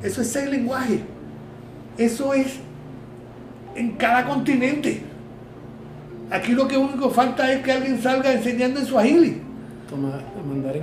Eso 0.02 0.20
es 0.20 0.28
seis 0.28 0.50
lenguajes. 0.50 1.00
Eso 1.96 2.34
es 2.34 2.58
en 3.74 3.92
cada 3.92 4.26
continente. 4.26 5.15
Aquí 6.30 6.52
lo 6.52 6.66
que 6.66 6.76
único 6.76 7.10
falta 7.10 7.52
es 7.52 7.62
que 7.62 7.72
alguien 7.72 8.00
salga 8.02 8.32
enseñando 8.32 8.80
en 8.80 8.86
Swahili. 8.86 9.42
Toma 9.88 10.20
mandarín. 10.48 10.82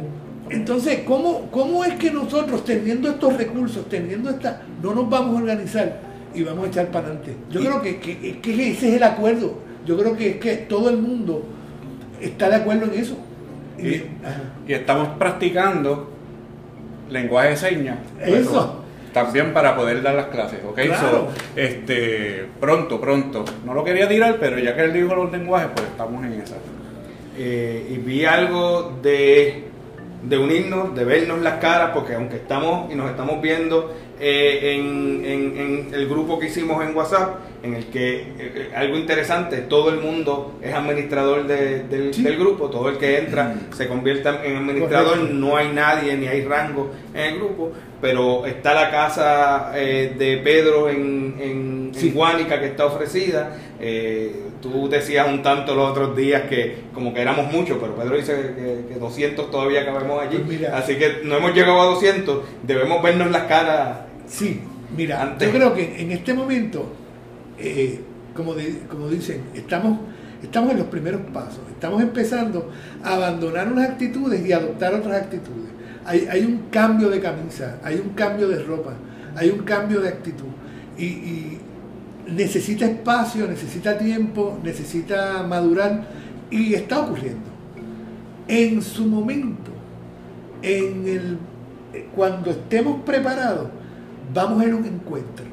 Entonces, 0.49 0.99
¿cómo, 1.05 1.47
¿cómo 1.51 1.83
es 1.85 1.93
que 1.95 2.11
nosotros, 2.11 2.63
teniendo 2.63 3.09
estos 3.09 3.35
recursos, 3.37 3.87
teniendo 3.89 4.29
esta, 4.29 4.61
no 4.81 4.93
nos 4.93 5.09
vamos 5.09 5.35
a 5.35 5.41
organizar 5.41 5.99
y 6.33 6.43
vamos 6.43 6.65
a 6.65 6.67
echar 6.69 6.87
para 6.87 7.07
adelante? 7.07 7.35
Yo 7.49 7.59
creo 7.61 7.81
que, 7.81 7.99
que- 7.99 8.39
que 8.39 8.71
ese 8.71 8.89
es 8.89 8.95
el 8.95 9.03
acuerdo. 9.03 9.55
Yo 9.85 9.97
creo 9.97 10.15
que 10.15 10.29
es 10.31 10.35
que 10.37 10.55
todo 10.57 10.89
el 10.89 10.97
mundo 10.97 11.43
está 12.21 12.49
de 12.49 12.55
acuerdo 12.55 12.85
en 12.85 12.99
eso. 12.99 13.17
Y-. 13.77 14.03
Y 14.67 14.73
estamos 14.73 15.09
practicando 15.17 16.09
lenguaje 17.09 17.49
de 17.49 17.57
señas. 17.57 17.97
Eso. 18.21 18.82
También 19.13 19.53
para 19.53 19.75
poder 19.75 20.01
dar 20.01 20.15
las 20.15 20.25
clases, 20.27 20.59
¿ok? 20.67 20.75
Claro. 20.81 21.09
So, 21.09 21.27
este, 21.55 22.45
pronto, 22.59 22.99
pronto. 22.99 23.45
No 23.65 23.73
lo 23.73 23.83
quería 23.83 24.07
tirar, 24.07 24.37
pero 24.39 24.57
ya 24.59 24.75
que 24.75 24.83
él 24.83 24.93
dijo 24.93 25.13
los 25.15 25.31
lenguajes, 25.31 25.69
pues 25.75 25.87
estamos 25.87 26.25
en 26.25 26.33
esa. 26.33 26.55
Eh, 27.37 27.87
y 27.91 27.97
vi 27.97 28.25
algo 28.25 28.97
de, 29.01 29.65
de 30.23 30.37
unirnos, 30.37 30.95
de 30.95 31.03
vernos 31.03 31.41
las 31.41 31.55
caras, 31.59 31.91
porque 31.93 32.15
aunque 32.15 32.37
estamos 32.37 32.91
y 32.91 32.95
nos 32.95 33.09
estamos 33.09 33.41
viendo 33.41 33.93
eh, 34.19 34.75
en, 34.75 35.23
en- 35.25 35.57
en 35.57 35.93
el 35.93 36.07
grupo 36.07 36.37
que 36.39 36.47
hicimos 36.47 36.83
en 36.83 36.95
WhatsApp, 36.95 37.35
en 37.63 37.73
el 37.75 37.85
que 37.85 38.17
eh, 38.19 38.25
eh, 38.39 38.69
algo 38.75 38.97
interesante, 38.97 39.57
todo 39.59 39.89
el 39.89 39.99
mundo 40.01 40.59
es 40.61 40.73
administrador 40.73 41.47
de- 41.47 41.83
del, 41.83 42.13
Sí. 42.13 42.21
del 42.21 42.37
grupo, 42.37 42.69
todo 42.69 42.89
el 42.89 42.97
que 42.97 43.17
entra 43.19 43.55
se 43.75 43.87
convierte 43.87 44.27
en 44.43 44.57
administrador, 44.57 45.13
Correcto. 45.19 45.33
no 45.33 45.55
hay 45.57 45.69
nadie 45.73 46.15
ni 46.17 46.27
hay 46.27 46.43
rango 46.43 46.91
en 47.13 47.21
el 47.21 47.35
grupo, 47.39 47.71
pero 48.01 48.45
está 48.45 48.73
la 48.73 48.91
casa 48.91 49.71
eh, 49.75 50.13
de 50.17 50.37
Pedro 50.37 50.89
en, 50.89 51.35
en, 51.39 51.91
en. 51.95 52.13
Guánica 52.13 52.59
que 52.59 52.65
está 52.67 52.85
ofrecida. 52.85 53.55
Eh, 53.79 54.35
tú 54.61 54.89
decías 54.89 55.25
un 55.27 55.41
tanto 55.41 55.73
los 55.73 55.89
otros 55.91 56.15
días 56.17 56.43
que 56.49 56.75
como 56.93 57.13
que 57.13 57.21
éramos 57.21 57.49
muchos, 57.51 57.77
pero 57.79 57.95
Pedro 57.95 58.17
dice 58.17 58.33
que, 58.87 58.93
que 58.93 58.99
200 58.99 59.49
todavía 59.51 59.85
cabemos 59.85 60.21
allí. 60.21 60.37
Pues 60.39 60.59
mira. 60.59 60.77
Así 60.77 60.95
que 60.97 61.21
no 61.23 61.37
hemos 61.37 61.53
llegado 61.53 61.81
a 61.81 61.85
200, 61.85 62.41
debemos 62.63 63.01
vernos 63.01 63.31
las 63.31 63.43
caras. 63.43 63.99
Sí, 64.27 64.59
mira, 64.97 65.21
Antes. 65.21 65.47
yo 65.51 65.57
creo 65.57 65.73
que 65.73 66.01
en 66.01 66.11
este 66.11 66.33
momento, 66.33 66.91
eh, 67.57 68.01
como, 68.35 68.53
como 68.89 69.09
dicen, 69.09 69.41
estamos, 69.53 69.99
estamos 70.41 70.71
en 70.71 70.79
los 70.79 70.87
primeros 70.87 71.21
pasos, 71.33 71.61
estamos 71.69 72.01
empezando 72.01 72.69
a 73.03 73.15
abandonar 73.15 73.71
unas 73.71 73.91
actitudes 73.91 74.45
y 74.45 74.51
adoptar 74.51 74.93
otras 74.93 75.23
actitudes. 75.23 75.71
Hay, 76.05 76.27
hay 76.29 76.43
un 76.43 76.69
cambio 76.69 77.09
de 77.09 77.19
camisa, 77.19 77.79
hay 77.83 77.95
un 77.95 78.09
cambio 78.09 78.47
de 78.49 78.61
ropa, 78.63 78.93
hay 79.35 79.49
un 79.49 79.59
cambio 79.59 80.01
de 80.01 80.09
actitud. 80.09 80.47
Y, 80.97 81.05
y 81.05 81.59
necesita 82.27 82.85
espacio, 82.85 83.47
necesita 83.47 83.97
tiempo, 83.97 84.59
necesita 84.63 85.43
madurar 85.43 86.07
y 86.49 86.73
está 86.73 87.01
ocurriendo. 87.01 87.51
En 88.47 88.81
su 88.81 89.05
momento, 89.05 89.71
en 90.61 91.07
el, 91.07 91.37
cuando 92.15 92.51
estemos 92.51 93.01
preparados, 93.03 93.69
vamos 94.33 94.61
a 94.61 94.65
ir 94.65 94.73
a 94.73 94.75
un 94.75 94.85
encuentro 94.85 95.52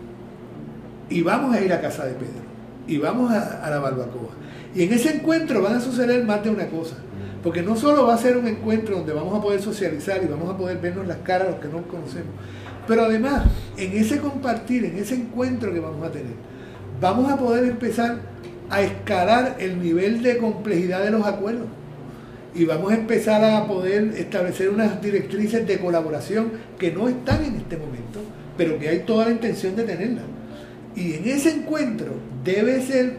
y 1.10 1.22
vamos 1.22 1.54
a 1.54 1.60
ir 1.60 1.72
a 1.72 1.80
casa 1.80 2.06
de 2.06 2.14
Pedro 2.14 2.50
y 2.86 2.98
vamos 2.98 3.30
a, 3.30 3.68
la 3.70 3.78
barbacoa. 3.78 4.30
Y 4.74 4.82
en 4.82 4.92
ese 4.92 5.14
encuentro 5.16 5.62
van 5.62 5.74
a 5.74 5.80
suceder 5.80 6.24
más 6.24 6.42
de 6.42 6.50
una 6.50 6.66
cosa. 6.68 6.96
Porque 7.42 7.62
no 7.62 7.76
solo 7.76 8.06
va 8.06 8.14
a 8.14 8.18
ser 8.18 8.36
un 8.36 8.46
encuentro 8.46 8.96
donde 8.96 9.12
vamos 9.12 9.38
a 9.38 9.42
poder 9.42 9.62
socializar 9.62 10.22
y 10.22 10.26
vamos 10.26 10.50
a 10.50 10.56
poder 10.56 10.78
vernos 10.78 11.06
las 11.06 11.18
caras 11.18 11.48
los 11.48 11.60
que 11.60 11.68
no 11.68 11.82
conocemos, 11.88 12.34
pero 12.86 13.04
además 13.04 13.44
en 13.78 13.92
ese 13.96 14.18
compartir, 14.18 14.84
en 14.84 14.98
ese 14.98 15.14
encuentro 15.14 15.72
que 15.72 15.80
vamos 15.80 16.06
a 16.06 16.10
tener, 16.10 16.34
vamos 17.00 17.32
a 17.32 17.38
poder 17.38 17.64
empezar 17.64 18.18
a 18.68 18.82
escalar 18.82 19.56
el 19.58 19.80
nivel 19.80 20.22
de 20.22 20.36
complejidad 20.36 21.02
de 21.02 21.12
los 21.12 21.26
acuerdos 21.26 21.66
y 22.54 22.66
vamos 22.66 22.92
a 22.92 22.96
empezar 22.96 23.42
a 23.42 23.66
poder 23.66 24.12
establecer 24.16 24.68
unas 24.68 25.00
directrices 25.00 25.66
de 25.66 25.78
colaboración 25.78 26.52
que 26.78 26.92
no 26.92 27.08
están 27.08 27.42
en 27.44 27.56
este 27.56 27.78
momento, 27.78 28.20
pero 28.58 28.78
que 28.78 28.88
hay 28.88 28.98
toda 29.00 29.26
la 29.26 29.30
intención 29.30 29.76
de 29.76 29.84
tenerlas. 29.84 30.24
Y 30.96 31.14
en 31.14 31.28
ese 31.28 31.50
encuentro 31.50 32.12
debe 32.44 32.80
ser 32.82 33.16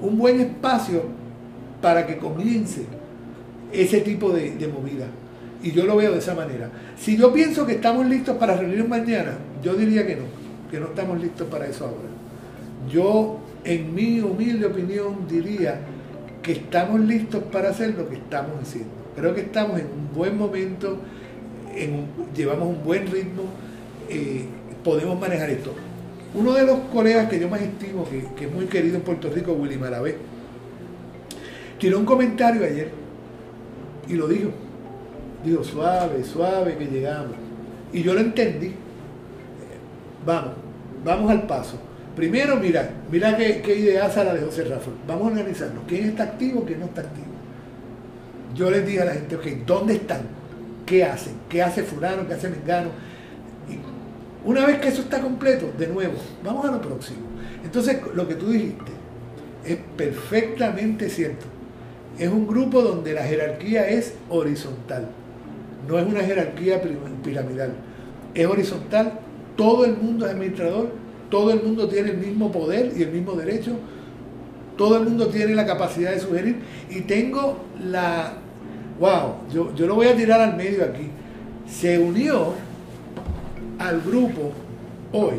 un 0.00 0.18
buen 0.18 0.40
espacio 0.40 1.04
para 1.80 2.06
que 2.06 2.16
comience 2.16 2.84
ese 3.72 4.00
tipo 4.00 4.30
de, 4.30 4.56
de 4.56 4.68
movida. 4.68 5.06
Y 5.62 5.72
yo 5.72 5.86
lo 5.86 5.96
veo 5.96 6.12
de 6.12 6.18
esa 6.18 6.34
manera. 6.34 6.70
Si 6.98 7.16
yo 7.16 7.32
pienso 7.32 7.66
que 7.66 7.74
estamos 7.74 8.06
listos 8.06 8.36
para 8.36 8.56
reunirnos 8.56 8.88
mañana, 8.88 9.38
yo 9.62 9.74
diría 9.74 10.06
que 10.06 10.16
no, 10.16 10.24
que 10.70 10.80
no 10.80 10.86
estamos 10.86 11.20
listos 11.20 11.46
para 11.48 11.66
eso 11.66 11.84
ahora. 11.84 12.08
Yo, 12.90 13.38
en 13.64 13.94
mi 13.94 14.20
humilde 14.20 14.66
opinión, 14.66 15.28
diría 15.28 15.80
que 16.42 16.52
estamos 16.52 17.00
listos 17.00 17.44
para 17.44 17.70
hacer 17.70 17.94
lo 17.96 18.08
que 18.08 18.16
estamos 18.16 18.60
haciendo. 18.60 18.90
Creo 19.14 19.34
que 19.34 19.42
estamos 19.42 19.78
en 19.78 19.86
un 19.86 20.14
buen 20.14 20.36
momento, 20.36 20.98
llevamos 22.34 22.68
un 22.68 22.82
buen 22.82 23.06
ritmo, 23.06 23.44
eh, 24.08 24.44
podemos 24.82 25.18
manejar 25.20 25.50
esto. 25.50 25.72
Uno 26.34 26.52
de 26.52 26.64
los 26.64 26.78
colegas 26.92 27.28
que 27.28 27.38
yo 27.38 27.48
más 27.48 27.60
estimo, 27.60 28.06
que, 28.08 28.44
es 28.44 28.52
muy 28.52 28.66
querido 28.66 28.96
en 28.96 29.02
Puerto 29.02 29.28
Rico, 29.28 29.52
Willy 29.52 29.76
Marabé, 29.76 30.16
tiró 31.78 31.98
un 31.98 32.06
comentario 32.06 32.64
ayer 32.64 32.90
y 34.08 34.14
lo 34.14 34.28
dijo. 34.28 34.50
Dijo, 35.44 35.64
suave, 35.64 36.22
suave, 36.24 36.76
que 36.76 36.86
llegamos. 36.86 37.32
Y 37.92 38.02
yo 38.02 38.14
lo 38.14 38.20
entendí. 38.20 38.72
Vamos, 40.24 40.52
vamos 41.04 41.30
al 41.30 41.46
paso. 41.46 41.78
Primero, 42.14 42.56
mira, 42.56 42.90
mira 43.10 43.36
qué, 43.36 43.60
qué 43.60 43.76
ideaza 43.76 44.24
la 44.24 44.34
de 44.34 44.42
José 44.42 44.64
Rafael. 44.64 44.96
Vamos 45.06 45.24
a 45.24 45.30
organizarnos. 45.32 45.84
¿Quién 45.88 46.10
está 46.10 46.24
activo, 46.24 46.64
quién 46.64 46.80
no 46.80 46.86
está 46.86 47.00
activo? 47.02 47.26
Yo 48.54 48.70
les 48.70 48.86
dije 48.86 49.02
a 49.02 49.06
la 49.06 49.12
gente, 49.14 49.36
ok, 49.36 49.46
¿dónde 49.66 49.94
están? 49.94 50.20
¿Qué 50.86 51.04
hacen? 51.04 51.34
¿Qué 51.48 51.62
hace 51.62 51.82
fulano? 51.82 52.26
¿Qué 52.26 52.34
hace 52.34 52.48
Mengano? 52.48 52.90
Una 54.44 54.66
vez 54.66 54.78
que 54.78 54.88
eso 54.88 55.02
está 55.02 55.20
completo, 55.20 55.70
de 55.78 55.86
nuevo, 55.86 56.14
vamos 56.44 56.64
a 56.64 56.72
lo 56.72 56.80
próximo. 56.80 57.20
Entonces, 57.64 57.98
lo 58.14 58.26
que 58.26 58.34
tú 58.34 58.48
dijiste 58.50 58.90
es 59.64 59.78
perfectamente 59.96 61.08
cierto. 61.08 61.46
Es 62.18 62.28
un 62.28 62.46
grupo 62.46 62.82
donde 62.82 63.12
la 63.14 63.22
jerarquía 63.22 63.88
es 63.88 64.14
horizontal. 64.28 65.08
No 65.88 65.98
es 65.98 66.06
una 66.06 66.20
jerarquía 66.20 66.82
pir- 66.82 66.98
piramidal. 67.22 67.72
Es 68.34 68.46
horizontal. 68.46 69.20
Todo 69.56 69.84
el 69.84 69.96
mundo 69.96 70.26
es 70.26 70.32
administrador. 70.32 70.90
Todo 71.30 71.52
el 71.52 71.62
mundo 71.62 71.88
tiene 71.88 72.10
el 72.10 72.18
mismo 72.18 72.50
poder 72.50 72.92
y 72.96 73.02
el 73.02 73.10
mismo 73.12 73.32
derecho. 73.34 73.76
Todo 74.76 74.96
el 74.98 75.04
mundo 75.04 75.28
tiene 75.28 75.54
la 75.54 75.64
capacidad 75.66 76.10
de 76.10 76.20
sugerir. 76.20 76.56
Y 76.90 77.02
tengo 77.02 77.58
la... 77.82 78.34
Wow, 78.98 79.34
yo, 79.52 79.74
yo 79.74 79.86
lo 79.86 79.94
voy 79.94 80.08
a 80.08 80.16
tirar 80.16 80.40
al 80.40 80.56
medio 80.56 80.84
aquí. 80.84 81.08
Se 81.66 81.98
unió 81.98 82.54
al 83.82 84.00
grupo 84.00 84.52
hoy, 85.12 85.34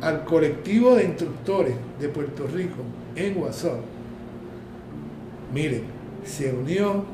al 0.00 0.24
colectivo 0.24 0.94
de 0.94 1.04
instructores 1.04 1.74
de 2.00 2.08
Puerto 2.08 2.46
Rico 2.46 2.76
en 3.16 3.36
WhatsApp. 3.38 3.80
Miren, 5.52 5.82
se 6.24 6.52
unió 6.52 7.04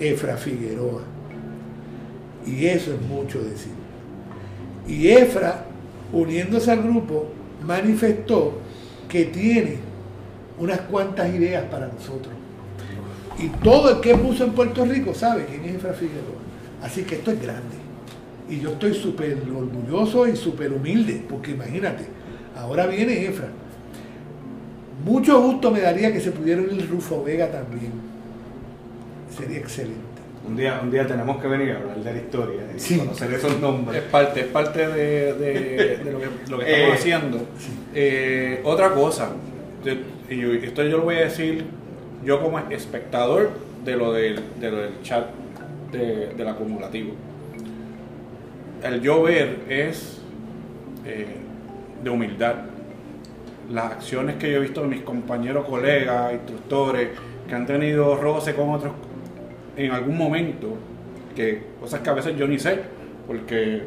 Efra 0.00 0.36
Figueroa. 0.36 1.02
Y 2.44 2.66
eso 2.66 2.92
es 2.92 3.00
mucho 3.02 3.42
decir. 3.42 3.72
Y 4.88 5.08
Efra, 5.08 5.66
uniéndose 6.12 6.72
al 6.72 6.82
grupo, 6.82 7.28
manifestó 7.64 8.58
que 9.08 9.26
tiene 9.26 9.76
unas 10.58 10.80
cuantas 10.82 11.32
ideas 11.32 11.64
para 11.70 11.86
nosotros. 11.86 12.34
Y 13.38 13.48
todo 13.62 13.90
el 13.90 14.00
que 14.00 14.16
puso 14.16 14.44
en 14.44 14.52
Puerto 14.52 14.84
Rico 14.84 15.14
sabe 15.14 15.46
quién 15.46 15.64
es 15.64 15.76
Efra 15.76 15.92
Figueroa. 15.92 16.42
Así 16.82 17.04
que 17.04 17.16
esto 17.16 17.30
es 17.30 17.40
grande. 17.40 17.83
Y 18.48 18.60
yo 18.60 18.70
estoy 18.72 18.94
súper 18.94 19.38
orgulloso 19.56 20.26
y 20.28 20.36
súper 20.36 20.72
humilde, 20.72 21.22
porque 21.28 21.52
imagínate, 21.52 22.04
ahora 22.56 22.86
viene 22.86 23.24
Efra. 23.26 23.48
Mucho 25.04 25.40
gusto 25.42 25.70
me 25.70 25.80
daría 25.80 26.12
que 26.12 26.20
se 26.20 26.30
pudiera 26.30 26.62
unir 26.62 26.88
Rufo 26.88 27.22
Vega 27.24 27.50
también. 27.50 27.92
Sería 29.36 29.58
excelente. 29.58 29.98
Un 30.46 30.56
día, 30.56 30.78
un 30.82 30.90
día 30.90 31.06
tenemos 31.06 31.40
que 31.40 31.48
venir 31.48 31.70
a 31.72 31.78
hablar 31.78 31.96
de 31.98 32.12
la 32.12 32.18
historia 32.18 32.60
y 32.76 32.78
Sí. 32.78 32.98
conocer 32.98 33.32
esos 33.32 33.52
Es 33.52 33.60
nombres. 33.60 34.02
parte, 34.02 34.40
es 34.40 34.46
parte 34.46 34.86
de, 34.88 35.32
de- 35.34 35.98
de 36.04 36.12
lo 36.12 36.18
que, 36.20 36.26
lo 36.50 36.58
que 36.58 36.64
estamos 36.70 36.88
Eh, 36.88 36.92
haciendo. 36.92 37.38
Eh, 37.94 38.60
otra 38.64 38.90
cosa, 38.92 39.30
y 40.28 40.36
yo- 40.36 40.52
esto 40.52 40.82
yo 40.84 40.98
lo 40.98 41.04
voy 41.04 41.16
a 41.16 41.20
decir 41.24 41.64
yo 42.24 42.42
como 42.42 42.58
espectador 42.70 43.50
de 43.84 43.96
lo 43.96 44.12
del, 44.12 44.40
de 44.60 44.70
lo 44.70 44.76
del 44.78 45.02
chat 45.02 45.26
de- 45.92 46.34
del 46.34 46.48
acumulativo. 46.48 47.14
El 48.84 49.00
yo 49.00 49.22
ver 49.22 49.60
es 49.66 50.20
eh, 51.06 51.36
de 52.02 52.10
humildad. 52.10 52.56
Las 53.72 53.92
acciones 53.92 54.36
que 54.36 54.52
yo 54.52 54.58
he 54.58 54.60
visto 54.60 54.82
de 54.82 54.88
mis 54.88 55.00
compañeros, 55.00 55.64
colegas, 55.64 56.34
instructores, 56.34 57.08
que 57.48 57.54
han 57.54 57.64
tenido 57.64 58.14
roce 58.16 58.54
con 58.54 58.68
otros 58.74 58.92
en 59.78 59.90
algún 59.90 60.18
momento, 60.18 60.76
que 61.34 61.62
cosas 61.80 62.00
que 62.00 62.10
a 62.10 62.12
veces 62.12 62.36
yo 62.36 62.46
ni 62.46 62.58
sé, 62.58 62.78
porque 63.26 63.84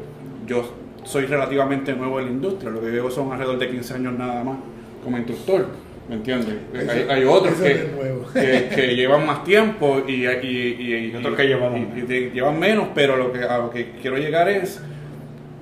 yo 0.48 0.68
soy 1.04 1.26
relativamente 1.26 1.94
nuevo 1.94 2.18
en 2.18 2.26
la 2.26 2.32
industria, 2.32 2.72
lo 2.72 2.80
que 2.80 2.88
llevo 2.88 3.08
son 3.08 3.30
alrededor 3.30 3.60
de 3.60 3.70
15 3.70 3.94
años 3.94 4.18
nada 4.18 4.42
más 4.42 4.58
como 5.04 5.16
instructor, 5.16 5.66
¿Me 6.08 6.14
entiendes? 6.16 6.54
Eso- 6.72 6.90
hay, 6.90 7.06
hay 7.08 7.24
otros 7.24 7.54
que, 7.60 8.94
llevan 8.96 9.26
más 9.26 9.44
tiempo 9.44 10.02
y, 10.06 10.26
y, 10.26 10.26
y- 10.26 11.10
y- 11.12 11.16
otros 11.16 11.36
que 11.36 11.46
llevan 11.46 11.76
y- 11.76 11.80
menos. 12.02 12.34
llevan 12.34 12.58
menos, 12.58 12.88
pero 12.94 13.16
lo 13.16 13.32
que, 13.32 13.44
a 13.44 13.58
lo 13.58 13.70
que 13.70 13.90
quiero 14.00 14.16
llegar 14.16 14.48
es 14.48 14.80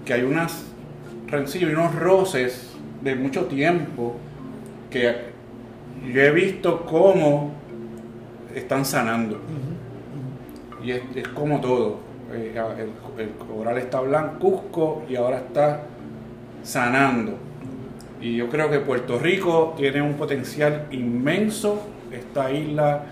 que 0.05 0.13
hay 0.15 0.23
unas 0.23 0.65
rencillas 1.27 1.71
y 1.71 1.75
unos 1.75 1.95
roces 1.97 2.77
de 3.03 3.17
mucho 3.17 3.47
tiempo 3.47 4.17
que 4.91 5.15
yo 6.13 6.21
he 6.23 6.31
visto 6.31 6.85
cómo 6.87 7.53
están 8.55 8.85
sanando. 8.85 9.41
Y 10.85 10.93
es, 10.93 11.03
es 11.17 11.27
como 11.29 11.61
todo. 11.61 11.99
Eh, 12.33 12.53
el, 12.79 13.23
el 13.23 13.31
coral 13.31 13.79
está 13.79 14.01
blancuzco 14.01 15.05
y 15.09 15.17
ahora 15.17 15.39
está 15.39 15.83
sanando. 16.63 17.37
Y 18.21 18.37
yo 18.37 18.49
creo 18.49 18.71
que 18.71 18.79
Puerto 18.79 19.19
Rico 19.19 19.75
tiene 19.77 20.03
un 20.03 20.15
potencial 20.15 20.87
inmenso. 20.91 21.87
Esta 22.11 22.51
isla, 22.51 23.03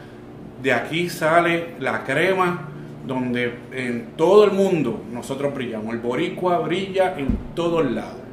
de 0.63 0.73
aquí 0.73 1.09
sale 1.09 1.75
la 1.79 2.05
crema, 2.05 2.69
donde 3.07 3.55
en 3.73 4.13
todo 4.17 4.45
el 4.45 4.53
mundo 4.53 5.03
nosotros 5.13 5.55
brillamos. 5.55 5.93
El 5.93 6.01
boricua 6.01 6.59
brilla 6.59 7.15
en 7.19 7.37
todos 7.55 7.91
lados. 7.91 8.25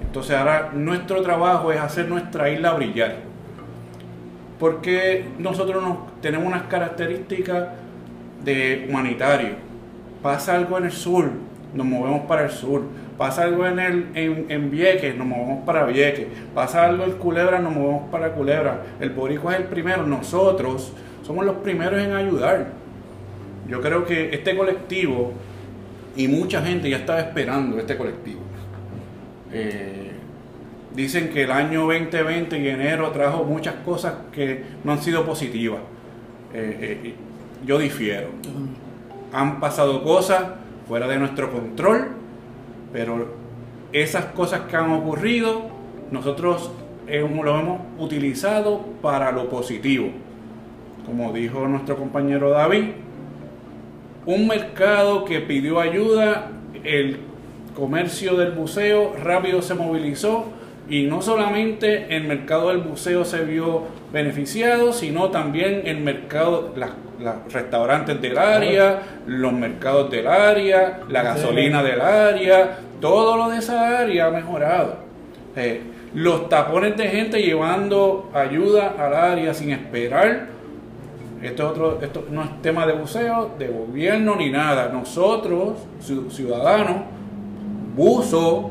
Entonces 0.00 0.36
ahora 0.36 0.70
nuestro 0.72 1.20
trabajo 1.22 1.72
es 1.72 1.80
hacer 1.80 2.08
nuestra 2.08 2.50
isla 2.50 2.72
brillar. 2.74 3.16
Porque 4.58 5.24
nosotros 5.38 5.82
nos, 5.82 6.20
tenemos 6.20 6.46
unas 6.46 6.62
características 6.64 7.68
de 8.44 8.86
humanitario. 8.88 9.56
Pasa 10.22 10.56
algo 10.56 10.78
en 10.78 10.86
el 10.86 10.92
sur, 10.92 11.30
nos 11.74 11.86
movemos 11.86 12.22
para 12.22 12.44
el 12.44 12.50
sur. 12.50 12.82
Pasa 13.18 13.42
algo 13.42 13.66
en, 13.66 13.80
el, 13.80 14.06
en, 14.14 14.46
en 14.48 14.70
Vieques, 14.70 15.16
nos 15.16 15.26
movemos 15.26 15.64
para 15.66 15.84
Vieques. 15.86 16.28
Pasa 16.54 16.84
algo 16.84 17.02
en 17.02 17.12
Culebra, 17.12 17.58
nos 17.58 17.74
movemos 17.74 18.08
para 18.10 18.32
Culebra. 18.32 18.84
El 19.00 19.10
boricua 19.10 19.54
es 19.54 19.62
el 19.62 19.66
primero. 19.66 20.06
Nosotros 20.06 20.92
somos 21.26 21.44
los 21.44 21.56
primeros 21.56 22.00
en 22.00 22.12
ayudar. 22.12 22.68
Yo 23.68 23.80
creo 23.80 24.06
que 24.06 24.32
este 24.32 24.56
colectivo, 24.56 25.32
y 26.16 26.28
mucha 26.28 26.62
gente 26.62 26.88
ya 26.88 26.98
estaba 26.98 27.18
esperando 27.18 27.78
este 27.78 27.96
colectivo. 27.96 28.40
Eh, 29.52 30.12
dicen 30.94 31.30
que 31.30 31.42
el 31.42 31.50
año 31.50 31.86
2020 31.86 32.58
y 32.58 32.68
enero 32.68 33.10
trajo 33.10 33.42
muchas 33.44 33.74
cosas 33.84 34.14
que 34.32 34.62
no 34.84 34.92
han 34.92 35.02
sido 35.02 35.26
positivas. 35.26 35.80
Eh, 36.54 37.00
eh, 37.04 37.14
yo 37.66 37.78
difiero. 37.78 38.28
Han 39.32 39.60
pasado 39.60 40.02
cosas 40.04 40.44
fuera 40.86 41.06
de 41.08 41.18
nuestro 41.18 41.52
control, 41.52 42.17
pero 42.92 43.26
esas 43.92 44.26
cosas 44.26 44.62
que 44.62 44.76
han 44.76 44.92
ocurrido, 44.92 45.62
nosotros 46.10 46.70
lo 47.06 47.58
hemos 47.58 47.80
utilizado 47.98 48.84
para 49.00 49.32
lo 49.32 49.48
positivo. 49.48 50.10
Como 51.06 51.32
dijo 51.32 51.66
nuestro 51.66 51.96
compañero 51.96 52.50
David, 52.50 52.84
un 54.26 54.46
mercado 54.46 55.24
que 55.24 55.40
pidió 55.40 55.80
ayuda, 55.80 56.50
el 56.84 57.20
comercio 57.74 58.36
del 58.36 58.52
buceo 58.52 59.14
rápido 59.22 59.62
se 59.62 59.74
movilizó 59.74 60.46
y 60.88 61.02
no 61.04 61.20
solamente 61.22 62.16
el 62.16 62.24
mercado 62.24 62.68
del 62.68 62.78
buceo 62.78 63.24
se 63.24 63.44
vio 63.44 63.82
beneficiado, 64.12 64.92
sino 64.92 65.28
también 65.30 65.82
el 65.84 65.98
mercado, 66.00 66.72
las 66.76 66.90
restaurantes 67.52 68.20
del 68.22 68.38
área, 68.38 69.02
los 69.26 69.52
mercados 69.52 70.10
del 70.10 70.26
área, 70.26 71.00
la 71.08 71.22
gasolina 71.22 71.82
del 71.82 72.00
área, 72.00 72.78
todo 73.00 73.36
lo 73.36 73.50
de 73.50 73.58
esa 73.58 73.98
área 73.98 74.26
ha 74.26 74.30
mejorado. 74.30 74.96
Eh, 75.56 75.82
los 76.14 76.48
tapones 76.48 76.96
de 76.96 77.06
gente 77.08 77.42
llevando 77.42 78.30
ayuda 78.32 78.94
al 78.98 79.14
área 79.14 79.52
sin 79.52 79.70
esperar 79.72 80.46
esto, 81.42 81.64
es 81.64 81.70
otro, 81.70 81.98
esto 82.02 82.24
no 82.30 82.42
es 82.42 82.62
tema 82.62 82.86
de 82.86 82.94
buceo, 82.94 83.50
de 83.58 83.68
gobierno 83.68 84.34
ni 84.36 84.50
nada. 84.50 84.88
Nosotros, 84.92 85.74
ciu- 86.00 86.30
ciudadanos, 86.30 87.02
buzo, 87.94 88.70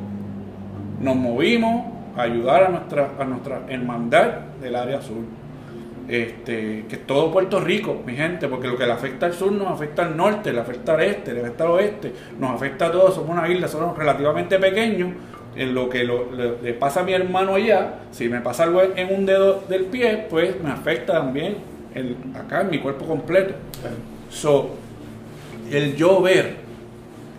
nos 0.99 1.15
movimos 1.15 1.85
ayudar 2.17 2.63
a 2.65 2.69
nuestra, 2.69 3.11
a 3.19 3.23
nuestra 3.25 3.61
hermandad 3.69 4.27
del 4.61 4.75
área 4.75 5.01
sur. 5.01 5.17
Este, 6.07 6.85
que 6.87 6.95
es 6.95 7.05
todo 7.05 7.31
Puerto 7.33 7.59
Rico, 7.59 8.01
mi 8.05 8.15
gente, 8.15 8.47
porque 8.47 8.67
lo 8.69 8.77
que 8.77 8.85
le 8.85 8.93
afecta 8.93 9.25
al 9.25 9.33
sur 9.33 9.51
nos 9.51 9.67
afecta 9.67 10.05
al 10.05 10.15
norte, 10.15 10.53
le 10.53 10.61
afecta 10.61 10.93
al 10.93 11.01
este, 11.01 11.33
le 11.33 11.41
afecta 11.41 11.65
al 11.65 11.71
oeste, 11.71 12.13
nos 12.39 12.51
afecta 12.51 12.85
a 12.87 12.91
todos, 12.93 13.13
somos 13.15 13.31
una 13.37 13.45
isla, 13.49 13.67
somos 13.67 13.97
relativamente 13.97 14.57
pequeños, 14.57 15.09
en 15.53 15.73
lo 15.73 15.89
que 15.89 16.05
lo- 16.05 16.31
le, 16.31 16.61
le 16.63 16.73
pasa 16.75 17.01
a 17.01 17.03
mi 17.03 17.11
hermano 17.11 17.55
allá, 17.55 17.95
si 18.11 18.29
me 18.29 18.39
pasa 18.39 18.63
algo 18.63 18.81
en 18.95 19.13
un 19.13 19.25
dedo 19.25 19.63
del 19.67 19.83
pie, 19.85 20.27
pues 20.29 20.55
me 20.63 20.69
afecta 20.71 21.11
también 21.13 21.57
el, 21.93 22.15
acá 22.35 22.61
en 22.61 22.69
mi 22.69 22.79
cuerpo 22.79 23.05
completo. 23.05 23.55
So, 24.29 24.75
el 25.71 25.93
yo 25.97 26.21
ver, 26.21 26.55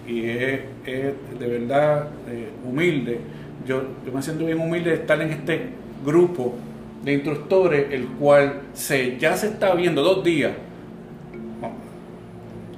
y 0.07 0.29
es, 0.29 0.61
es 0.85 1.13
de 1.39 1.47
verdad 1.47 2.09
eh, 2.29 2.51
humilde, 2.67 3.21
yo, 3.69 3.83
yo 4.05 4.13
me 4.13 4.23
siento 4.23 4.47
bien 4.47 4.59
humilde 4.59 4.91
de 4.91 4.97
estar 4.97 5.21
en 5.21 5.31
este 5.31 5.69
grupo 6.05 6.57
de 7.05 7.13
instructores, 7.13 7.93
el 7.93 8.07
cual 8.07 8.63
se, 8.73 9.19
ya 9.19 9.37
se 9.37 9.49
está 9.49 9.75
viendo 9.75 10.03
dos 10.03 10.25
días, 10.25 10.53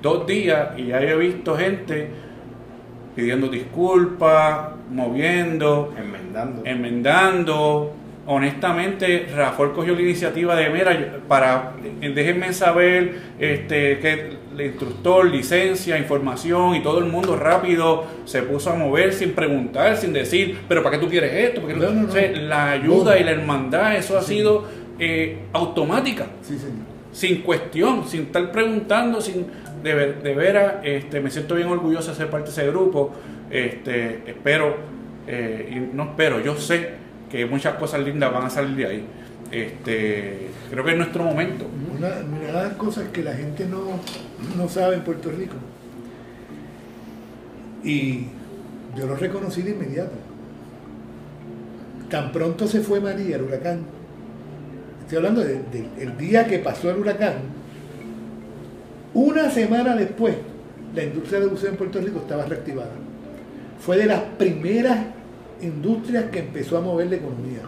dos 0.03 0.27
días, 0.27 0.71
y 0.77 0.87
ya 0.87 1.01
he 1.01 1.17
visto 1.17 1.57
gente 1.57 2.11
pidiendo 3.15 3.49
disculpas, 3.49 4.71
moviendo, 4.91 5.95
Enmendando. 5.97 6.63
enmendando. 6.65 7.93
Honestamente, 8.27 9.27
Rafael 9.35 9.73
cogió 9.73 9.95
la 9.95 10.03
iniciativa 10.03 10.55
de, 10.55 10.71
mira, 10.71 11.21
para, 11.27 11.73
déjenme 12.01 12.53
saber 12.53 13.21
este, 13.39 13.99
que 13.99 14.37
el 14.61 14.67
instructor, 14.69 15.27
licencia, 15.31 15.99
información 15.99 16.75
y 16.77 16.83
todo 16.83 16.99
el 16.99 17.07
mundo 17.07 17.37
rápido 17.37 18.05
se 18.25 18.43
puso 18.43 18.71
a 18.71 18.75
mover 18.75 19.13
sin 19.13 19.33
preguntar, 19.33 19.97
sin 19.97 20.13
decir, 20.13 20.59
pero 20.69 20.83
¿para 20.83 20.97
qué 20.99 21.05
tú 21.05 21.11
quieres 21.11 21.33
esto? 21.33 21.61
¿Por 21.63 21.71
qué 21.71 21.77
No, 21.77 21.91
no, 21.91 22.03
no. 22.03 22.09
O 22.09 22.13
sea, 22.13 22.31
la 22.33 22.71
ayuda 22.73 23.19
y 23.19 23.25
la 23.25 23.31
hermandad, 23.33 23.97
eso 23.97 24.17
ha 24.19 24.23
Sí. 24.23 24.37
sido 24.37 24.65
eh, 25.03 25.39
automática 25.55 26.27
Sí, 26.43 26.59
señor. 26.59 26.85
sin 27.13 27.41
cuestión, 27.43 28.07
sin 28.07 28.23
estar 28.23 28.53
preguntando, 28.53 29.21
sin 29.21 29.47
de, 29.83 29.95
ver- 29.95 30.23
de 30.23 30.35
veras, 30.35 30.75
este, 30.85 31.21
me 31.21 31.31
siento 31.31 31.55
bien 31.55 31.69
orgulloso 31.69 32.11
de 32.11 32.17
ser 32.17 32.29
parte 32.29 32.47
de 32.47 32.53
ese 32.53 32.67
grupo. 32.67 33.13
Este, 33.51 34.23
espero, 34.27 34.77
eh, 35.27 35.71
y 35.93 35.97
no 35.97 36.03
espero, 36.05 36.39
yo 36.41 36.55
sé 36.57 36.91
que 37.31 37.47
muchas 37.47 37.75
cosas 37.77 38.01
lindas 38.05 38.31
van 38.33 38.45
a 38.45 38.51
salir 38.51 38.77
de 38.77 38.87
ahí. 38.87 39.05
Este, 39.51 40.49
creo 40.71 40.85
que 40.85 40.91
es 40.93 40.97
nuestro 40.97 41.25
momento. 41.25 41.67
Una, 41.97 42.09
de 42.09 42.53
las 42.53 42.75
cosas 42.75 43.09
que 43.09 43.23
la 43.23 43.35
gente 43.35 43.67
no, 43.67 43.83
no 44.57 44.69
sabe 44.69 44.97
en 44.97 45.03
Puerto 45.03 45.31
Rico, 45.31 45.57
y 47.83 48.27
yo 48.97 49.07
lo 49.07 49.17
reconocí 49.17 49.63
de 49.63 49.71
inmediato. 49.71 50.13
Tan 52.09 52.33
pronto 52.33 52.67
se 52.67 52.81
fue 52.81 53.01
María, 53.01 53.37
el 53.37 53.43
huracán, 53.43 53.81
estoy 55.03 55.19
hablando 55.19 55.43
del 55.43 56.17
día 56.19 56.47
que 56.47 56.59
pasó 56.59 56.91
el 56.91 56.99
huracán, 56.99 57.35
una 59.13 59.51
semana 59.51 59.97
después, 59.97 60.37
la 60.95 61.03
industria 61.03 61.41
de 61.41 61.47
buceo 61.47 61.71
en 61.71 61.77
Puerto 61.77 62.01
Rico 62.01 62.21
estaba 62.21 62.45
reactivada. 62.45 62.93
Fue 63.81 63.97
de 63.97 64.07
las 64.07 64.21
primeras 64.39 64.99
industrias 65.61 66.27
que 66.31 66.41
empezó 66.41 66.79
a 66.79 66.81
mover 66.81 67.09
la 67.09 67.17
economía. 67.17 67.61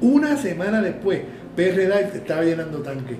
Una 0.00 0.36
semana 0.36 0.82
después, 0.82 1.20
PRD 1.56 2.10
se 2.12 2.18
estaba 2.18 2.42
llenando 2.42 2.78
tanques. 2.78 3.16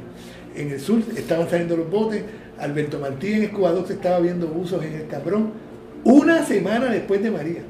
En 0.54 0.70
el 0.70 0.80
sur 0.80 1.02
estaban 1.16 1.48
saliendo 1.48 1.76
los 1.76 1.90
botes, 1.90 2.22
Alberto 2.58 2.98
Martí 2.98 3.32
en 3.32 3.42
Escobadox 3.44 3.90
estaba 3.90 4.20
viendo 4.20 4.46
buzos 4.46 4.84
en 4.84 4.94
el 4.94 5.06
Cabrón. 5.06 5.50
Una 6.04 6.44
semana 6.44 6.86
después 6.86 7.22
de 7.22 7.30
María. 7.30 7.62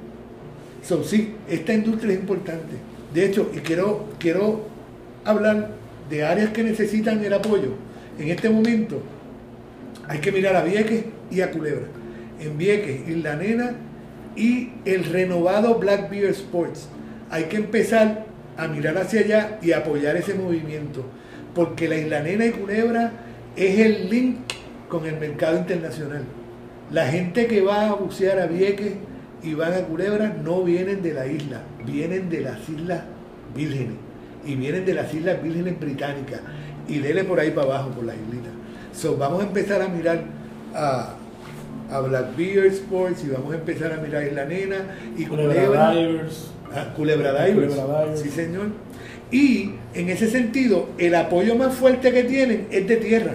So, 0.82 1.02
sí, 1.02 1.34
esta 1.48 1.72
industria 1.72 2.12
es 2.12 2.20
importante. 2.20 2.74
De 3.14 3.24
hecho, 3.24 3.50
y 3.54 3.58
quiero, 3.58 4.06
quiero 4.18 4.66
hablar 5.24 5.70
de 6.10 6.24
áreas 6.24 6.50
que 6.50 6.62
necesitan 6.62 7.24
el 7.24 7.32
apoyo. 7.32 7.70
En 8.18 8.28
este 8.28 8.50
momento 8.50 9.00
hay 10.06 10.18
que 10.18 10.32
mirar 10.32 10.56
a 10.56 10.64
Vieques 10.64 11.04
y 11.30 11.40
a 11.40 11.50
Culebra. 11.50 11.86
En 12.40 12.58
Vieques, 12.58 13.08
Isla 13.08 13.36
Nena 13.36 13.74
y 14.36 14.72
el 14.84 15.04
renovado 15.04 15.78
Black 15.78 16.10
Bear 16.10 16.30
Sports. 16.30 16.88
Hay 17.30 17.44
que 17.44 17.56
empezar 17.56 18.26
a 18.56 18.68
mirar 18.68 18.96
hacia 18.98 19.20
allá 19.20 19.58
y 19.62 19.72
apoyar 19.72 20.16
ese 20.16 20.34
movimiento. 20.34 21.04
Porque 21.54 21.88
la 21.88 21.96
Isla 21.96 22.20
Nena 22.20 22.46
y 22.46 22.50
Culebra 22.50 23.12
es 23.56 23.78
el 23.78 24.10
link 24.10 24.38
con 24.88 25.06
el 25.06 25.18
mercado 25.18 25.58
internacional. 25.58 26.24
La 26.90 27.06
gente 27.06 27.46
que 27.46 27.62
va 27.62 27.88
a 27.88 27.94
bucear 27.94 28.38
a 28.40 28.46
Vieques 28.46 28.92
y 29.42 29.54
van 29.54 29.74
a 29.74 29.80
Culebra 29.82 30.36
no 30.42 30.62
vienen 30.62 31.02
de 31.02 31.14
la 31.14 31.26
isla, 31.26 31.62
vienen 31.84 32.30
de 32.30 32.40
las 32.40 32.68
Islas 32.68 33.02
Vírgenes 33.54 33.96
y 34.44 34.56
vienen 34.56 34.84
de 34.84 34.94
las 34.94 35.12
Islas 35.12 35.42
Vírgenes 35.42 35.78
Británicas 35.78 36.40
y 36.88 36.98
dele 36.98 37.24
por 37.24 37.40
ahí 37.40 37.50
para 37.50 37.66
abajo, 37.68 37.90
por 37.90 38.04
las 38.04 38.16
islitas. 38.16 38.52
So, 38.92 39.16
vamos 39.16 39.42
a 39.42 39.46
empezar 39.46 39.82
a 39.82 39.88
mirar 39.88 40.24
a, 40.74 41.14
a 41.90 42.00
Black 42.00 42.36
Bear 42.36 42.66
Sports 42.66 43.24
y 43.24 43.30
vamos 43.30 43.52
a 43.52 43.56
empezar 43.56 43.92
a 43.92 43.96
mirar 43.96 44.24
Isla 44.24 44.44
Nena 44.44 44.76
y 45.16 45.24
Culebra. 45.24 45.92
Ah, 46.72 46.92
Culebra 46.96 47.44
Divers. 47.44 47.74
Culebra 47.74 48.02
Divers. 48.04 48.20
Sí, 48.20 48.30
señor. 48.30 48.68
Y 49.30 49.72
en 49.94 50.08
ese 50.10 50.30
sentido, 50.30 50.88
el 50.98 51.14
apoyo 51.14 51.54
más 51.56 51.74
fuerte 51.74 52.12
que 52.12 52.24
tienen 52.24 52.68
es 52.70 52.86
de 52.86 52.96
tierra. 52.96 53.32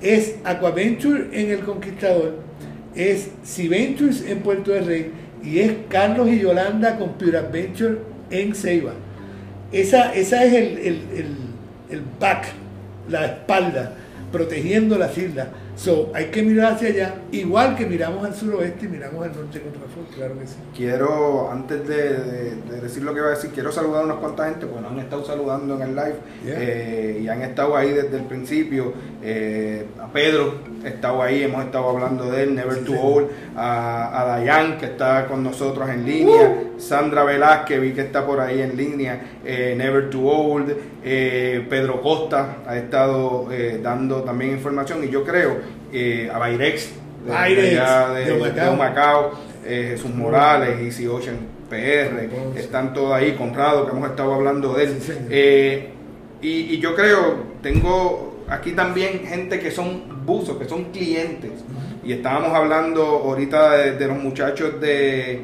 Es 0.00 0.36
Aquaventure 0.44 1.28
en 1.32 1.50
El 1.50 1.60
Conquistador, 1.60 2.36
es 2.94 3.30
Sea 3.42 3.68
Ventures 3.68 4.22
en 4.26 4.40
Puerto 4.40 4.70
del 4.72 4.86
Rey 4.86 5.10
y 5.42 5.58
es 5.60 5.72
Carlos 5.88 6.28
y 6.28 6.38
Yolanda 6.38 6.98
con 6.98 7.14
Pure 7.14 7.38
Adventure 7.38 7.98
en 8.30 8.54
Ceiba. 8.54 8.92
Esa, 9.72 10.14
esa 10.14 10.44
es 10.44 10.52
el, 10.52 10.78
el, 10.78 10.86
el, 11.14 11.26
el 11.90 12.02
back, 12.20 12.46
la 13.08 13.26
espalda, 13.26 13.94
protegiendo 14.32 14.98
las 14.98 15.16
islas. 15.16 15.48
So, 15.76 16.10
hay 16.14 16.26
que 16.26 16.42
mirar 16.42 16.72
hacia 16.72 16.88
allá, 16.88 17.14
igual 17.32 17.76
que 17.76 17.84
miramos 17.84 18.24
al 18.24 18.34
suroeste 18.34 18.86
y 18.86 18.88
miramos 18.88 19.22
al 19.26 19.36
norte 19.36 19.60
contra 19.60 19.82
Fort, 19.82 20.10
claro 20.14 20.38
que 20.38 20.46
sí. 20.46 20.54
Quiero, 20.74 21.50
antes 21.50 21.86
de, 21.86 21.96
de- 22.14 22.56
de 22.62 22.80
decir 22.80 23.02
lo 23.02 23.12
que 23.12 23.18
iba 23.20 23.28
a 23.28 23.32
decir, 23.32 23.50
quiero 23.52 23.70
saludar 23.70 24.00
a 24.02 24.04
unas 24.06 24.16
cuantas 24.16 24.48
gente, 24.48 24.64
porque 24.66 24.80
nos 24.82 24.92
han 24.92 24.98
estado 25.00 25.24
saludando 25.26 25.76
en 25.76 25.82
el 25.82 25.94
live 25.94 26.14
Yeah. 26.46 26.54
eh, 26.58 27.20
y 27.22 27.28
han 27.28 27.42
estado 27.42 27.76
ahí 27.76 27.92
desde 27.92 28.16
el 28.16 28.24
principio. 28.24 28.92
Eh, 29.22 29.84
a 30.00 30.06
Pedro 30.12 30.54
estado 30.84 31.22
ahí, 31.22 31.42
hemos 31.42 31.64
estado 31.64 31.90
hablando 31.90 32.30
de 32.30 32.42
él, 32.44 32.54
Never 32.54 32.74
Sí, 32.78 32.84
Too 32.84 32.92
sí. 32.94 33.00
Old, 33.02 33.28
a, 33.56 34.20
a 34.22 34.24
Dayan 34.24 34.78
que 34.78 34.86
está 34.86 35.26
con 35.26 35.42
nosotros 35.42 35.88
en 35.90 36.06
línea, 36.06 36.54
Sandra 36.78 37.24
Velázquez, 37.24 37.80
vi 37.80 37.92
que 37.92 38.02
está 38.02 38.24
por 38.24 38.40
ahí 38.40 38.60
en 38.62 38.76
línea, 38.76 39.20
eh, 39.44 39.74
Never 39.76 40.08
Too 40.10 40.26
Old, 40.28 40.74
eh, 41.08 41.64
Pedro 41.70 42.02
Costa 42.02 42.56
ha 42.66 42.76
estado 42.76 43.46
eh, 43.52 43.78
dando 43.80 44.22
también 44.22 44.50
información 44.50 45.04
y 45.04 45.08
yo 45.08 45.22
creo 45.22 45.58
eh, 45.92 46.28
a 46.32 46.38
Bairex, 46.38 46.90
de, 47.24 47.30
Bairex, 47.30 47.70
de 48.12 48.24
de, 48.24 48.70
eh, 49.64 49.88
Jesús 49.90 50.12
Morales, 50.12 50.80
Easy 50.80 51.06
Ocean 51.06 51.36
PR, 51.70 52.28
están 52.58 52.92
todos 52.92 53.12
ahí, 53.12 53.36
Conrado, 53.36 53.86
que 53.86 53.92
hemos 53.92 54.10
estado 54.10 54.34
hablando 54.34 54.74
de 54.74 54.84
él. 54.84 54.96
Sí. 55.00 55.12
Eh, 55.30 55.90
y, 56.42 56.74
y 56.74 56.78
yo 56.80 56.96
creo, 56.96 57.36
tengo 57.62 58.44
aquí 58.48 58.72
también 58.72 59.24
gente 59.26 59.60
que 59.60 59.70
son 59.70 60.26
buzos, 60.26 60.56
que 60.58 60.64
son 60.64 60.86
clientes. 60.86 61.52
Y 62.04 62.12
estábamos 62.14 62.52
hablando 62.52 63.02
ahorita 63.04 63.76
de, 63.76 63.92
de 63.92 64.06
los 64.08 64.18
muchachos 64.18 64.80
de, 64.80 65.40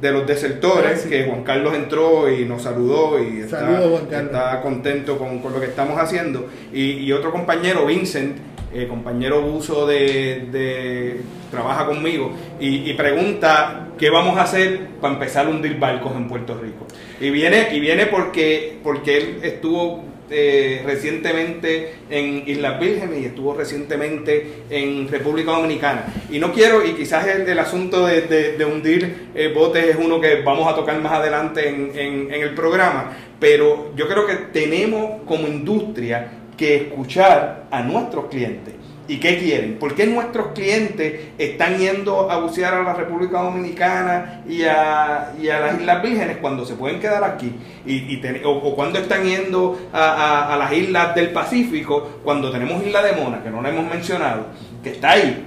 de 0.00 0.12
los 0.12 0.26
desertores, 0.26 0.92
Ah, 0.98 1.00
sí. 1.04 1.08
que 1.08 1.24
Juan 1.24 1.42
Carlos 1.44 1.74
entró 1.74 2.30
y 2.32 2.44
nos 2.44 2.62
saludó 2.62 3.22
y 3.22 3.40
está, 3.40 3.60
Saludos, 3.60 3.90
Juan 4.00 4.06
Carlos. 4.06 4.32
está 4.32 4.60
contento 4.62 5.18
con, 5.18 5.38
con 5.40 5.52
lo 5.52 5.60
que 5.60 5.66
estamos 5.66 5.98
haciendo. 5.98 6.46
Y, 6.72 6.92
y 7.04 7.12
otro 7.12 7.30
compañero, 7.32 7.86
Vincent, 7.86 8.36
eh, 8.74 8.86
compañero 8.86 9.40
buzo 9.42 9.86
de, 9.86 10.46
de- 10.52 11.20
trabaja 11.50 11.86
conmigo 11.86 12.30
y, 12.60 12.90
y 12.90 12.94
pregunta 12.94 13.88
qué 13.98 14.10
vamos 14.10 14.36
a 14.36 14.42
hacer 14.42 14.88
para 15.00 15.14
empezar 15.14 15.46
a 15.46 15.48
hundir 15.48 15.78
barcos 15.78 16.12
en 16.14 16.28
Puerto 16.28 16.54
Rico. 16.60 16.86
Y 17.20 17.30
viene, 17.30 17.68
y 17.74 17.80
viene 17.80 18.06
porque, 18.06 18.78
porque 18.82 19.16
él 19.16 19.38
estuvo 19.42 20.04
eh, 20.30 20.82
recientemente 20.84 21.94
en 22.10 22.44
Islas 22.46 22.78
Vírgenes 22.80 23.20
y 23.20 23.24
estuvo 23.26 23.54
recientemente 23.54 24.64
en 24.70 25.08
República 25.08 25.52
Dominicana. 25.52 26.04
Y 26.30 26.38
no 26.38 26.52
quiero, 26.52 26.84
y 26.84 26.94
quizás 26.94 27.26
el, 27.26 27.58
asunto 27.58 28.06
de, 28.06 28.64
hundir 28.64 29.30
eh, 29.34 29.52
botes 29.54 29.84
es 29.84 29.96
uno 29.96 30.20
que 30.20 30.42
vamos 30.42 30.70
a 30.70 30.74
tocar 30.74 31.00
más 31.00 31.12
adelante 31.12 31.68
en 31.68 32.32
el 32.32 32.54
programa, 32.54 33.16
pero 33.40 33.92
yo 33.96 34.08
creo 34.08 34.26
que 34.26 34.34
tenemos 34.52 35.22
como 35.26 35.46
industria 35.46 36.28
que 36.56 36.76
escuchar 36.76 37.66
a 37.70 37.82
nuestros 37.82 38.26
clientes. 38.26 38.77
¿Y 39.10 39.18
qué 39.20 39.38
quieren? 39.38 39.78
¿Por 39.78 39.94
qué 39.94 40.06
nuestros 40.06 40.48
clientes 40.48 41.28
están 41.38 41.78
yendo 41.78 42.30
a 42.30 42.38
bucear 42.40 42.74
a 42.74 42.82
la 42.82 42.92
República 42.92 43.40
Dominicana 43.40 44.42
y 44.46 44.64
a, 44.64 45.32
y 45.40 45.48
a 45.48 45.60
las 45.60 45.80
Islas 45.80 46.02
Vírgenes 46.02 46.36
cuando 46.42 46.66
se 46.66 46.74
pueden 46.74 47.00
quedar 47.00 47.24
aquí? 47.24 47.50
Y, 47.86 48.20
o, 48.44 48.50
o 48.50 48.76
cuando 48.76 48.98
están 48.98 49.24
yendo 49.24 49.80
a, 49.94 50.52
a- 50.52 50.56
las 50.58 50.70
islas 50.74 51.14
del 51.14 51.30
Pacífico 51.30 52.20
cuando 52.22 52.50
tenemos 52.52 52.84
Isla 52.86 53.02
de 53.02 53.12
Mona, 53.12 53.42
que 53.42 53.48
no 53.48 53.62
la 53.62 53.70
hemos 53.70 53.90
mencionado, 53.90 54.48
que 54.84 54.90
está 54.90 55.12
ahí, 55.12 55.42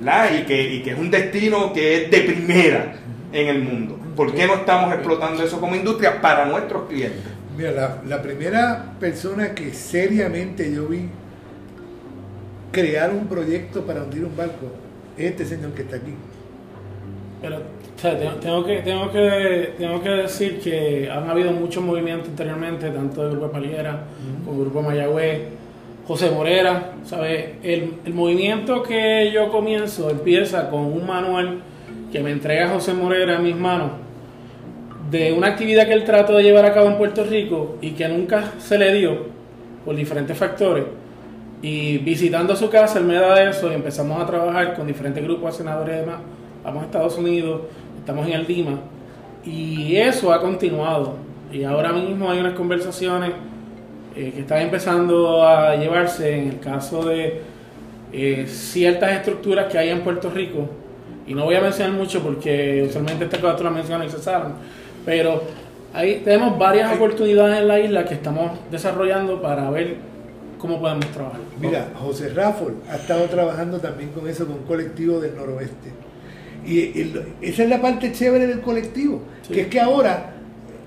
¿verdad? 0.00 0.30
Y 0.38 0.44
que, 0.44 0.62
y 0.74 0.82
que 0.82 0.90
es 0.92 0.98
un 0.98 1.10
destino 1.10 1.72
que 1.72 2.04
es 2.04 2.10
de 2.10 2.20
primera 2.20 2.94
en 3.32 3.48
el 3.48 3.62
mundo. 3.62 3.98
¿Por 4.14 4.32
qué 4.32 4.46
no 4.46 4.54
estamos 4.54 4.92
explotando 4.94 5.42
eso 5.42 5.60
como 5.60 5.74
industria 5.74 6.20
para 6.20 6.44
nuestros 6.44 6.88
clientes? 6.88 7.24
Mira, 7.56 8.00
la 8.06 8.22
primera 8.22 8.92
persona 9.00 9.54
que 9.54 9.72
seriamente 9.74 10.72
yo 10.72 10.86
vi 10.86 11.08
crear 12.72 13.10
un 13.10 13.26
proyecto 13.26 13.82
para 13.84 14.02
hundir 14.02 14.24
un 14.24 14.36
barco 14.36 14.66
es 15.16 15.30
este 15.30 15.44
señor 15.44 15.72
que 15.72 15.82
está 15.82 15.96
aquí. 15.96 16.14
Pero, 17.40 17.56
o 17.56 18.00
sea, 18.00 18.18
tengo, 18.18 18.34
tengo 18.34 18.64
que, 18.64 18.76
tengo, 18.78 19.10
que, 19.10 19.74
tengo 19.78 20.02
que 20.02 20.08
decir 20.08 20.60
que 20.60 21.08
han 21.10 21.28
habido 21.28 21.52
muchos 21.52 21.82
movimientos 21.82 22.28
anteriormente, 22.28 22.90
tanto 22.90 23.22
del 23.22 23.32
Grupo 23.32 23.50
Paliera 23.50 24.04
como 24.44 24.58
del 24.58 24.70
Grupo 24.70 24.82
Mayagüez, 24.82 25.42
José 26.06 26.30
Morera, 26.30 26.94
¿sabes? 27.04 27.56
El, 27.62 27.94
el 28.04 28.14
movimiento 28.14 28.82
que 28.82 29.30
yo 29.32 29.50
comienzo 29.50 30.10
empieza 30.10 30.70
con 30.70 30.80
un 30.80 31.06
manual 31.06 31.60
que 32.10 32.20
me 32.20 32.30
entrega 32.30 32.68
José 32.68 32.94
Morera 32.94 33.36
a 33.36 33.40
mis 33.40 33.54
manos 33.54 33.90
de 35.10 35.32
una 35.32 35.48
actividad 35.48 35.86
que 35.86 35.94
él 35.94 36.04
trató 36.04 36.36
de 36.36 36.42
llevar 36.42 36.66
a 36.66 36.74
cabo 36.74 36.88
en 36.88 36.98
Puerto 36.98 37.24
Rico 37.24 37.76
y 37.80 37.92
que 37.92 38.08
nunca 38.08 38.52
se 38.58 38.78
le 38.78 38.92
dio 38.92 39.26
por 39.84 39.96
diferentes 39.96 40.36
factores. 40.36 40.84
Y 41.60 41.98
visitando 41.98 42.54
su 42.54 42.70
casa, 42.70 42.98
él 42.98 43.04
me 43.04 43.14
da 43.14 43.42
eso 43.48 43.70
y 43.70 43.74
empezamos 43.74 44.22
a 44.22 44.26
trabajar 44.26 44.74
con 44.74 44.86
diferentes 44.86 45.22
grupos 45.24 45.52
de 45.52 45.58
senadores 45.58 45.96
y 45.96 46.00
demás. 46.00 46.20
Vamos 46.62 46.82
a 46.82 46.86
Estados 46.86 47.18
Unidos, 47.18 47.62
estamos 47.98 48.26
en 48.26 48.34
el 48.34 48.46
Lima. 48.46 48.78
Y 49.44 49.96
eso 49.96 50.32
ha 50.32 50.40
continuado. 50.40 51.16
Y 51.52 51.64
ahora 51.64 51.92
mismo 51.92 52.30
hay 52.30 52.38
unas 52.38 52.52
conversaciones 52.52 53.32
eh, 54.14 54.32
que 54.34 54.40
están 54.40 54.60
empezando 54.62 55.46
a 55.46 55.74
llevarse 55.76 56.38
en 56.38 56.48
el 56.48 56.60
caso 56.60 57.04
de 57.04 57.40
eh, 58.12 58.46
ciertas 58.46 59.12
estructuras 59.12 59.66
que 59.66 59.78
hay 59.78 59.88
en 59.88 60.00
Puerto 60.00 60.30
Rico. 60.30 60.68
Y 61.26 61.34
no 61.34 61.44
voy 61.44 61.56
a 61.56 61.60
mencionar 61.60 61.92
mucho 61.92 62.22
porque 62.22 62.84
usualmente 62.88 63.24
estas 63.24 63.40
cosas 63.40 63.56
tú 63.56 63.64
las 63.64 63.72
mencionas 63.72 64.06
y 64.06 64.10
se 64.10 64.18
saben. 64.18 64.52
Pero 65.04 65.42
ahí 65.92 66.22
tenemos 66.24 66.56
varias 66.58 66.94
oportunidades 66.94 67.58
en 67.58 67.68
la 67.68 67.80
isla 67.80 68.04
que 68.04 68.14
estamos 68.14 68.52
desarrollando 68.70 69.42
para 69.42 69.68
ver 69.70 69.96
cómo 70.58 70.80
podemos 70.80 71.06
trabajar. 71.06 71.40
Mira, 71.60 71.88
José 71.94 72.28
Rafford 72.30 72.74
ha 72.90 72.96
estado 72.96 73.24
trabajando 73.26 73.78
también 73.78 74.10
con 74.10 74.28
eso, 74.28 74.46
con 74.46 74.56
un 74.56 74.64
colectivo 74.64 75.20
del 75.20 75.36
noroeste. 75.36 75.90
Y 76.66 77.00
el- 77.00 77.24
esa 77.40 77.62
es 77.62 77.68
la 77.68 77.80
parte 77.80 78.12
chévere 78.12 78.46
del 78.46 78.60
colectivo, 78.60 79.22
Sí. 79.42 79.54
que 79.54 79.60
es 79.62 79.66
que 79.68 79.80
ahora 79.80 80.34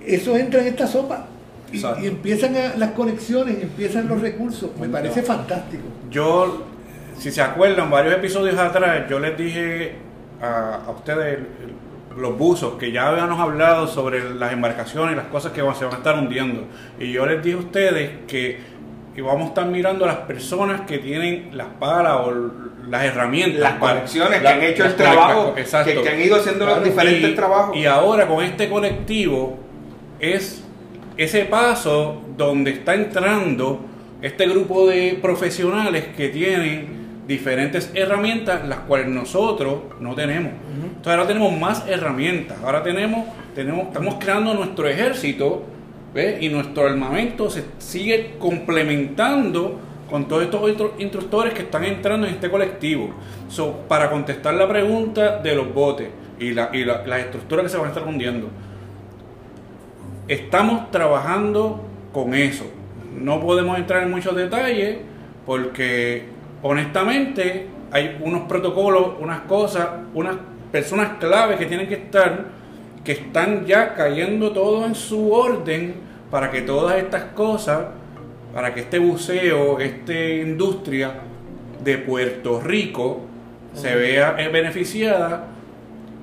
eso 0.05 0.35
entra 0.37 0.61
en 0.61 0.67
esta 0.67 0.85
sopa. 0.87 1.27
Y, 1.71 2.05
empiezan 2.05 2.55
a- 2.57 2.75
las 2.75 2.91
conexiones, 2.91 3.57
y 3.59 3.61
empiezan 3.63 4.07
los 4.09 4.19
recursos. 4.21 4.69
Me 4.79 4.89
parece 4.89 5.21
fantástico. 5.21 5.83
Yo, 6.09 6.65
si 7.17 7.31
se 7.31 7.41
acuerdan, 7.41 7.89
varios 7.89 8.13
episodios 8.15 8.57
atrás, 8.59 9.09
yo 9.09 9.19
les 9.19 9.37
dije 9.37 9.93
a, 10.41 10.81
a 10.87 10.91
ustedes, 10.91 11.39
los 12.17 12.37
buzos, 12.37 12.73
que 12.77 12.91
ya 12.91 13.07
habíamos 13.07 13.39
hablado 13.39 13.87
sobre 13.87 14.33
las 14.35 14.51
embarcaciones 14.51 15.13
y 15.13 15.15
las 15.15 15.27
cosas 15.27 15.53
que 15.53 15.61
se 15.61 15.85
van 15.85 15.93
a 15.93 15.97
estar 15.97 16.19
hundiendo. 16.19 16.65
Y 16.99 17.13
yo 17.13 17.25
les 17.25 17.41
dije 17.41 17.55
a 17.55 17.59
ustedes 17.59 18.11
que 18.27 18.59
íbamos 19.15 19.41
a 19.43 19.47
estar 19.47 19.65
mirando 19.67 20.05
a 20.05 20.07
las 20.07 20.17
personas 20.17 20.81
que 20.81 20.97
tienen 20.99 21.49
las 21.53 21.67
palas 21.79 22.13
o 22.25 22.33
las 22.89 23.03
herramientas. 23.03 23.59
Las 23.59 23.73
para- 23.73 23.93
conexiones 23.95 24.41
que 24.41 24.47
han 24.47 24.61
hecho 24.63 24.85
el 24.85 24.95
trabajo, 24.95 25.53
que, 25.55 25.63
que 25.63 26.09
han 26.09 26.21
ido 26.21 26.35
haciendo 26.37 26.65
los 26.65 26.75
Claro, 26.75 26.89
diferentes 26.89 27.29
y, 27.31 27.35
trabajos. 27.35 27.75
y 27.77 27.85
ahora 27.85 28.27
con 28.27 28.43
este 28.43 28.69
colectivo 28.69 29.57
es 30.19 30.63
ese 31.17 31.45
paso 31.45 32.21
donde 32.37 32.71
está 32.71 32.93
entrando 32.95 33.81
este 34.21 34.47
grupo 34.47 34.87
de 34.87 35.17
profesionales 35.21 36.05
que 36.15 36.29
tienen 36.29 37.01
diferentes 37.27 37.91
herramientas, 37.93 38.67
las 38.67 38.79
cuales 38.79 39.07
nosotros 39.07 39.75
no 39.99 40.15
tenemos. 40.15 40.51
Entonces 40.83 41.07
ahora 41.13 41.27
tenemos 41.27 41.57
más 41.57 41.87
herramientas, 41.87 42.57
ahora 42.63 42.83
tenemos, 42.83 43.25
tenemos 43.55 43.87
estamos 43.87 44.15
creando 44.19 44.53
nuestro 44.53 44.87
ejército 44.87 45.63
¿ve? 46.13 46.37
y 46.41 46.49
nuestro 46.49 46.85
armamento 46.87 47.49
se 47.49 47.63
sigue 47.77 48.35
complementando 48.39 49.79
con 50.09 50.27
todos 50.27 50.43
estos 50.43 50.61
otros 50.61 50.91
instructores 50.99 51.53
que 51.53 51.61
están 51.61 51.85
entrando 51.85 52.27
en 52.27 52.33
este 52.33 52.49
colectivo. 52.49 53.11
Para 53.87 54.09
contestar 54.09 54.53
la 54.55 54.67
pregunta 54.67 55.37
de 55.39 55.55
los 55.55 55.73
botes 55.73 56.09
y, 56.39 56.51
la- 56.53 56.69
y 56.73 56.83
la- 56.83 57.05
las 57.05 57.19
estructuras 57.21 57.63
que 57.63 57.69
se 57.69 57.77
van 57.77 57.85
a 57.87 57.89
estar 57.89 58.05
hundiendo, 58.07 58.49
estamos 60.27 60.91
trabajando 60.91 61.81
con 62.13 62.33
eso. 62.33 62.65
No 63.17 63.39
podemos 63.41 63.77
entrar 63.77 64.03
en 64.03 64.11
muchos 64.11 64.35
detalles 64.35 64.97
porque 65.45 66.25
honestamente 66.61 67.67
hay 67.91 68.17
unos 68.21 68.43
protocolos, 68.43 69.13
unas 69.19 69.41
cosas, 69.41 69.87
unas 70.13 70.35
personas 70.71 71.13
clave 71.19 71.57
que 71.57 71.65
tienen 71.65 71.87
que 71.87 71.95
estar, 71.95 72.45
que 73.03 73.13
están 73.13 73.65
ya 73.65 73.93
cayendo 73.95 74.51
todo 74.51 74.85
en 74.85 74.95
su 74.95 75.31
orden 75.31 75.95
para 76.29 76.51
que 76.51 76.61
todas 76.61 76.97
estas 76.97 77.23
cosas, 77.33 77.87
para 78.53 78.73
que 78.73 78.81
este 78.81 78.99
buceo, 78.99 79.79
esta 79.79 80.13
industria 80.13 81.13
de 81.83 81.97
Puerto 81.97 82.61
Rico 82.61 83.21
se 83.73 83.95
vea 83.95 84.33
beneficiada 84.51 85.47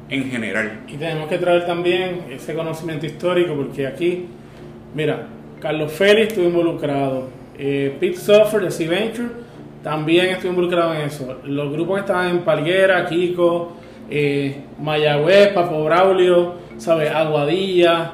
en 0.08 0.30
general. 0.30 0.80
Y 0.88 0.96
tenemos 0.96 1.28
que 1.28 1.38
traer 1.38 1.66
también 1.66 2.26
ese 2.30 2.54
conocimiento 2.54 3.06
histórico, 3.06 3.54
porque 3.54 3.86
aquí, 3.86 4.26
mira, 4.94 5.26
Carlos 5.60 5.92
Félix 5.92 6.28
estuvo 6.28 6.46
involucrado, 6.46 7.28
eh, 7.58 7.96
Pete 7.98 8.16
Suffer 8.16 8.62
de 8.62 8.70
Sea 8.70 8.88
Venture 8.88 9.48
también 9.82 10.26
estuvo 10.26 10.50
involucrado 10.50 10.94
en 10.94 11.02
eso. 11.02 11.38
Los 11.44 11.72
grupos 11.72 11.96
que 11.96 12.00
estaban 12.00 12.30
en 12.30 12.38
Palguera, 12.40 13.06
Kiko, 13.06 13.72
eh, 14.10 14.62
Mayagüez, 14.80 15.48
Papo 15.52 15.84
Braulio, 15.84 16.54
¿sabes? 16.78 17.10
Aguadilla, 17.10 18.12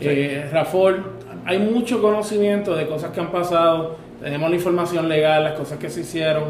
eh, 0.00 0.48
Rafol. 0.52 1.04
Hay 1.44 1.58
mucho 1.58 2.02
conocimiento 2.02 2.74
de 2.74 2.86
cosas 2.86 3.10
que 3.12 3.20
han 3.20 3.30
pasado, 3.30 3.96
tenemos 4.22 4.50
la 4.50 4.56
información 4.56 5.08
legal, 5.08 5.44
las 5.44 5.52
cosas 5.54 5.78
que 5.78 5.88
se 5.88 6.00
hicieron, 6.00 6.44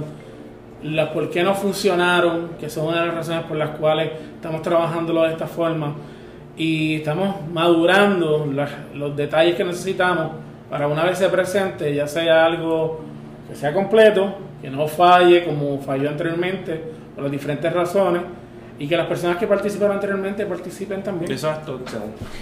las 0.82 1.10
por 1.10 1.30
qué 1.30 1.42
no 1.42 1.54
funcionaron, 1.54 2.50
que 2.58 2.68
son 2.68 2.86
una 2.88 3.00
de 3.02 3.06
las 3.08 3.14
razones 3.16 3.44
por 3.44 3.56
las 3.56 3.70
cuales 3.70 4.10
estamos 4.34 4.62
trabajándolo 4.62 5.22
de 5.22 5.30
esta 5.32 5.46
forma 5.46 5.94
y 6.56 6.96
estamos 6.96 7.36
madurando 7.52 8.46
las- 8.52 8.70
los 8.94 9.16
detalles 9.16 9.54
que 9.54 9.64
necesitamos 9.64 10.28
para 10.70 10.88
una 10.88 11.04
vez 11.04 11.18
se 11.18 11.28
presente, 11.28 11.94
ya 11.94 12.06
sea 12.06 12.44
algo 12.44 13.00
que 13.48 13.54
sea 13.54 13.72
completo, 13.72 14.34
que 14.60 14.70
no 14.70 14.86
falle 14.88 15.44
como 15.44 15.78
falló 15.80 16.08
anteriormente 16.08 16.80
por 17.14 17.22
las 17.24 17.32
diferentes 17.32 17.72
razones 17.72 18.22
y 18.80 18.86
que 18.88 18.96
las 18.96 19.06
personas 19.08 19.38
que 19.38 19.46
participaron 19.48 19.96
anteriormente 19.96 20.46
participen 20.46 21.02
también. 21.02 21.32
Exacto. 21.32 21.80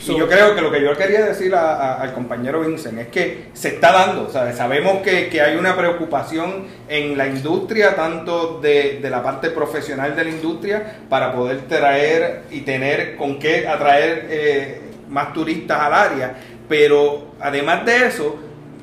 Y 0.07 0.19
yo 0.19 0.29
creo 0.29 0.55
que 0.55 0.61
lo 0.61 0.71
que 0.71 0.83
yo 0.83 0.95
quería 0.97 1.25
decir 1.25 1.55
a- 1.55 1.77
a- 1.77 2.03
al 2.03 2.13
compañero 2.13 2.61
Vincent 2.61 2.99
es 2.99 3.09
que 3.09 3.47
se 3.55 3.69
está 3.69 3.91
dando, 3.93 4.29
¿sabes? 4.31 4.57
sabemos 4.57 5.03
que, 5.03 5.29
que 5.29 5.41
hay 5.41 5.57
una 5.57 5.75
preocupación 5.77 6.67
en 6.89 7.17
la 7.17 7.27
industria, 7.27 7.97
tanto 7.97 8.61
de, 8.61 8.99
de 9.01 9.11
la 9.11 9.23
parte 9.23 9.49
profesional 9.51 10.15
de 10.15 10.25
la 10.25 10.31
industria, 10.31 10.97
para 11.09 11.33
poder 11.33 11.63
traer 11.63 12.43
y 12.51 12.61
tener 12.61 13.17
con 13.17 13.39
qué 13.39 13.67
atraer 13.67 14.27
eh, 14.29 14.81
más 15.09 15.33
turistas 15.33 15.81
al 15.81 15.95
área, 15.95 16.35
pero 16.69 17.29
además 17.41 17.87
de 17.87 18.07
eso, 18.09 18.37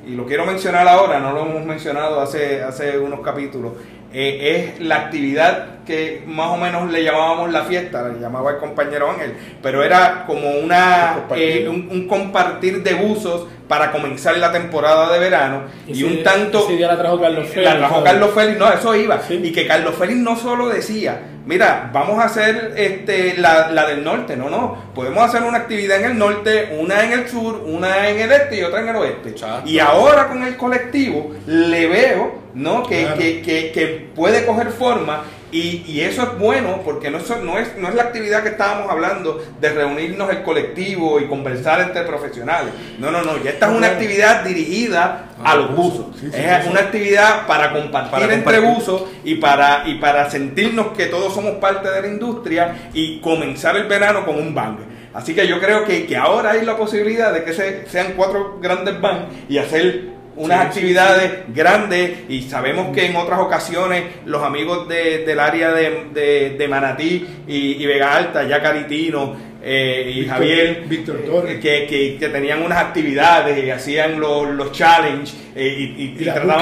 y 0.08 0.16
lo 0.16 0.26
quiero 0.26 0.46
mencionar 0.46 0.88
ahora, 0.88 1.20
no 1.20 1.32
lo 1.34 1.42
hemos 1.46 1.66
mencionado 1.66 2.20
hace, 2.20 2.64
hace 2.64 2.98
unos 2.98 3.20
capítulos, 3.22 3.74
eh, 4.12 4.74
es 4.78 4.80
la 4.86 4.96
actividad 4.98 5.83
que 5.86 6.24
más 6.28 6.48
o 6.50 6.58
menos 6.58 6.90
le 6.92 7.04
llamábamos 7.04 7.52
la 7.52 7.64
fiesta, 7.64 8.08
le 8.10 8.20
llamaba 8.20 8.52
el 8.52 8.58
compañero 8.58 9.10
Ángel, 9.12 9.34
pero 9.62 9.84
era 9.84 10.26
como 10.26 10.50
una 10.52 11.16
Compartir. 11.20 11.62
eh, 11.66 11.70
un, 11.70 11.88
un 11.92 12.08
compartir 12.08 12.84
de 12.84 12.94
buzos 12.94 13.48
para 13.68 13.92
comenzar 13.92 14.38
la 14.38 14.52
temporada 14.52 15.12
de 15.12 15.20
verano 15.20 15.62
y, 15.88 16.04
un 16.04 16.22
tanto 16.22 16.60
ese 16.66 16.76
día 16.78 16.88
la 16.88 16.98
trajo 16.98 17.20
Carlos 17.20 17.48
Félix. 17.50 17.72
la 17.72 17.78
trajo 17.80 18.04
Carlos 18.04 18.32
Félix, 18.36 18.60
no, 18.60 18.72
eso 18.72 18.96
iba. 18.96 19.20
Sí. 19.22 19.40
Y 19.44 19.52
que 19.52 19.66
Carlos 19.66 19.96
Félix 19.96 20.20
no 20.20 20.36
solo 20.36 20.70
decía, 20.70 21.22
mira, 21.46 21.90
vamos 21.94 22.20
a 22.20 22.26
hacer 22.26 22.74
este, 22.78 23.36
la, 23.38 23.72
la 23.72 23.88
del 23.88 24.04
norte, 24.04 24.36
no, 24.36 24.50
no, 24.50 24.78
podemos 24.94 25.24
hacer 25.24 25.44
una 25.44 25.60
actividad 25.60 26.00
en 26.00 26.12
el 26.12 26.18
norte, 26.18 26.78
una 26.80 27.04
en 27.04 27.14
el 27.14 27.28
sur, 27.30 27.64
una 27.66 28.10
en 28.10 28.20
el 28.20 28.32
este 28.32 28.58
y 28.60 28.64
otra 28.64 28.82
en 28.82 28.90
el 28.90 28.96
oeste. 28.98 29.30
Exacto. 29.30 29.68
Y 29.70 29.80
ahora 29.80 30.28
con 30.28 30.44
el 30.44 30.56
colectivo 30.58 31.32
le 31.48 31.88
veo, 31.88 32.40
¿no? 32.54 32.84
Que, 32.84 33.02
Claro. 33.04 33.18
que, 33.18 33.42
que, 33.42 33.72
que 33.72 33.88
puede 34.14 34.46
coger 34.46 34.70
forma. 34.70 35.24
Y, 35.54 35.84
y 35.88 36.02
eso 36.02 36.24
es 36.24 36.40
bueno 36.40 36.82
porque 36.84 37.12
no, 37.12 37.20
eso 37.20 37.38
no, 37.44 37.60
es, 37.60 37.78
no 37.78 37.88
es 37.88 37.94
la 37.94 38.02
actividad 38.04 38.42
que 38.42 38.50
estábamos 38.50 38.90
hablando 38.90 39.40
de 39.62 39.70
reunirnos 39.70 40.30
el 40.32 40.42
colectivo 40.42 41.20
y 41.20 41.28
conversar 41.28 41.80
entre 41.82 42.02
profesionales. 42.04 42.74
No, 42.98 43.12
no, 43.12 43.22
no. 43.22 43.38
Ya 43.44 43.52
esta 43.52 43.68
es 43.72 43.78
una 43.78 43.86
actividad 43.88 44.44
dirigida 44.44 45.28
a 45.44 45.56
los 45.56 45.76
buzos. 45.76 46.08
Sí, 46.20 46.30
sí, 46.34 46.40
es 46.40 46.64
sí. 46.64 46.70
una 46.72 46.80
actividad 46.80 47.46
para 47.46 47.72
compartir, 47.72 48.12
Para 48.12 48.34
entre 48.34 48.58
compartir. 48.58 48.76
buzos 48.76 49.04
y 49.24 49.36
para, 49.36 49.84
y 49.88 50.00
para 50.00 50.28
sentirnos 50.30 50.88
que 50.98 51.06
todos 51.06 51.32
somos 51.34 51.52
parte 51.58 51.88
de 51.90 52.02
la 52.02 52.08
industria 52.08 52.90
y 52.94 53.22
comenzar 53.22 53.78
el 53.78 53.84
verano 53.86 54.26
con 54.26 54.36
un 54.38 54.56
bang. 54.56 54.78
Así 55.14 55.36
que 55.36 55.48
yo 55.48 55.60
creo 55.60 55.86
que, 55.86 56.08
que 56.08 56.18
ahora 56.18 56.52
hay 56.54 56.66
la 56.66 56.76
posibilidad 56.76 57.32
de 57.32 57.44
que 57.44 57.54
se- 57.54 57.88
sean 57.88 58.14
cuatro 58.18 58.58
grandes 58.60 59.00
bangs 59.00 59.26
y 59.48 59.60
hacer 59.60 60.06
unas 60.36 60.60
Sí, 60.60 60.64
sí, 60.74 60.80
actividades 60.80 61.32
grandes 61.54 62.12
y 62.30 62.42
sabemos 62.44 62.94
que 62.96 63.06
en 63.06 63.16
otras 63.16 63.40
ocasiones 63.40 64.04
los 64.26 64.42
amigos 64.44 64.88
de- 64.88 65.20
del 65.26 65.40
área 65.40 65.72
de, 65.72 66.06
de- 66.14 66.50
de 66.58 66.68
Manatí 66.68 67.26
y, 67.48 67.74
y 67.84 67.86
Vega 67.86 68.16
Alta, 68.16 68.44
ya 68.48 68.62
Caritino 68.62 69.36
eh, 69.66 70.12
y 70.14 70.20
Víctor- 70.22 70.30
Javier, 70.34 70.84
Víctor 70.88 71.20
eh, 71.24 71.28
Torres. 71.28 71.60
que, 71.60 71.86
que- 71.88 72.18
que 72.20 72.30
tenían 72.30 72.64
unas 72.64 72.80
actividades 72.80 73.64
y 73.64 73.70
hacían 73.70 74.20
los, 74.20 74.50
los 74.50 74.72
challenge 74.72 75.32
eh, 75.56 75.76
y, 75.78 75.84
y- 75.84 76.16
Y 76.20 76.26
las 76.26 76.36
trataban 76.36 76.62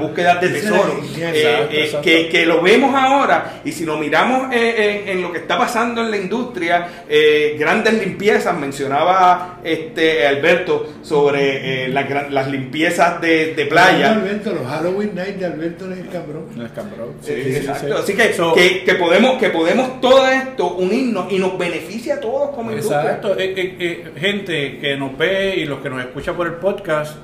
búsquedas 0.00 0.34
las 0.34 0.40
de 0.42 0.48
tesoro. 0.48 1.00
Eh, 1.02 1.30
Exacto, 1.30 1.72
eh, 1.74 1.84
exacto. 1.84 2.00
que, 2.02 2.28
que 2.28 2.46
lo 2.46 2.62
vemos 2.62 2.94
ahora 2.94 3.60
y 3.64 3.72
si 3.72 3.84
lo 3.84 3.96
miramos 3.98 4.52
eh, 4.52 5.02
en, 5.06 5.08
en 5.16 5.22
lo 5.22 5.32
que 5.32 5.38
está 5.38 5.58
pasando 5.58 6.00
en 6.02 6.10
la 6.10 6.16
industria, 6.16 6.88
eh, 7.08 7.56
grandes 7.58 7.94
limpiezas, 7.94 8.56
mencionaba 8.56 9.58
este 9.64 10.26
Alberto 10.26 10.86
sobre 11.02 11.84
eh, 11.84 11.88
las 11.88 12.08
gran- 12.08 12.32
las 12.34 12.48
limpiezas 12.50 13.20
de, 13.20 13.54
de 13.54 13.66
playa. 13.66 14.12
Alberto, 14.12 14.52
los 14.52 14.66
Halloween 14.66 15.14
Night 15.14 15.36
de 15.36 15.46
Alberto 15.46 15.84
en 15.86 15.92
el 15.92 16.08
Cambrón. 16.08 16.46
En 16.54 16.62
el 16.62 16.72
Cambrón. 16.72 17.14
Exacto. 17.26 17.98
Así 17.98 18.14
que, 18.14 18.32
So- 18.32 18.54
que, 18.54 18.84
que 18.84 18.94
podemos 18.94 19.38
que 19.38 19.50
podemos 19.50 20.00
todo 20.00 20.26
esto 20.28 20.74
unirnos 20.76 21.30
y 21.32 21.38
nos 21.38 21.58
beneficia 21.58 22.14
a 22.14 22.20
todos 22.20 22.50
como 22.54 22.70
industria. 22.70 23.00
Exacto, 23.02 23.38
eh, 23.38 23.54
eh, 23.56 24.04
gente 24.18 24.78
que 24.78 24.96
nos 24.96 25.16
ve 25.16 25.54
y 25.56 25.64
los 25.64 25.80
que 25.80 25.90
nos 25.90 26.00
escucha 26.00 26.32
por 26.34 26.46
el 26.46 26.54
podcast, 26.54 27.16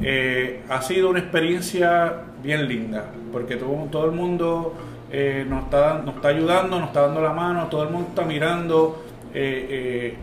eh, 0.00 0.62
ha 0.68 0.82
sido 0.82 1.10
una 1.10 1.18
experiencia 1.18 2.24
bien 2.42 2.68
linda, 2.68 3.06
porque 3.32 3.56
todo, 3.56 3.72
todo 3.90 4.06
el 4.06 4.12
mundo 4.12 4.74
eh, 5.10 5.46
nos, 5.48 5.64
está, 5.64 6.02
nos 6.04 6.16
está 6.16 6.28
ayudando, 6.28 6.78
nos 6.78 6.88
está 6.88 7.02
dando 7.02 7.20
la 7.20 7.32
mano, 7.32 7.66
todo 7.68 7.84
el 7.84 7.90
mundo 7.90 8.08
está 8.10 8.24
mirando, 8.24 9.04
eh, 9.34 9.66
eh, 9.70 10.14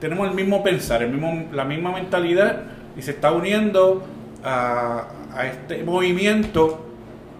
tenemos 0.00 0.28
el 0.28 0.34
mismo 0.34 0.62
pensar, 0.62 1.02
el 1.02 1.10
mismo, 1.10 1.48
la 1.52 1.64
misma 1.64 1.92
mentalidad 1.92 2.62
y 2.96 3.02
se 3.02 3.12
está 3.12 3.32
uniendo 3.32 4.04
a, 4.44 5.08
a 5.34 5.46
este 5.46 5.82
movimiento 5.82 6.84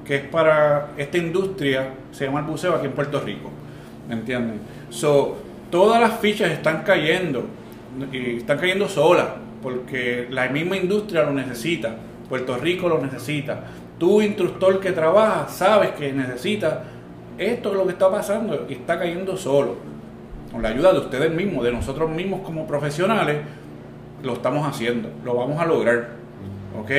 que 0.05 0.17
es 0.17 0.23
para 0.23 0.89
esta 0.97 1.19
industria, 1.19 1.91
se 2.13 2.27
llama 2.27 2.41
el 2.41 2.47
buceo 2.47 2.75
aquí 2.75 2.87
en 2.87 2.93
Puerto 2.93 3.21
Rico. 3.21 3.51
¿Me 4.09 4.15
entienden? 4.15 4.61
So, 4.91 5.37
todas 5.71 6.01
las 6.01 6.19
fichas 6.21 6.51
están 6.51 6.83
cayendo 6.83 7.47
y 8.13 8.37
están 8.37 8.59
cayendo 8.59 8.89
solas 8.89 9.29
porque 9.65 10.29
la 10.31 10.49
misma 10.49 10.77
industria 10.77 11.25
lo 11.25 11.33
necesita. 11.33 11.97
Puerto 12.29 12.57
Rico 12.59 12.89
lo 12.89 12.99
necesita. 12.99 13.65
Tú, 13.99 14.23
instructor 14.23 14.79
que 14.79 14.93
trabaja, 14.93 15.49
sabes 15.49 15.91
que 15.93 16.13
necesita 16.13 16.85
esto 17.39 17.71
es 17.73 17.77
lo 17.77 17.85
que 17.85 17.93
está 17.93 18.11
pasando 18.11 18.67
y 18.69 18.75
está 18.75 18.99
cayendo 18.99 19.37
solo. 19.37 19.77
Con 20.53 20.63
la 20.63 20.69
ayuda 20.69 20.93
de 20.93 21.01
ustedes 21.01 21.33
mismos, 21.33 21.65
de 21.65 21.73
nosotros 21.73 22.09
mismos 22.11 22.43
como 22.43 22.67
profesionales, 22.67 23.39
lo 24.23 24.35
estamos 24.35 24.67
haciendo, 24.67 25.09
lo 25.25 25.35
vamos 25.35 25.61
a 25.61 25.67
lograr. 25.67 26.11
¿Ok? 26.81 26.91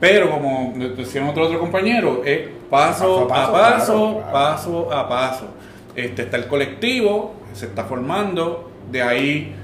Pero 0.00 0.30
como 0.30 0.74
decía 0.96 1.28
otro 1.28 1.44
otro 1.44 1.60
compañero, 1.60 2.22
es 2.24 2.48
paso, 2.68 3.28
Paso 3.28 3.50
a 3.50 3.52
paso, 3.52 3.52
paso, 3.52 3.92
claro, 3.92 4.12
claro. 4.12 4.32
paso 4.32 4.92
a 4.92 5.08
paso. 5.08 5.46
Este 5.94 6.22
está 6.22 6.36
el 6.36 6.48
colectivo, 6.48 7.34
se 7.52 7.66
está 7.66 7.84
formando, 7.84 8.70
de 8.90 9.02
ahí 9.02 9.54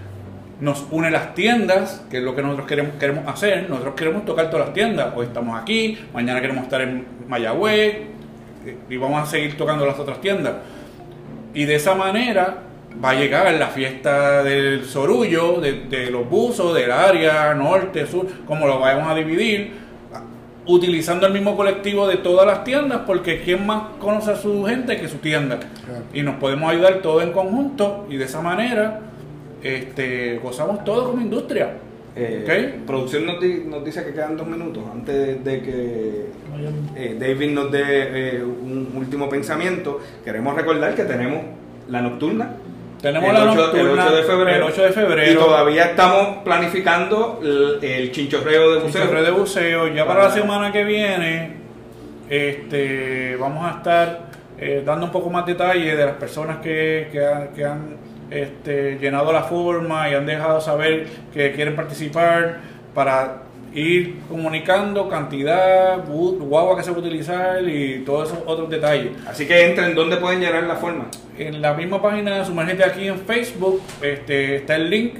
nos 0.60 0.86
une 0.90 1.10
las 1.10 1.34
tiendas, 1.34 2.04
que 2.10 2.18
es 2.18 2.22
lo 2.22 2.36
que 2.36 2.42
nosotros 2.42 2.68
queremos, 2.68 2.92
queremos 3.00 3.26
hacer. 3.26 3.68
Nosotros 3.68 3.94
queremos 3.94 4.24
tocar 4.24 4.50
todas 4.50 4.66
las 4.66 4.74
tiendas. 4.74 5.12
Hoy 5.16 5.26
estamos 5.26 5.60
aquí, 5.60 5.98
mañana 6.12 6.40
queremos 6.40 6.64
estar 6.64 6.82
en 6.82 7.06
Mayagüez 7.28 7.96
eh, 8.66 8.76
y 8.88 8.96
vamos 8.98 9.22
a 9.22 9.26
seguir 9.26 9.56
tocando 9.56 9.86
las 9.86 9.98
otras 9.98 10.20
tiendas. 10.20 10.54
Y 11.54 11.64
de 11.64 11.76
esa 11.76 11.94
manera 11.94 12.58
va 13.02 13.10
a 13.10 13.14
llegar 13.14 13.52
la 13.54 13.68
fiesta 13.68 14.42
del 14.42 14.84
Sorullo, 14.84 15.60
de, 15.60 15.84
de 15.88 16.10
los 16.10 16.28
buzos, 16.28 16.74
del 16.74 16.92
área 16.92 17.54
norte, 17.54 18.06
sur, 18.06 18.26
como 18.46 18.66
lo 18.66 18.78
vayamos 18.78 19.10
a 19.10 19.14
dividir, 19.14 19.72
utilizando 20.66 21.26
el 21.26 21.32
mismo 21.32 21.56
colectivo 21.56 22.06
de 22.06 22.18
todas 22.18 22.46
las 22.46 22.64
tiendas, 22.64 23.00
porque 23.06 23.40
¿quién 23.40 23.66
más 23.66 23.84
conoce 23.98 24.32
a 24.32 24.36
su 24.36 24.62
gente 24.64 25.00
que 25.00 25.08
su 25.08 25.16
tienda? 25.16 25.58
Claro. 25.58 26.04
Y 26.12 26.22
nos 26.22 26.36
podemos 26.36 26.70
ayudar 26.70 26.96
todos 26.96 27.22
en 27.22 27.32
conjunto 27.32 28.06
y 28.10 28.16
de 28.16 28.26
esa 28.26 28.42
manera 28.42 29.00
este, 29.62 30.38
gozamos 30.42 30.84
todos 30.84 31.08
como 31.10 31.20
industria. 31.22 31.70
Eh, 32.16 32.42
Ok. 32.78 32.86
Producción 32.86 33.24
nos, 33.26 33.40
di- 33.40 33.62
nos 33.66 33.84
dice 33.84 34.04
que 34.04 34.12
quedan 34.12 34.36
dos 34.36 34.46
minutos 34.46 34.82
antes 34.92 35.14
de, 35.14 35.34
de 35.36 35.62
que 35.62 36.26
eh, 36.96 37.16
David 37.18 37.50
nos 37.52 37.70
dé 37.70 37.82
eh, 38.38 38.42
un 38.42 38.92
último 38.96 39.28
pensamiento. 39.28 40.00
Queremos 40.24 40.56
recordar 40.56 40.94
que 40.94 41.04
tenemos 41.04 41.42
la 41.88 42.00
nocturna. 42.02 42.50
Tenemos 43.00 43.28
el 43.30 43.34
la 43.34 43.52
8, 43.52 43.54
nocturna, 43.54 44.06
el 44.06 44.12
8 44.12 44.16
de 44.16 44.22
febrero. 44.24 44.56
el 44.66 44.72
8 44.72 44.82
de 44.82 44.90
febrero. 44.90 45.32
Y 45.32 45.34
todavía 45.36 45.84
estamos 45.84 46.38
planificando 46.44 47.40
el, 47.42 47.78
el 47.82 48.10
chinchorreo 48.12 48.72
de 48.72 48.80
buceo. 48.80 49.00
Chinchorreo 49.02 49.24
de 49.24 49.30
buceo. 49.30 49.88
Ya 49.94 50.04
para 50.06 50.24
la 50.24 50.30
semana 50.30 50.70
que 50.72 50.84
viene, 50.84 51.52
este, 52.28 53.36
vamos 53.36 53.64
a 53.72 53.76
estar 53.78 54.20
eh, 54.58 54.82
dando 54.84 55.06
un 55.06 55.12
poco 55.12 55.30
más 55.30 55.46
detalle 55.46 55.96
de 55.96 56.04
las 56.04 56.16
personas 56.16 56.58
que, 56.58 57.08
que 57.10 57.24
han, 57.24 57.48
que 57.54 57.64
han, 57.64 57.96
este, 58.30 58.98
llenado 59.00 59.32
la 59.32 59.42
forma 59.44 60.08
y 60.10 60.14
han 60.14 60.26
dejado 60.26 60.60
saber 60.60 61.06
que 61.32 61.52
quieren 61.52 61.74
participar 61.76 62.58
para 62.94 63.42
ir 63.72 64.16
comunicando 64.28 65.08
cantidad, 65.08 66.04
guagua 66.06 66.76
que 66.76 66.82
se 66.82 66.90
va 66.90 66.96
a 66.96 67.00
utilizar 67.00 67.68
y 67.68 68.02
todos 68.04 68.28
esos 68.32 68.42
otros 68.46 68.68
detalles. 68.68 69.12
Así 69.28 69.46
que 69.46 69.66
entren, 69.68 69.94
¿dónde 69.94 70.16
pueden 70.16 70.40
llenar 70.40 70.64
la 70.64 70.74
forma? 70.76 71.06
En 71.38 71.62
la 71.62 71.74
misma 71.74 72.02
página 72.02 72.38
de 72.38 72.44
Sumergente 72.44 72.84
aquí 72.84 73.06
en 73.06 73.18
Facebook 73.20 73.80
este, 74.02 74.56
está 74.56 74.74
el 74.76 74.90
link. 74.90 75.14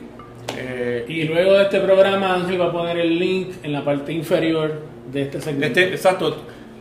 eh, 0.58 1.04
Y 1.08 1.22
luego 1.24 1.52
de 1.54 1.62
este 1.64 1.78
programa, 1.80 2.34
Ángel 2.34 2.61
va 2.61 2.66
a 2.66 2.72
poner 2.72 2.98
el 2.98 3.18
link 3.18 3.48
en 3.62 3.72
la 3.72 3.84
parte 3.84 4.12
inferior 4.12 4.80
de 5.12 5.22
este 5.22 5.40
segmento. 5.40 5.78
Este, 5.80 5.94
exacto. 5.94 6.36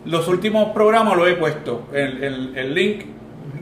Los 0.05 0.27
últimos 0.27 0.69
programas 0.73 1.15
lo 1.17 1.27
he 1.27 1.33
puesto. 1.33 1.87
El, 1.93 2.23
el- 2.23 2.57
el 2.57 2.73
link 2.73 3.05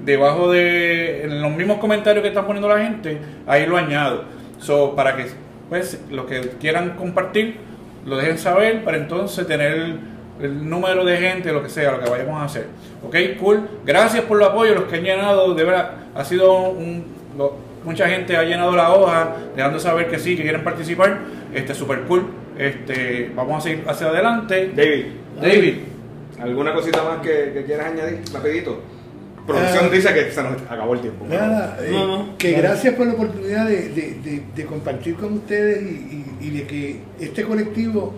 debajo 0.04 0.52
de. 0.52 1.24
En 1.24 1.42
los 1.42 1.52
mismos 1.52 1.78
comentarios 1.80 2.22
que 2.22 2.30
están 2.30 2.46
poniendo 2.46 2.68
la 2.70 2.80
gente, 2.84 3.18
ahí 3.46 3.66
lo 3.66 3.78
añado. 3.78 4.24
So, 4.60 4.96
para 4.96 5.16
que 5.16 5.26
pues, 5.70 6.02
los 6.10 6.26
que 6.26 6.42
quieran 6.60 6.92
compartir 6.98 7.58
lo 8.06 8.18
dejen 8.18 8.38
saber, 8.38 8.84
para 8.84 8.98
entonces 8.98 9.46
tener 9.48 9.74
el, 9.74 10.00
el 10.42 10.70
número 10.70 11.04
de 11.04 11.18
gente, 11.18 11.52
lo 11.52 11.62
que 11.62 11.70
sea, 11.70 11.92
lo 11.92 12.00
que 12.02 12.10
vayamos 12.10 12.42
a 12.42 12.46
hacer. 12.46 12.68
Ok, 13.04 13.16
cool. 13.40 13.68
Gracias 13.86 14.24
por 14.26 14.40
el 14.42 14.48
apoyo, 14.48 14.74
los 14.76 14.84
que 14.86 14.96
han 14.96 15.04
llenado. 15.04 15.54
De 15.54 15.64
verdad, 15.64 15.92
ha 16.16 16.24
sido 16.24 16.70
un. 16.70 17.06
lo- 17.38 17.68
mucha 17.84 18.10
gente 18.10 18.36
ha 18.36 18.44
llenado 18.44 18.76
la 18.76 18.92
hoja, 18.94 19.34
dejando 19.56 19.80
saber 19.80 20.08
que 20.10 20.20
sí, 20.20 20.36
que 20.36 20.42
quieren 20.44 20.64
participar. 20.64 21.20
Este, 21.54 21.74
super 21.74 22.02
cool. 22.02 22.28
Este, 22.58 23.32
vamos 23.36 23.60
a 23.60 23.62
seguir 23.70 23.84
hacia 23.88 24.08
adelante. 24.08 24.72
David, 24.76 25.06
David. 25.42 25.76
¿alguna 26.42 26.74
cosita 26.74 27.02
más 27.04 27.20
que, 27.22 27.52
que 27.54 27.64
quieras 27.66 27.88
añadir? 27.94 28.22
Rapidito. 28.34 28.82
Producción 29.48 29.86
Ah. 29.86 29.90
dice 29.90 30.14
que 30.14 30.32
se 30.32 30.44
nos 30.44 30.62
acabó 30.70 30.94
el 30.94 31.02
tiempo. 31.02 31.26
Nada, 31.26 31.78
eh, 31.82 31.90
No, 31.92 32.08
no, 32.26 32.38
que 32.38 32.50
claro. 32.54 32.68
gracias 32.70 32.94
por 32.96 33.08
la 33.08 33.14
oportunidad 33.14 33.66
de, 33.66 33.90
de- 33.90 34.16
de- 34.24 34.44
de 34.56 34.66
compartir 34.66 35.16
con 35.16 35.34
ustedes 35.34 35.82
y, 35.82 35.86
y- 36.42 36.48
y 36.48 36.50
de 36.52 36.68
que 36.68 37.00
este 37.20 37.44
colectivo, 37.44 38.14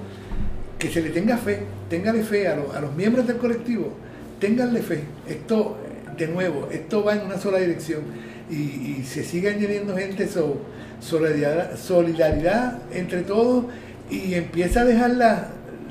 que 0.79 0.89
se 0.89 1.01
le 1.01 1.09
tenga 1.11 1.37
fe, 1.37 1.59
téngale 1.89 2.23
fe 2.23 2.47
a, 2.47 2.55
los- 2.55 2.75
a 2.75 2.81
los 2.81 2.95
miembros 2.95 3.27
del 3.27 3.37
colectivo, 3.37 3.93
ténganle 4.39 4.81
fe. 4.81 5.03
Esto, 5.27 5.77
de 6.17 6.27
nuevo, 6.27 6.67
esto 6.71 7.03
va 7.03 7.15
en 7.15 7.25
una 7.27 7.37
sola 7.37 7.59
dirección 7.59 8.01
y, 8.49 8.55
y 8.55 9.03
se 9.07 9.23
sigue 9.23 9.49
añadiendo 9.49 9.95
gente, 9.95 10.27
so- 10.27 10.59
solidaridad, 10.99 11.77
solidaridad 11.77 12.79
entre 12.91 13.21
todos 13.21 13.65
y 14.09 14.33
empieza 14.33 14.81
a 14.81 14.85
dejar 14.85 15.11
las, 15.11 15.41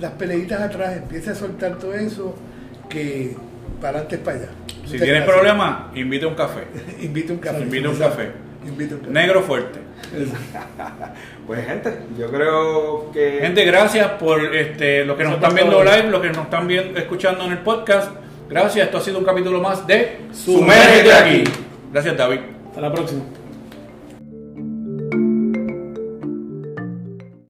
las 0.01 0.13
peleitas 0.13 0.61
atrás, 0.61 0.97
empieza 0.97 1.31
a 1.31 1.35
soltar 1.35 1.79
todo 1.79 1.95
eso 1.95 2.35
que 2.89 3.37
para 3.81 3.99
adelante 3.99 4.17
es 4.17 4.21
para 4.23 4.37
allá. 4.37 4.49
Si 4.67 4.75
Muchas 4.75 4.91
tienes 4.91 5.09
gracias. 5.09 5.35
problemas, 5.35 5.77
invite 5.97 6.27
un 6.27 6.35
café. 6.35 6.61
Invita 7.01 7.33
un 7.33 7.39
café. 7.39 7.61
Invita 7.61 7.89
un 7.89 7.99
café. 7.99 8.33
Invita 8.67 8.95
un 8.95 9.01
café. 9.01 9.13
Negro 9.13 9.43
fuerte. 9.43 9.81
Pues 11.47 11.67
gente, 11.67 12.01
yo 12.19 12.31
creo 12.31 13.11
que... 13.11 13.39
Gente, 13.41 13.65
gracias 13.65 14.07
por 14.21 14.55
este, 14.55 15.07
los 15.07 15.17
que 15.17 15.25
nos 15.25 15.33
están 15.33 15.55
viendo 15.55 15.83
live, 15.83 16.11
los 16.11 16.21
que 16.21 16.29
nos 16.29 16.45
están 16.45 16.69
viendo, 16.69 17.01
escuchando 17.01 17.43
en 17.47 17.53
el 17.53 17.59
podcast. 17.61 18.11
Gracias, 18.51 18.85
esto 18.85 18.99
ha 18.99 19.01
sido 19.01 19.19
un 19.19 19.25
capítulo 19.25 19.59
más 19.59 19.87
de 19.87 20.19
Sumérgete 20.31 21.11
aquí. 21.11 21.45
Gracias, 21.91 22.19
David. 22.19 22.41
Hasta 22.69 22.83
la 22.83 22.93
próxima. 22.93 23.23